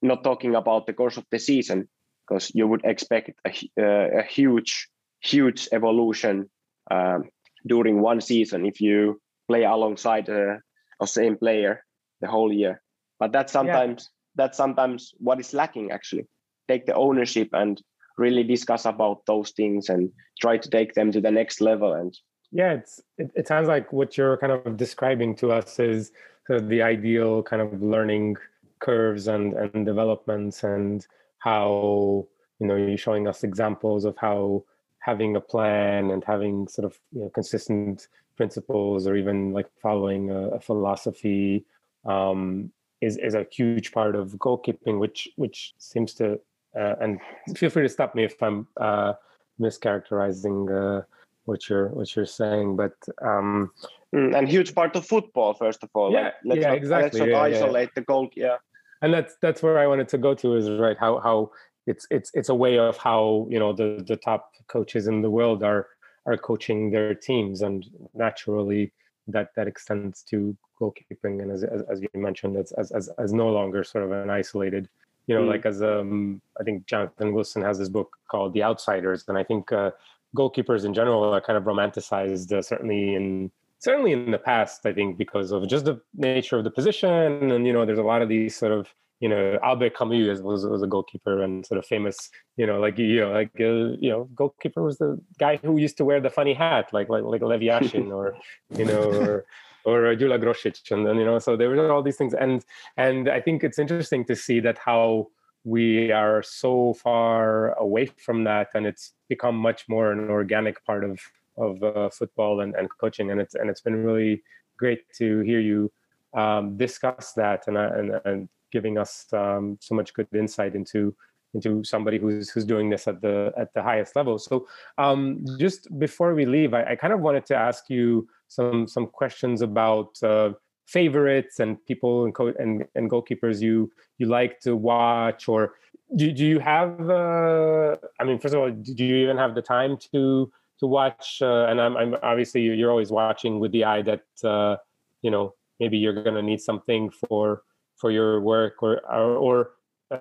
not 0.00 0.24
talking 0.24 0.54
about 0.54 0.86
the 0.86 0.94
course 0.94 1.18
of 1.18 1.26
the 1.30 1.38
season 1.38 1.88
because 2.26 2.50
you 2.54 2.66
would 2.66 2.84
expect 2.84 3.30
a, 3.46 3.50
uh, 3.80 4.20
a 4.20 4.22
huge, 4.22 4.88
huge 5.20 5.68
evolution 5.72 6.48
um, 6.90 7.24
during 7.66 8.00
one 8.00 8.20
season 8.20 8.66
if 8.66 8.80
you 8.80 9.20
play 9.48 9.64
alongside 9.64 10.28
a, 10.28 10.60
a, 11.00 11.06
same 11.06 11.36
player 11.36 11.84
the 12.20 12.28
whole 12.28 12.52
year. 12.52 12.80
But 13.18 13.32
that's 13.32 13.52
sometimes 13.52 14.02
yeah. 14.02 14.44
that's 14.44 14.56
sometimes 14.56 15.12
what 15.18 15.40
is 15.40 15.52
lacking 15.52 15.90
actually. 15.90 16.26
Take 16.68 16.86
the 16.86 16.94
ownership 16.94 17.48
and 17.52 17.80
really 18.18 18.42
discuss 18.42 18.84
about 18.84 19.24
those 19.26 19.50
things 19.50 19.88
and 19.88 20.10
try 20.40 20.56
to 20.56 20.68
take 20.68 20.94
them 20.94 21.12
to 21.12 21.20
the 21.20 21.30
next 21.30 21.60
level 21.60 21.92
and 21.92 22.16
yeah 22.50 22.72
it's 22.72 23.00
it, 23.18 23.30
it 23.34 23.48
sounds 23.48 23.68
like 23.68 23.92
what 23.92 24.16
you're 24.16 24.36
kind 24.36 24.52
of 24.52 24.76
describing 24.76 25.34
to 25.34 25.50
us 25.50 25.78
is 25.78 26.12
sort 26.46 26.60
of 26.60 26.68
the 26.68 26.82
ideal 26.82 27.42
kind 27.42 27.62
of 27.62 27.82
learning 27.82 28.36
curves 28.80 29.28
and 29.28 29.54
and 29.54 29.86
developments 29.86 30.62
and 30.62 31.06
how 31.42 32.26
you 32.58 32.66
know 32.66 32.76
you're 32.76 32.96
showing 32.96 33.26
us 33.26 33.42
examples 33.42 34.04
of 34.04 34.16
how 34.16 34.64
having 35.00 35.34
a 35.34 35.40
plan 35.40 36.10
and 36.12 36.22
having 36.24 36.68
sort 36.68 36.84
of 36.84 36.98
you 37.12 37.22
know, 37.22 37.28
consistent 37.30 38.06
principles 38.36 39.06
or 39.06 39.16
even 39.16 39.52
like 39.52 39.68
following 39.80 40.30
a, 40.30 40.48
a 40.50 40.60
philosophy 40.60 41.64
um, 42.04 42.70
is 43.00 43.16
is 43.16 43.34
a 43.34 43.46
huge 43.50 43.90
part 43.92 44.14
of 44.14 44.32
goalkeeping, 44.38 44.98
which 45.00 45.28
which 45.36 45.74
seems 45.78 46.14
to 46.14 46.40
uh, 46.78 46.94
and 47.00 47.20
feel 47.56 47.70
free 47.70 47.82
to 47.82 47.88
stop 47.88 48.14
me 48.14 48.24
if 48.24 48.40
I'm 48.42 48.68
uh, 48.76 49.14
mischaracterizing 49.60 50.58
uh, 50.70 51.02
what 51.44 51.68
you're 51.68 51.88
what 51.88 52.14
you're 52.14 52.26
saying. 52.26 52.76
But 52.76 52.94
um, 53.20 53.72
mm, 54.14 54.36
and 54.36 54.48
huge 54.48 54.74
part 54.74 54.94
of 54.94 55.04
football, 55.04 55.54
first 55.54 55.82
of 55.82 55.90
all. 55.94 56.12
Yeah, 56.12 56.30
let's 56.44 56.60
yeah, 56.60 56.68
not, 56.68 56.76
exactly. 56.76 57.20
Let's 57.20 57.32
not 57.32 57.50
yeah, 57.50 57.56
isolate 57.58 57.88
yeah. 57.88 57.92
the 57.96 58.00
goal. 58.02 58.30
Yeah, 58.36 58.56
and 59.02 59.12
that's 59.12 59.36
that's 59.42 59.62
where 59.62 59.78
I 59.78 59.86
wanted 59.86 60.08
to 60.08 60.18
go 60.18 60.34
to 60.34 60.56
is 60.56 60.70
right 60.70 60.96
how 60.98 61.20
how 61.20 61.50
it's 61.86 62.06
it's 62.10 62.30
it's 62.34 62.48
a 62.48 62.54
way 62.54 62.78
of 62.78 62.96
how 62.96 63.46
you 63.50 63.58
know 63.58 63.72
the 63.72 64.02
the 64.06 64.16
top 64.16 64.52
coaches 64.68 65.08
in 65.08 65.22
the 65.22 65.30
world 65.30 65.62
are 65.62 65.88
are 66.26 66.36
coaching 66.36 66.90
their 66.90 67.14
teams. 67.14 67.62
And 67.62 67.84
naturally 68.14 68.92
that 69.28 69.48
that 69.56 69.66
extends 69.66 70.22
to 70.30 70.56
goalkeeping. 70.80 71.42
And 71.42 71.50
as 71.50 71.64
as, 71.64 71.82
as 71.90 72.00
you 72.00 72.08
mentioned 72.14 72.56
as, 72.56 72.72
as 72.72 72.92
as 72.92 73.10
as 73.18 73.32
no 73.32 73.50
longer 73.50 73.84
sort 73.84 74.04
of 74.04 74.12
an 74.12 74.30
isolated 74.30 74.88
you 75.28 75.36
know 75.36 75.42
mm. 75.42 75.50
like 75.50 75.64
as 75.64 75.80
um 75.82 76.42
i 76.60 76.64
think 76.64 76.84
jonathan 76.84 77.32
wilson 77.32 77.62
has 77.62 77.78
this 77.78 77.88
book 77.88 78.16
called 78.28 78.52
the 78.54 78.62
outsiders. 78.62 79.24
And 79.28 79.38
i 79.38 79.44
think 79.44 79.70
uh, 79.70 79.92
goalkeepers 80.36 80.84
in 80.84 80.94
general 80.94 81.22
are 81.24 81.40
kind 81.40 81.56
of 81.56 81.64
romanticized 81.64 82.52
uh, 82.52 82.62
certainly 82.62 83.14
in 83.14 83.50
certainly 83.82 84.12
in 84.12 84.30
the 84.30 84.38
past 84.38 84.86
i 84.86 84.92
think 84.92 85.18
because 85.18 85.52
of 85.52 85.66
just 85.68 85.84
the 85.84 86.00
nature 86.14 86.56
of 86.58 86.64
the 86.64 86.70
position 86.70 87.52
and 87.52 87.66
you 87.66 87.72
know 87.72 87.84
there's 87.84 87.98
a 88.06 88.10
lot 88.12 88.22
of 88.22 88.28
these 88.28 88.56
sort 88.56 88.72
of 88.72 88.88
you 89.22 89.28
know 89.28 89.56
Albert 89.62 89.96
Camus 89.96 90.40
was 90.40 90.66
was 90.66 90.82
a 90.82 90.86
goalkeeper 90.88 91.42
and 91.44 91.64
sort 91.64 91.78
of 91.78 91.86
famous 91.86 92.28
you 92.56 92.66
know 92.66 92.80
like 92.80 92.98
you 92.98 93.20
know 93.20 93.30
like 93.30 93.52
uh, 93.60 93.94
you 94.04 94.10
know 94.10 94.28
goalkeeper 94.34 94.82
was 94.82 94.98
the 94.98 95.16
guy 95.38 95.54
who 95.62 95.78
used 95.78 95.96
to 95.98 96.04
wear 96.04 96.20
the 96.20 96.28
funny 96.28 96.54
hat 96.54 96.92
like 96.92 97.08
like 97.08 97.22
like 97.22 97.40
Lev 97.40 97.60
Yashin 97.60 98.10
or 98.10 98.34
you 98.76 98.84
know 98.84 99.02
or 99.22 99.44
or 99.84 100.14
Gyula 100.16 100.42
Grosics 100.42 100.90
and 100.90 101.06
then 101.06 101.16
you 101.16 101.24
know 101.24 101.38
so 101.38 101.56
there 101.56 101.68
were 101.68 101.92
all 101.92 102.02
these 102.02 102.16
things. 102.16 102.34
And 102.34 102.64
and 102.96 103.28
I 103.28 103.40
think 103.40 103.64
it's 103.64 103.78
interesting 103.78 104.24
to 104.26 104.36
see 104.36 104.60
that 104.60 104.78
how 104.78 105.28
we 105.64 106.10
are 106.10 106.42
so 106.42 106.94
far 106.94 107.74
away 107.74 108.06
from 108.06 108.44
that 108.44 108.68
and 108.74 108.86
it's 108.86 109.12
become 109.28 109.56
much 109.56 109.88
more 109.88 110.10
an 110.10 110.28
organic 110.28 110.84
part 110.84 111.04
of 111.04 111.20
of 111.56 111.82
uh, 111.82 112.08
football 112.10 112.60
and, 112.60 112.74
and 112.74 112.88
coaching 113.00 113.30
and 113.30 113.40
it's 113.40 113.54
and 113.54 113.68
it's 113.68 113.80
been 113.80 114.04
really 114.04 114.42
great 114.78 115.02
to 115.14 115.40
hear 115.40 115.60
you 115.60 115.90
um, 116.34 116.76
discuss 116.76 117.32
that 117.34 117.64
and, 117.66 117.76
and 117.76 118.20
and 118.24 118.48
giving 118.70 118.96
us 118.98 119.26
um, 119.32 119.76
so 119.80 119.94
much 119.94 120.14
good 120.14 120.26
insight 120.34 120.74
into 120.74 121.14
into 121.54 121.84
somebody 121.84 122.18
who's 122.18 122.50
who's 122.50 122.64
doing 122.64 122.88
this 122.88 123.06
at 123.06 123.20
the 123.20 123.52
at 123.56 123.72
the 123.74 123.82
highest 123.82 124.16
level. 124.16 124.38
So 124.38 124.66
um, 124.98 125.44
just 125.58 125.86
before 125.98 126.34
we 126.34 126.46
leave, 126.46 126.74
I, 126.74 126.92
I, 126.92 126.96
kind 126.96 127.12
of 127.12 127.20
wanted 127.20 127.44
to 127.46 127.56
ask 127.56 127.90
you 127.90 128.26
some 128.48 128.88
some 128.88 129.06
questions 129.06 129.60
about 129.60 130.22
uh, 130.22 130.52
favorites 130.86 131.60
and 131.60 131.84
people 131.86 132.24
and, 132.24 132.34
co- 132.34 132.54
and 132.58 132.84
and 132.94 133.10
goalkeepers 133.10 133.60
you 133.60 133.90
you 134.18 134.26
like 134.26 134.60
to 134.60 134.76
watch 134.76 135.48
or 135.48 135.74
do, 136.16 136.30
do 136.32 136.44
you 136.44 136.58
have 136.58 136.98
uh, 137.08 137.96
I 138.18 138.24
mean 138.24 138.38
first 138.38 138.54
of 138.54 138.60
all 138.60 138.70
do 138.70 139.04
you 139.04 139.16
even 139.16 139.36
have 139.36 139.54
the 139.54 139.62
time 139.62 139.96
to 140.12 140.50
to 140.82 140.86
watch 140.86 141.38
uh, 141.40 141.66
and 141.68 141.80
I'm, 141.80 141.96
I'm 141.96 142.16
obviously 142.22 142.62
you're 142.62 142.90
always 142.90 143.12
watching 143.12 143.60
with 143.60 143.72
the 143.72 143.84
eye 143.84 144.02
that 144.02 144.26
uh, 144.44 144.76
you 145.22 145.30
know 145.30 145.54
maybe 145.78 145.96
you're 145.96 146.12
going 146.12 146.34
to 146.34 146.42
need 146.42 146.60
something 146.60 147.10
for 147.10 147.62
for 147.96 148.10
your 148.10 148.40
work 148.40 148.82
or 148.82 149.00
or, 149.10 149.36
or 149.46 149.70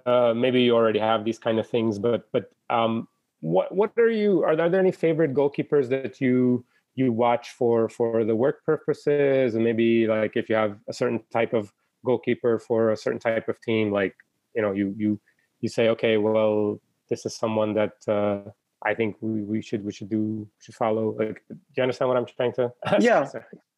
uh, 0.06 0.34
maybe 0.34 0.62
you 0.62 0.76
already 0.76 1.00
have 1.00 1.26
these 1.26 1.40
kind 1.40 1.60
of 1.60 1.68
things 1.68 2.00
but 2.00 2.30
but 2.32 2.52
um, 2.70 3.08
what 3.42 3.74
what 3.76 3.92
are 3.98 4.10
you 4.10 4.44
are 4.44 4.56
there, 4.56 4.68
are 4.68 4.70
there 4.70 4.80
any 4.80 4.92
favorite 4.92 5.34
goalkeepers 5.34 5.90
that 5.90 6.22
you 6.22 6.64
you 6.96 7.12
watch 7.12 7.50
for 7.50 7.90
for 7.90 8.24
the 8.24 8.36
work 8.36 8.64
purposes? 8.64 9.56
And 9.56 9.64
maybe 9.64 10.08
like 10.08 10.38
if 10.38 10.48
you 10.48 10.56
have 10.56 10.78
a 10.88 10.94
certain 10.94 11.22
type 11.34 11.54
of 11.54 11.74
goalkeeper 12.06 12.60
for 12.60 12.92
a 12.92 12.98
certain 12.98 13.20
type 13.20 13.48
of 13.48 13.60
team 13.62 13.92
like 13.92 14.16
you 14.56 14.62
know 14.62 14.72
you 14.72 14.94
you 14.98 15.20
you 15.60 15.70
say 15.70 15.90
okay 15.90 16.18
well 16.18 16.80
this 17.10 17.26
is 17.26 17.36
someone 17.36 17.74
that 17.74 17.94
uh, 18.08 18.50
I 18.84 18.94
think 18.94 19.18
we, 19.22 19.42
we 19.42 19.62
should 19.62 19.86
we 19.86 19.92
should 19.92 20.10
do 20.10 20.48
should 20.60 20.76
follow. 20.76 21.16
Like, 21.18 21.44
do 21.50 21.58
you 21.78 21.84
understand 21.84 22.10
what 22.10 22.18
I'm 22.18 22.26
trying 22.26 22.54
to? 22.54 22.72
Ask? 22.86 23.04
Yeah, 23.04 23.28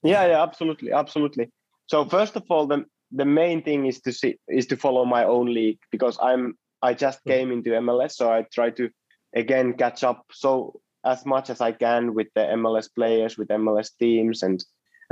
yeah, 0.03 0.25
yeah, 0.27 0.43
absolutely, 0.43 0.91
absolutely. 0.91 1.49
So 1.87 2.05
first 2.05 2.35
of 2.35 2.43
all, 2.49 2.67
the 2.67 2.85
the 3.11 3.25
main 3.25 3.63
thing 3.63 3.85
is 3.85 4.01
to 4.01 4.11
see 4.11 4.37
is 4.47 4.65
to 4.67 4.77
follow 4.77 5.05
my 5.05 5.23
own 5.23 5.53
league 5.53 5.79
because 5.91 6.17
I'm 6.21 6.57
I 6.81 6.93
just 6.93 7.19
hmm. 7.23 7.31
came 7.31 7.51
into 7.51 7.71
MLS, 7.71 8.13
so 8.13 8.31
I 8.31 8.45
try 8.53 8.69
to 8.71 8.89
again 9.35 9.73
catch 9.73 10.03
up 10.03 10.25
so 10.31 10.79
as 11.05 11.25
much 11.25 11.49
as 11.49 11.59
I 11.59 11.73
can 11.73 12.13
with 12.13 12.27
the 12.33 12.41
MLS 12.41 12.87
players, 12.93 13.37
with 13.37 13.49
MLS 13.49 13.89
teams, 13.99 14.41
and 14.41 14.63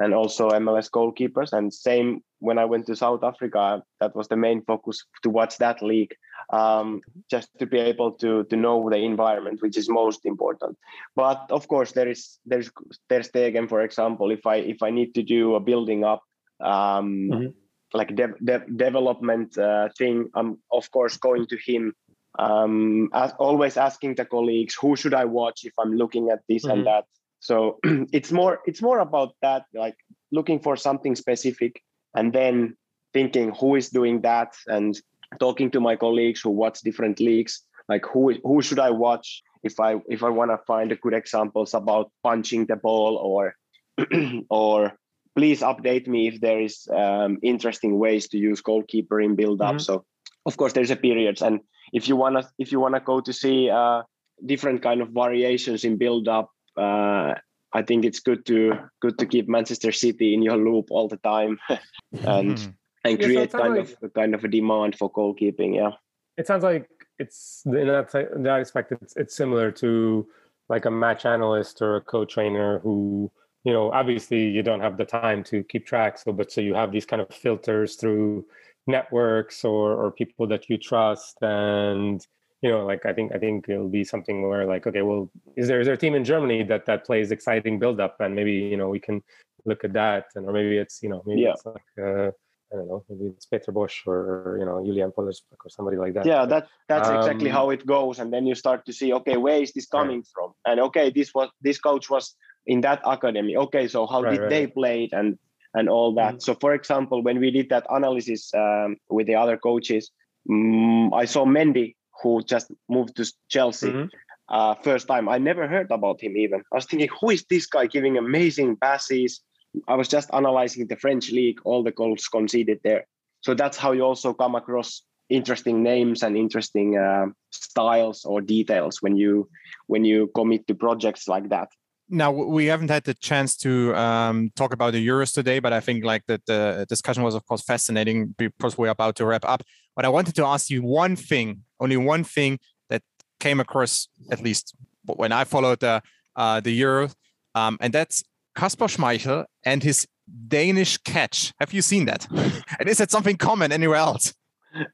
and 0.02 0.14
also 0.14 0.50
MLS 0.50 0.90
goalkeepers. 0.90 1.54
And 1.54 1.74
same 1.74 2.22
when 2.40 2.58
I 2.58 2.66
went 2.66 2.88
to 2.88 2.96
South 2.96 3.24
Africa, 3.24 3.84
that 4.00 4.16
was 4.16 4.28
the 4.28 4.36
main 4.36 4.64
focus 4.64 5.04
to 5.24 5.30
watch 5.30 5.58
that 5.58 5.82
league, 5.82 6.14
um, 6.52 7.02
just 7.30 7.50
to 7.60 7.66
be 7.66 7.80
able 7.80 8.12
to 8.14 8.44
to 8.46 8.56
know 8.56 8.90
the 8.90 8.98
environment, 8.98 9.62
which 9.62 9.78
is 9.78 9.90
most 9.90 10.26
important. 10.26 10.78
But 11.16 11.46
of 11.50 11.68
course, 11.68 11.92
there 11.94 12.10
is 12.10 12.40
there's 12.46 12.72
ter 13.10 13.22
Stegen, 13.22 13.70
for 13.70 13.82
example. 13.82 14.32
If 14.32 14.46
I 14.46 14.58
if 14.58 14.82
I 14.82 14.90
need 14.90 15.14
to 15.16 15.24
do 15.24 15.56
a 15.56 15.60
building 15.60 16.04
up. 16.04 16.22
Um, 16.60 17.30
mm-hmm 17.32 17.50
like 17.94 18.16
de- 18.16 18.36
de- 18.44 18.66
development 18.76 19.58
uh, 19.58 19.90
thing, 19.98 20.30
I'm 20.36 20.60
of 20.72 20.90
course 20.92 21.18
going 21.18 21.46
to 21.48 21.58
him. 21.58 21.94
Um, 22.40 23.10
as 23.14 23.34
always 23.40 23.76
asking 23.76 24.16
the 24.16 24.26
colleagues, 24.26 24.76
who 24.80 24.96
should 24.96 25.14
I 25.14 25.26
watch 25.26 25.66
if 25.66 25.74
I'm 25.78 25.94
looking 25.94 26.30
at 26.30 26.40
this 26.48 26.64
mm-hmm. 26.64 26.78
and 26.78 26.88
that. 26.88 27.04
So 27.42 27.80
it's 28.14 28.32
more 28.32 28.60
it's 28.66 28.82
more 28.82 29.00
about 29.00 29.36
that, 29.42 29.66
like 29.74 29.98
looking 30.32 30.60
for 30.60 30.78
something 30.78 31.16
specific, 31.16 31.82
and 32.16 32.32
then 32.32 32.78
thinking 33.14 33.54
who 33.60 33.76
is 33.76 33.90
doing 33.90 34.22
that, 34.22 34.56
and 34.68 34.98
talking 35.40 35.72
to 35.72 35.82
my 35.82 35.96
colleagues 35.96 36.42
who 36.42 36.52
watch 36.52 36.80
different 36.82 37.20
leagues, 37.20 37.64
like 37.90 38.06
who 38.06 38.34
who 38.44 38.62
should 38.62 38.80
I 38.80 38.92
watch 38.92 39.42
if 39.64 39.80
I 39.80 39.96
if 40.08 40.24
I 40.24 40.30
want 40.30 40.52
to 40.52 40.60
find 40.66 40.92
a 40.92 40.96
good 40.96 41.14
examples 41.14 41.74
about 41.74 42.12
punching 42.24 42.68
the 42.68 42.76
ball 42.76 43.18
or 43.18 43.56
or 44.50 44.94
please 45.36 45.62
update 45.62 46.08
me 46.08 46.28
if 46.28 46.42
there 46.42 46.62
is 46.62 46.88
um, 46.96 47.40
interesting 47.42 47.98
ways 47.98 48.28
to 48.30 48.38
use 48.38 48.62
goalkeeper 48.62 49.20
in 49.20 49.36
build 49.36 49.62
up. 49.62 49.76
Mm-hmm. 49.76 49.80
So 49.80 50.06
of 50.46 50.58
course 50.58 50.74
there's 50.74 50.92
a 50.92 50.96
periods, 50.96 51.42
and 51.42 51.62
if 51.92 52.08
you 52.08 52.16
wanna 52.16 52.48
if 52.60 52.72
you 52.72 52.80
wanna 52.80 53.00
go 53.00 53.20
to 53.20 53.34
see 53.34 53.70
uh, 53.70 54.04
different 54.46 54.84
kind 54.84 55.02
of 55.02 55.10
variations 55.10 55.84
in 55.84 55.98
build 55.98 56.28
up, 56.28 56.52
uh, 56.78 57.36
I 57.74 57.82
think 57.82 58.06
it's 58.06 58.20
good 58.20 58.46
to 58.48 58.74
good 59.02 59.18
to 59.20 59.26
keep 59.26 59.48
Manchester 59.48 59.92
City 59.92 60.34
in 60.34 60.42
your 60.42 60.58
loop 60.58 60.88
all 60.90 61.08
the 61.08 61.18
time, 61.18 61.60
and 61.70 62.58
mm-hmm. 62.58 62.72
and 63.06 63.20
create 63.20 63.52
kind 63.52 63.76
like, 63.76 63.98
of 64.02 64.14
kind 64.14 64.36
of 64.36 64.44
a 64.44 64.48
demand 64.48 64.98
for 64.98 65.12
goalkeeping. 65.12 65.76
Yeah, 65.76 65.92
it 66.38 66.48
sounds 66.48 66.64
like 66.64 66.90
it's 67.20 67.62
in 67.66 67.88
that 67.88 68.14
in 68.36 68.44
that 68.44 68.60
aspect 68.60 68.92
it's 68.92 69.16
it's 69.16 69.36
similar 69.36 69.72
to 69.72 70.28
like 70.70 70.86
a 70.86 70.92
match 70.92 71.26
analyst 71.26 71.82
or 71.82 71.98
a 71.98 72.02
co-trainer 72.02 72.80
who 72.80 73.32
you 73.64 73.72
know 73.72 73.92
obviously 73.92 74.44
you 74.48 74.64
don't 74.64 74.82
have 74.82 74.98
the 74.98 75.06
time 75.06 75.44
to 75.44 75.64
keep 75.66 75.86
track 75.86 76.18
so 76.18 76.32
but 76.34 76.52
so 76.52 76.62
you 76.62 76.74
have 76.74 76.92
these 76.92 77.06
kind 77.06 77.22
of 77.22 77.30
filters 77.30 77.96
through 77.96 78.44
networks 78.88 79.64
or 79.64 79.94
or 79.94 80.12
people 80.12 80.48
that 80.48 80.70
you 80.70 80.78
trust 80.78 81.38
and 81.42 82.26
you 82.62 82.70
know 82.70 82.86
like 82.86 83.06
i 83.06 83.14
think 83.14 83.34
i 83.34 83.38
think 83.38 83.68
it'll 83.68 83.90
be 83.90 84.04
something 84.04 84.48
where 84.48 84.66
like 84.66 84.86
okay 84.88 85.02
well 85.02 85.30
is 85.56 85.68
there 85.68 85.80
is 85.80 85.86
there 85.86 85.96
a 85.96 85.98
team 85.98 86.16
in 86.16 86.24
germany 86.24 86.64
that 86.64 86.86
that 86.86 87.06
plays 87.06 87.32
exciting 87.32 87.80
build 87.80 88.00
up 88.00 88.16
and 88.20 88.36
maybe 88.36 88.54
you 88.54 88.78
know 88.78 88.90
we 88.90 89.00
can 89.00 89.22
look 89.66 89.84
at 89.84 89.94
that 89.94 90.26
and 90.36 90.46
or 90.46 90.54
maybe 90.54 90.78
it's 90.78 91.02
you 91.04 91.10
know 91.10 91.22
maybe 91.26 91.42
yeah. 91.42 91.54
it's 91.54 91.66
like 91.66 91.92
uh, 92.02 92.32
I 92.74 92.78
don't 92.78 92.88
know, 92.88 93.04
maybe 93.10 93.26
it's 93.36 93.46
Peter 93.48 93.74
Bosz 93.74 94.08
or 94.08 94.56
you 94.58 94.66
know 94.66 94.82
Julian 94.82 95.12
Pollersbeck 95.12 95.60
or 95.66 95.70
somebody 95.70 95.98
like 95.98 96.14
that. 96.14 96.26
Yeah, 96.26 96.46
that 96.46 96.70
that's 96.88 97.10
um, 97.10 97.18
exactly 97.18 97.50
how 97.50 97.70
it 97.70 97.86
goes, 97.86 98.18
and 98.18 98.32
then 98.32 98.46
you 98.46 98.56
start 98.56 98.86
to 98.86 98.94
see, 98.94 99.12
okay, 99.12 99.36
where 99.36 99.62
is 99.62 99.74
this 99.74 99.88
coming 99.88 100.20
right. 100.20 100.28
from? 100.34 100.54
And 100.66 100.80
okay, 100.80 101.12
this 101.12 101.34
was 101.34 101.50
this 101.60 101.80
coach 101.80 102.10
was 102.10 102.34
in 102.66 102.82
that 102.82 103.02
academy 103.06 103.56
okay 103.58 103.88
so 103.88 104.06
how 104.06 104.22
right, 104.22 104.32
did 104.32 104.42
right. 104.42 104.50
they 104.50 104.68
play 104.68 105.04
it 105.06 105.14
and 105.14 105.38
and 105.74 105.90
all 105.90 106.14
that 106.14 106.34
mm-hmm. 106.34 106.40
so 106.40 106.56
for 106.60 106.74
example 106.74 107.24
when 107.24 107.40
we 107.40 107.52
did 107.52 107.70
that 107.70 107.86
analysis 107.90 108.54
um, 108.54 108.98
with 109.10 109.28
the 109.28 109.36
other 109.36 109.58
coaches 109.58 110.12
um, 110.50 111.14
i 111.14 111.26
saw 111.26 111.46
mendy 111.46 111.96
who 112.22 112.42
just 112.44 112.72
moved 112.90 113.16
to 113.16 113.26
chelsea 113.50 113.90
mm-hmm. 113.90 114.06
uh, 114.50 114.76
first 114.76 115.08
time. 115.08 115.30
I 115.30 115.38
never 115.38 115.68
heard 115.68 115.92
about 115.92 116.22
him 116.22 116.38
even. 116.38 116.62
I 116.72 116.76
was 116.76 116.86
thinking 116.86 117.10
who 117.20 117.32
is 117.32 117.46
this 117.50 117.66
guy 117.66 117.88
giving 117.88 118.18
amazing 118.18 118.78
passes? 118.78 119.42
I 119.88 119.96
was 119.96 120.08
just 120.08 120.30
analyzing 120.34 120.88
the 120.88 120.98
french 120.98 121.32
league 121.32 121.60
all 121.64 121.84
the 121.84 121.92
goals 121.92 122.28
conceded 122.28 122.80
there. 122.84 123.06
So 123.42 123.54
that's 123.54 123.78
how 123.78 123.92
you 123.94 124.04
also 124.04 124.34
come 124.34 124.56
across 124.56 125.04
interesting 125.32 125.82
names 125.82 126.24
and 126.24 126.38
interesting 126.38 126.98
uh, 126.98 127.28
styles 127.52 128.26
or 128.26 128.42
details 128.42 129.02
when 129.02 129.16
you 129.16 129.50
when 129.88 130.06
you 130.06 130.30
commit 130.36 130.68
to 130.68 130.76
projects 130.76 131.28
like 131.28 131.50
that. 131.50 131.70
Now 132.10 132.32
we 132.32 132.66
haven't 132.66 132.90
had 132.90 133.06
the 133.06 133.14
chance 133.14 133.56
to 133.58 133.96
um, 133.96 134.52
talk 134.56 134.74
about 134.74 134.92
the 134.92 135.08
euros 135.08 135.34
today 135.34 135.60
but 135.60 135.72
i 135.72 135.80
think 135.80 136.04
like 136.04 136.24
that 136.28 136.46
the 136.46 136.86
discussion 136.90 137.24
was 137.24 137.36
of 137.36 137.46
course 137.48 137.64
fascinating 137.64 138.36
because 138.38 138.78
we're 138.78 138.90
about 138.90 139.16
to 139.16 139.26
wrap 139.26 139.46
up. 139.46 139.64
But 139.96 140.06
i 140.06 140.10
wanted 140.10 140.36
to 140.36 140.46
ask 140.46 140.70
you 140.70 140.84
one 140.84 141.16
thing 141.16 141.64
only 141.82 141.98
one 141.98 142.24
thing 142.24 142.60
that 142.90 143.02
came 143.40 143.60
across 143.60 144.08
at 144.32 144.42
least 144.42 144.76
when 145.06 145.32
i 145.32 145.44
followed 145.44 145.80
the 145.80 146.02
uh, 146.36 146.62
the 146.62 146.72
euro 146.72 147.10
um, 147.54 147.78
and 147.82 147.92
that's 147.92 148.24
Kasper 148.56 148.86
Schmeichel 148.86 149.46
and 149.66 149.84
his 149.84 150.08
Danish 150.48 150.98
catch. 150.98 151.54
Have 151.60 151.74
you 151.74 151.82
seen 151.82 152.06
that? 152.06 152.28
and 152.80 152.88
is 152.88 152.98
that 152.98 153.12
something 153.12 153.38
common 153.38 153.72
anywhere 153.72 153.98
else? 153.98 154.34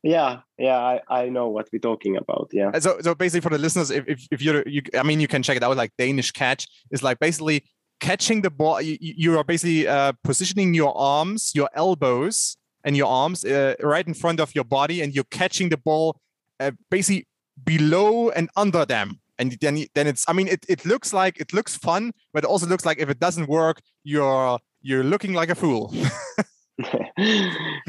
yeah 0.02 0.40
yeah 0.58 0.80
I, 0.80 1.02
I 1.08 1.30
know 1.30 1.50
what 1.50 1.70
we're 1.72 1.78
talking 1.78 2.18
about 2.18 2.50
yeah 2.52 2.72
so 2.80 2.98
so 3.00 3.14
basically 3.14 3.42
for 3.42 3.50
the 3.50 3.60
listeners 3.60 3.92
if, 3.92 4.08
if, 4.08 4.28
if 4.32 4.42
you're 4.42 4.68
you 4.68 4.82
i 4.98 5.04
mean 5.04 5.20
you 5.20 5.28
can 5.28 5.44
check 5.44 5.56
it 5.56 5.62
out 5.62 5.78
like 5.78 5.92
danish 6.00 6.32
catch 6.32 6.68
is 6.90 7.04
like 7.04 7.20
basically 7.20 7.64
catching 8.00 8.42
the 8.42 8.50
ball 8.50 8.82
you, 8.82 8.98
you 9.00 9.38
are 9.38 9.44
basically 9.44 9.88
uh, 9.88 10.14
positioning 10.24 10.74
your 10.74 10.98
arms 10.98 11.52
your 11.54 11.70
elbows 11.76 12.58
and 12.84 12.98
your 12.98 13.06
arms 13.06 13.46
uh, 13.46 13.76
right 13.84 14.08
in 14.08 14.16
front 14.16 14.40
of 14.40 14.56
your 14.56 14.64
body 14.64 15.02
and 15.04 15.14
you're 15.14 15.30
catching 15.30 15.70
the 15.70 15.78
ball 15.78 16.20
uh, 16.60 16.72
basically 16.90 17.28
below 17.64 18.30
and 18.30 18.50
under 18.56 18.86
them. 18.86 19.20
And 19.40 19.56
then 19.62 19.86
then 19.94 20.08
it's 20.08 20.26
i 20.28 20.34
mean 20.34 20.48
it, 20.48 20.66
it 20.68 20.84
looks 20.84 21.14
like 21.14 21.40
it 21.40 21.54
looks 21.54 21.78
fun 21.78 22.12
but 22.34 22.44
it 22.44 22.48
also 22.48 22.66
looks 22.66 22.88
like 22.88 22.98
if 22.98 23.08
it 23.08 23.20
doesn't 23.20 23.48
work 23.48 23.82
you're 24.04 24.58
you're 24.82 25.04
looking 25.04 25.34
like 25.34 25.52
a 25.52 25.56
fool. 25.56 25.94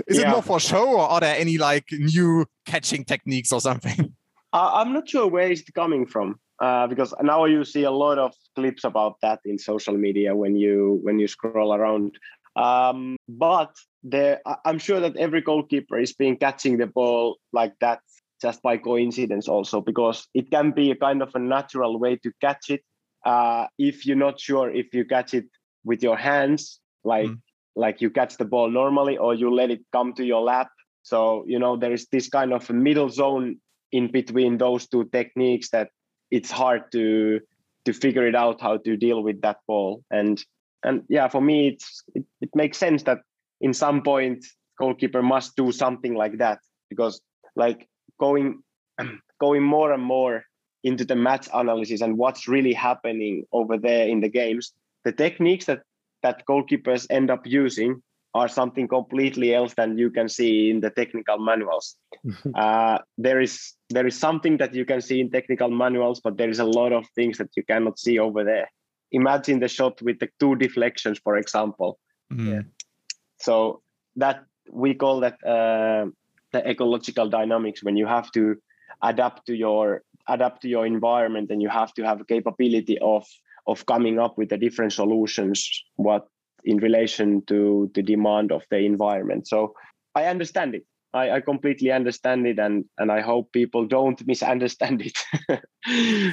Is 0.08 0.18
yeah. 0.18 0.28
it 0.28 0.28
more 0.28 0.42
for 0.42 0.60
show 0.60 0.88
or 0.88 1.08
are 1.08 1.20
there 1.20 1.36
any 1.36 1.56
like 1.56 1.84
new 1.92 2.44
catching 2.66 3.04
techniques 3.04 3.52
or 3.52 3.60
something? 3.60 4.14
Uh, 4.50 4.70
i'm 4.76 4.94
not 4.94 5.06
sure 5.06 5.26
where 5.26 5.52
it's 5.52 5.62
coming 5.74 6.06
from 6.06 6.40
uh, 6.58 6.86
because 6.86 7.12
now 7.20 7.44
you 7.44 7.64
see 7.64 7.82
a 7.82 7.90
lot 7.90 8.18
of 8.18 8.32
clips 8.54 8.82
about 8.82 9.16
that 9.20 9.40
in 9.44 9.58
social 9.58 9.92
media 9.94 10.34
when 10.34 10.56
you 10.56 10.98
when 11.02 11.18
you 11.18 11.28
scroll 11.28 11.74
around. 11.74 12.18
Um, 12.56 13.18
but 13.28 13.76
there 14.02 14.40
i'm 14.64 14.78
sure 14.78 15.00
that 15.00 15.16
every 15.16 15.40
goalkeeper 15.40 15.98
is 15.98 16.12
being 16.12 16.36
catching 16.36 16.78
the 16.78 16.86
ball 16.86 17.36
like 17.52 17.74
that 17.80 18.00
just 18.40 18.62
by 18.62 18.76
coincidence 18.76 19.48
also 19.48 19.80
because 19.80 20.28
it 20.34 20.50
can 20.50 20.70
be 20.70 20.90
a 20.90 20.96
kind 20.96 21.22
of 21.22 21.30
a 21.34 21.38
natural 21.38 21.98
way 21.98 22.16
to 22.16 22.32
catch 22.40 22.70
it 22.70 22.82
uh, 23.24 23.66
if 23.78 24.06
you're 24.06 24.16
not 24.16 24.38
sure 24.38 24.70
if 24.70 24.94
you 24.94 25.04
catch 25.04 25.34
it 25.34 25.46
with 25.84 26.02
your 26.02 26.16
hands 26.16 26.80
like 27.04 27.26
mm. 27.26 27.40
like 27.76 28.00
you 28.00 28.10
catch 28.10 28.36
the 28.36 28.44
ball 28.44 28.70
normally 28.70 29.16
or 29.16 29.34
you 29.34 29.52
let 29.52 29.70
it 29.70 29.80
come 29.92 30.12
to 30.12 30.24
your 30.24 30.42
lap 30.42 30.68
so 31.02 31.44
you 31.46 31.58
know 31.58 31.76
there 31.76 31.92
is 31.92 32.06
this 32.12 32.28
kind 32.28 32.52
of 32.52 32.68
a 32.70 32.72
middle 32.72 33.08
zone 33.08 33.56
in 33.92 34.10
between 34.10 34.58
those 34.58 34.86
two 34.86 35.04
techniques 35.04 35.70
that 35.70 35.88
it's 36.30 36.50
hard 36.50 36.82
to 36.92 37.40
to 37.84 37.92
figure 37.92 38.26
it 38.26 38.34
out 38.34 38.60
how 38.60 38.76
to 38.76 38.96
deal 38.96 39.22
with 39.22 39.40
that 39.40 39.58
ball 39.66 40.02
and 40.10 40.44
and 40.84 41.02
yeah 41.08 41.28
for 41.28 41.40
me 41.40 41.68
it's 41.68 42.02
it, 42.14 42.24
it 42.40 42.50
makes 42.54 42.78
sense 42.78 43.02
that 43.04 43.18
in 43.60 43.72
some 43.72 44.02
point 44.02 44.44
goalkeeper 44.78 45.22
must 45.22 45.56
do 45.56 45.72
something 45.72 46.14
like 46.14 46.38
that 46.38 46.58
because 46.90 47.20
like 47.56 47.88
going 48.18 48.62
going 49.40 49.62
more 49.62 49.92
and 49.92 50.02
more 50.02 50.44
into 50.84 51.04
the 51.04 51.16
match 51.16 51.48
analysis 51.52 52.00
and 52.00 52.16
what's 52.16 52.48
really 52.48 52.72
happening 52.72 53.44
over 53.52 53.76
there 53.76 54.06
in 54.08 54.20
the 54.20 54.28
games 54.28 54.72
the 55.04 55.12
techniques 55.12 55.66
that 55.66 55.82
that 56.22 56.44
goalkeepers 56.46 57.06
end 57.10 57.30
up 57.30 57.46
using 57.46 58.02
are 58.34 58.48
something 58.48 58.86
completely 58.86 59.54
else 59.54 59.74
than 59.74 59.96
you 59.96 60.10
can 60.10 60.28
see 60.28 60.70
in 60.70 60.80
the 60.80 60.90
technical 60.90 61.38
manuals 61.38 61.96
uh, 62.54 62.98
there 63.16 63.40
is 63.40 63.74
there 63.90 64.06
is 64.06 64.18
something 64.18 64.58
that 64.58 64.74
you 64.74 64.84
can 64.84 65.00
see 65.00 65.20
in 65.20 65.30
technical 65.30 65.70
manuals 65.70 66.20
but 66.20 66.36
there 66.36 66.50
is 66.50 66.58
a 66.58 66.64
lot 66.64 66.92
of 66.92 67.06
things 67.14 67.38
that 67.38 67.50
you 67.56 67.62
cannot 67.64 67.98
see 67.98 68.18
over 68.18 68.44
there 68.44 68.70
imagine 69.12 69.60
the 69.60 69.68
shot 69.68 70.00
with 70.02 70.18
the 70.18 70.28
two 70.38 70.54
deflections 70.56 71.18
for 71.18 71.36
example 71.36 71.98
mm. 72.32 72.52
yeah. 72.52 72.62
so 73.40 73.80
that 74.16 74.44
we 74.70 74.94
call 74.94 75.20
that 75.20 75.42
uh, 75.44 76.06
the 76.52 76.66
ecological 76.68 77.28
dynamics 77.28 77.82
when 77.82 77.96
you 77.96 78.06
have 78.06 78.30
to 78.32 78.56
adapt 79.02 79.46
to 79.46 79.54
your 79.54 80.02
adapt 80.28 80.62
to 80.62 80.68
your 80.68 80.86
environment 80.86 81.50
and 81.50 81.62
you 81.62 81.68
have 81.68 81.92
to 81.94 82.02
have 82.04 82.20
a 82.20 82.24
capability 82.24 82.98
of 83.00 83.26
of 83.66 83.84
coming 83.86 84.18
up 84.18 84.38
with 84.38 84.48
the 84.48 84.56
different 84.56 84.92
solutions 84.92 85.84
what 85.96 86.26
in 86.64 86.78
relation 86.78 87.42
to 87.46 87.90
the 87.94 88.02
demand 88.02 88.50
of 88.50 88.64
the 88.70 88.78
environment. 88.78 89.46
So 89.46 89.74
i 90.14 90.24
understand 90.24 90.74
it. 90.74 90.84
I, 91.14 91.30
I 91.36 91.40
completely 91.40 91.90
understand 91.90 92.46
it 92.46 92.58
and 92.58 92.84
and 92.98 93.10
i 93.12 93.20
hope 93.20 93.52
people 93.52 93.86
don't 93.86 94.26
misunderstand 94.32 95.02
it. 95.02 95.18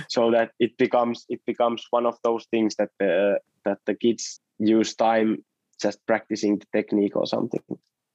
So 0.09 0.32
that 0.32 0.51
it 0.59 0.78
becomes 0.78 1.26
it 1.30 1.41
becomes 1.45 1.84
one 1.91 2.05
of 2.05 2.18
those 2.24 2.45
things 2.51 2.76
that 2.76 2.89
the 2.99 3.39
that 3.63 3.80
the 3.86 3.95
kids 3.95 4.41
use 4.59 4.95
time 4.95 5.45
just 5.82 5.99
practicing 6.07 6.59
the 6.59 6.66
technique 6.74 7.16
or 7.16 7.26
something. 7.26 7.61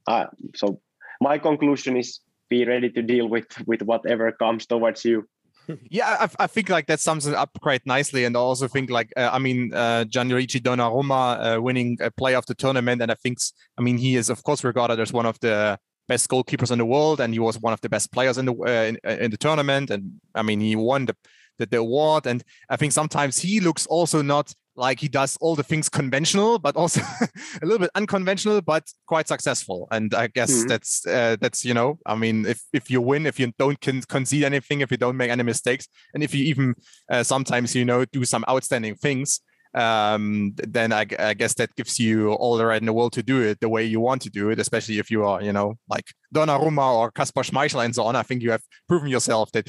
Uh, 0.06 0.26
so 0.54 0.80
my 1.20 1.38
conclusion 1.38 1.96
is 1.96 2.20
be 2.48 2.64
ready 2.64 2.90
to 2.90 3.02
deal 3.02 3.28
with 3.28 3.46
with 3.66 3.82
whatever 3.82 4.32
comes 4.32 4.66
towards 4.66 5.04
you. 5.04 5.26
Yeah, 5.88 6.16
I, 6.20 6.44
I, 6.44 6.46
think 6.48 6.68
like 6.68 6.86
that 6.86 6.98
sums 6.98 7.28
it 7.28 7.34
up 7.34 7.50
quite 7.60 7.86
nicely, 7.86 8.24
and 8.24 8.36
I 8.36 8.40
also 8.40 8.66
think 8.66 8.90
like 8.90 9.12
uh, 9.16 9.30
I 9.32 9.38
mean 9.38 9.72
uh, 9.72 10.04
Gianluigi 10.08 10.60
Donnarumma 10.60 11.56
uh, 11.56 11.62
winning 11.62 11.96
a 12.00 12.10
play 12.10 12.34
of 12.34 12.44
the 12.46 12.54
tournament, 12.54 13.00
and 13.02 13.12
I 13.12 13.14
think 13.14 13.38
I 13.78 13.82
mean 13.82 13.98
he 13.98 14.16
is 14.16 14.30
of 14.30 14.42
course 14.42 14.64
regarded 14.64 14.98
as 14.98 15.12
one 15.12 15.26
of 15.26 15.38
the 15.40 15.78
best 16.08 16.28
goalkeepers 16.28 16.72
in 16.72 16.78
the 16.78 16.84
world, 16.84 17.20
and 17.20 17.32
he 17.32 17.38
was 17.38 17.60
one 17.60 17.72
of 17.72 17.80
the 17.82 17.88
best 17.88 18.10
players 18.10 18.36
in 18.38 18.46
the 18.46 18.54
uh, 18.54 18.88
in, 18.88 18.98
uh, 19.06 19.22
in, 19.24 19.30
the 19.30 19.36
tournament, 19.36 19.90
and 19.90 20.20
I 20.34 20.42
mean 20.42 20.60
he 20.60 20.74
won 20.74 21.06
the, 21.06 21.16
the 21.58 21.66
the 21.66 21.78
award, 21.78 22.26
and 22.26 22.42
I 22.68 22.76
think 22.76 22.92
sometimes 22.92 23.38
he 23.38 23.60
looks 23.60 23.86
also 23.86 24.22
not 24.22 24.54
like 24.76 25.00
he 25.00 25.08
does 25.08 25.36
all 25.40 25.56
the 25.56 25.62
things 25.62 25.88
conventional, 25.88 26.58
but 26.58 26.76
also 26.76 27.00
a 27.62 27.64
little 27.66 27.78
bit 27.78 27.90
unconventional, 27.94 28.60
but 28.60 28.84
quite 29.06 29.28
successful. 29.28 29.88
And 29.90 30.14
I 30.14 30.28
guess 30.28 30.50
mm-hmm. 30.50 30.68
that's 30.68 31.06
uh, 31.06 31.36
that's 31.40 31.64
you 31.64 31.74
know, 31.74 31.98
I 32.06 32.14
mean, 32.14 32.46
if 32.46 32.62
if 32.72 32.90
you 32.90 33.00
win, 33.00 33.26
if 33.26 33.38
you 33.38 33.52
don't 33.58 33.80
con- 33.80 34.02
concede 34.08 34.44
anything, 34.44 34.80
if 34.80 34.90
you 34.90 34.96
don't 34.96 35.16
make 35.16 35.30
any 35.30 35.42
mistakes, 35.42 35.88
and 36.14 36.22
if 36.22 36.34
you 36.34 36.44
even 36.44 36.74
uh, 37.10 37.22
sometimes 37.22 37.74
you 37.74 37.84
know 37.84 38.04
do 38.04 38.24
some 38.24 38.44
outstanding 38.48 38.94
things, 38.94 39.40
um, 39.74 40.54
then 40.56 40.92
I, 40.92 41.06
I, 41.18 41.34
guess 41.34 41.54
that 41.54 41.74
gives 41.76 42.00
you 42.00 42.32
all 42.32 42.56
the 42.56 42.66
right 42.66 42.80
in 42.80 42.86
the 42.86 42.92
world 42.92 43.12
to 43.12 43.22
do 43.22 43.40
it 43.40 43.60
the 43.60 43.68
way 43.68 43.84
you 43.84 44.00
want 44.00 44.20
to 44.22 44.30
do 44.30 44.50
it, 44.50 44.58
especially 44.58 44.98
if 44.98 45.12
you 45.12 45.24
are, 45.24 45.40
you 45.40 45.52
know, 45.52 45.74
like 45.88 46.06
Donnarumma 46.34 46.92
or 46.92 47.12
Kasper 47.12 47.42
Schmeichel 47.42 47.84
and 47.84 47.94
so 47.94 48.02
on. 48.02 48.16
I 48.16 48.22
think 48.22 48.42
you 48.42 48.50
have 48.50 48.62
proven 48.88 49.08
yourself 49.08 49.52
that 49.52 49.68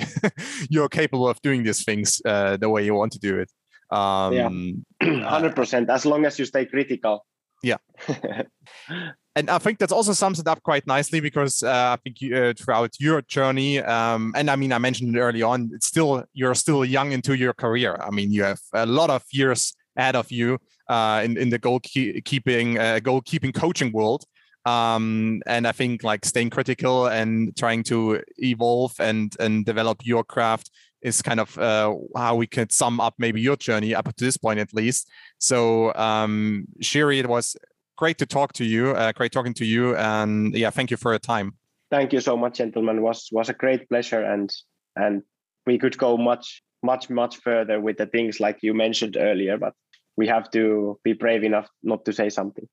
you're 0.70 0.90
capable 0.90 1.30
of 1.30 1.40
doing 1.44 1.64
these 1.64 1.84
things 1.84 2.20
uh, 2.26 2.58
the 2.58 2.70
way 2.70 2.84
you 2.84 2.96
want 2.96 3.12
to 3.14 3.20
do 3.20 3.38
it. 3.38 3.52
Um, 3.92 4.86
yeah, 5.02 5.24
hundred 5.28 5.56
percent. 5.56 5.90
As 5.90 6.06
long 6.06 6.26
as 6.26 6.40
you 6.40 6.46
stay 6.46 6.66
critical. 6.66 7.26
Yeah. 7.64 7.78
and 9.36 9.50
I 9.50 9.58
think 9.60 9.80
that 9.80 9.92
also 9.92 10.14
sums 10.14 10.40
it 10.40 10.48
up 10.48 10.64
quite 10.64 10.88
nicely 10.88 11.20
because 11.20 11.62
uh, 11.62 11.96
I 11.96 11.98
think 12.04 12.22
you, 12.22 12.36
uh, 12.36 12.54
throughout 12.58 13.00
your 13.00 13.22
journey, 13.22 13.80
um, 13.80 14.34
and 14.36 14.50
I 14.50 14.56
mean, 14.56 14.74
I 14.74 14.80
mentioned 14.80 15.16
it 15.16 15.20
early 15.20 15.44
on, 15.44 15.70
it's 15.74 15.86
still 15.86 16.24
you're 16.34 16.56
still 16.56 16.84
young 16.84 17.12
into 17.12 17.36
your 17.36 17.54
career. 17.54 17.98
I 18.02 18.10
mean, 18.10 18.32
you 18.32 18.44
have 18.44 18.60
a 18.74 18.86
lot 18.86 19.10
of 19.10 19.24
years 19.32 19.74
ahead 19.96 20.16
of 20.16 20.32
you 20.32 20.58
uh, 20.88 21.22
in 21.24 21.38
in 21.38 21.50
the 21.50 21.60
goalkeeping 21.60 22.80
uh, 22.80 23.00
goalkeeping 23.00 23.54
coaching 23.54 23.92
world. 23.92 24.26
Um, 24.64 25.42
and 25.48 25.68
I 25.68 25.72
think 25.72 26.04
like 26.04 26.24
staying 26.24 26.52
critical 26.52 27.08
and 27.08 27.56
trying 27.58 27.84
to 27.84 28.22
evolve 28.38 28.94
and 29.00 29.36
and 29.40 29.66
develop 29.66 30.02
your 30.04 30.24
craft 30.24 30.70
is 31.02 31.22
kind 31.22 31.40
of 31.40 31.58
uh, 31.58 31.94
how 32.16 32.36
we 32.36 32.48
could 32.48 32.72
sum 32.72 33.00
up 33.00 33.16
maybe 33.18 33.42
your 33.42 33.56
journey 33.56 33.96
up 33.96 34.06
to 34.16 34.26
this 34.26 34.38
point 34.38 34.60
at 34.60 34.74
least. 34.74 35.10
So 35.40 35.94
um, 35.96 36.66
Jyri, 36.82 37.20
it 37.20 37.28
was 37.28 37.56
great 37.98 38.18
to 38.20 38.26
talk 38.26 38.54
to 38.54 38.66
you. 38.66 38.92
Uh, 38.92 39.12
great 39.12 39.32
talking 39.32 39.54
to 39.56 39.66
you, 39.66 39.96
and 39.96 40.54
yeah, 40.56 40.70
thank 40.70 40.92
you 40.92 40.98
for 40.98 41.12
your 41.12 41.20
time. 41.20 41.54
Thank 41.90 42.14
you 42.14 42.22
so 42.22 42.38
much, 42.38 42.58
gentlemen. 42.58 43.02
Was 43.02 43.30
was 43.32 43.50
a 43.50 43.54
great 43.54 43.90
pleasure, 43.90 44.24
and 44.24 44.54
and 44.96 45.24
we 45.66 45.78
could 45.78 45.98
go 45.98 46.18
much 46.18 46.64
much 46.84 47.10
much 47.10 47.38
further 47.38 47.80
with 47.80 47.98
the 47.98 48.06
things 48.06 48.40
like 48.40 48.60
you 48.62 48.74
mentioned 48.74 49.18
earlier, 49.20 49.58
but 49.58 49.74
we 50.22 50.28
have 50.28 50.52
to 50.52 51.00
be 51.04 51.14
brave 51.14 51.44
enough 51.44 51.68
not 51.82 52.06
to 52.06 52.14
say 52.14 52.30
something. 52.30 52.68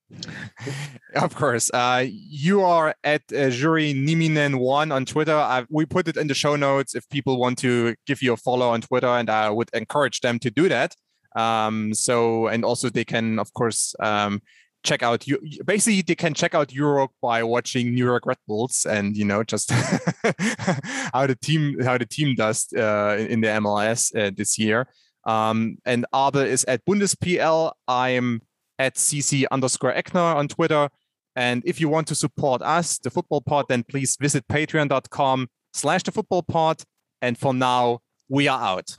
of 1.14 1.34
course. 1.34 1.70
Uh, 1.72 2.05
you 2.07 2.61
are 2.61 2.94
at 3.03 3.22
uh, 3.32 3.49
Jyri 3.59 3.94
Nieminen 3.94 4.57
one 4.57 4.92
on 4.92 5.07
Twitter. 5.07 5.34
I, 5.34 5.64
we 5.70 5.86
put 5.86 6.09
it 6.09 6.18
in 6.18 6.26
the 6.26 6.34
show 6.34 6.57
notes 6.57 6.94
if 6.94 7.09
people 7.09 7.40
want 7.40 7.57
to 7.61 7.94
give 8.07 8.20
you 8.20 8.34
a 8.34 8.36
follow 8.36 8.68
on 8.68 8.82
Twitter, 8.82 9.12
and 9.20 9.30
I 9.30 9.49
would 9.49 9.70
encourage 9.72 10.20
them 10.20 10.38
to 10.40 10.51
do 10.51 10.68
that. 10.68 10.94
Um, 11.36 11.94
so, 11.94 12.49
and 12.49 12.66
also 12.66 12.90
they 12.90 13.07
can, 13.07 13.38
of 13.38 13.51
course, 13.55 13.94
um, 13.99 14.42
check 14.84 15.03
out 15.03 15.26
you 15.26 15.36
basically 15.64 16.03
they 16.03 16.14
can 16.14 16.34
check 16.34 16.55
out 16.55 16.68
Jyri 16.68 17.09
by 17.20 17.42
watching 17.42 17.94
New 17.94 18.05
York 18.05 18.24
Red 18.26 18.38
Bulls 18.46 18.86
and 18.88 19.16
you 19.16 19.24
know 19.24 19.42
just 19.42 19.70
how 21.14 21.26
the 21.26 21.36
team 21.46 21.80
how 21.82 21.96
the 21.99 22.07
team 22.07 22.36
does 22.36 22.68
uh, 22.76 23.16
in 23.32 23.40
the 23.40 23.49
MLS 23.62 24.01
uh, 24.14 24.30
this 24.36 24.59
year. 24.59 24.86
Um, 25.29 25.76
and 25.85 26.07
Abe 26.14 26.37
is 26.37 26.64
at 26.64 26.85
BundesPL. 26.87 27.72
I'm 27.87 28.41
at 28.79 28.95
CC 28.95 29.45
underscore 29.51 29.93
Eckner 29.93 30.35
on 30.35 30.49
Twitter. 30.49 30.89
And 31.37 31.62
if 31.64 31.81
you 31.81 31.89
want 31.89 32.09
to 32.09 32.14
support 32.14 32.62
us, 32.62 32.99
the 32.99 33.11
Football 33.11 33.43
Pod, 33.43 33.66
then 33.68 33.85
please 33.85 34.16
visit 34.18 34.49
patreon.com 34.49 35.49
slash 35.72 36.03
the 36.03 36.12
football 36.12 36.43
pod. 36.43 36.83
And 37.22 37.39
for 37.39 37.53
now, 37.53 38.01
we 38.29 38.49
are 38.49 38.61
out. 38.61 38.97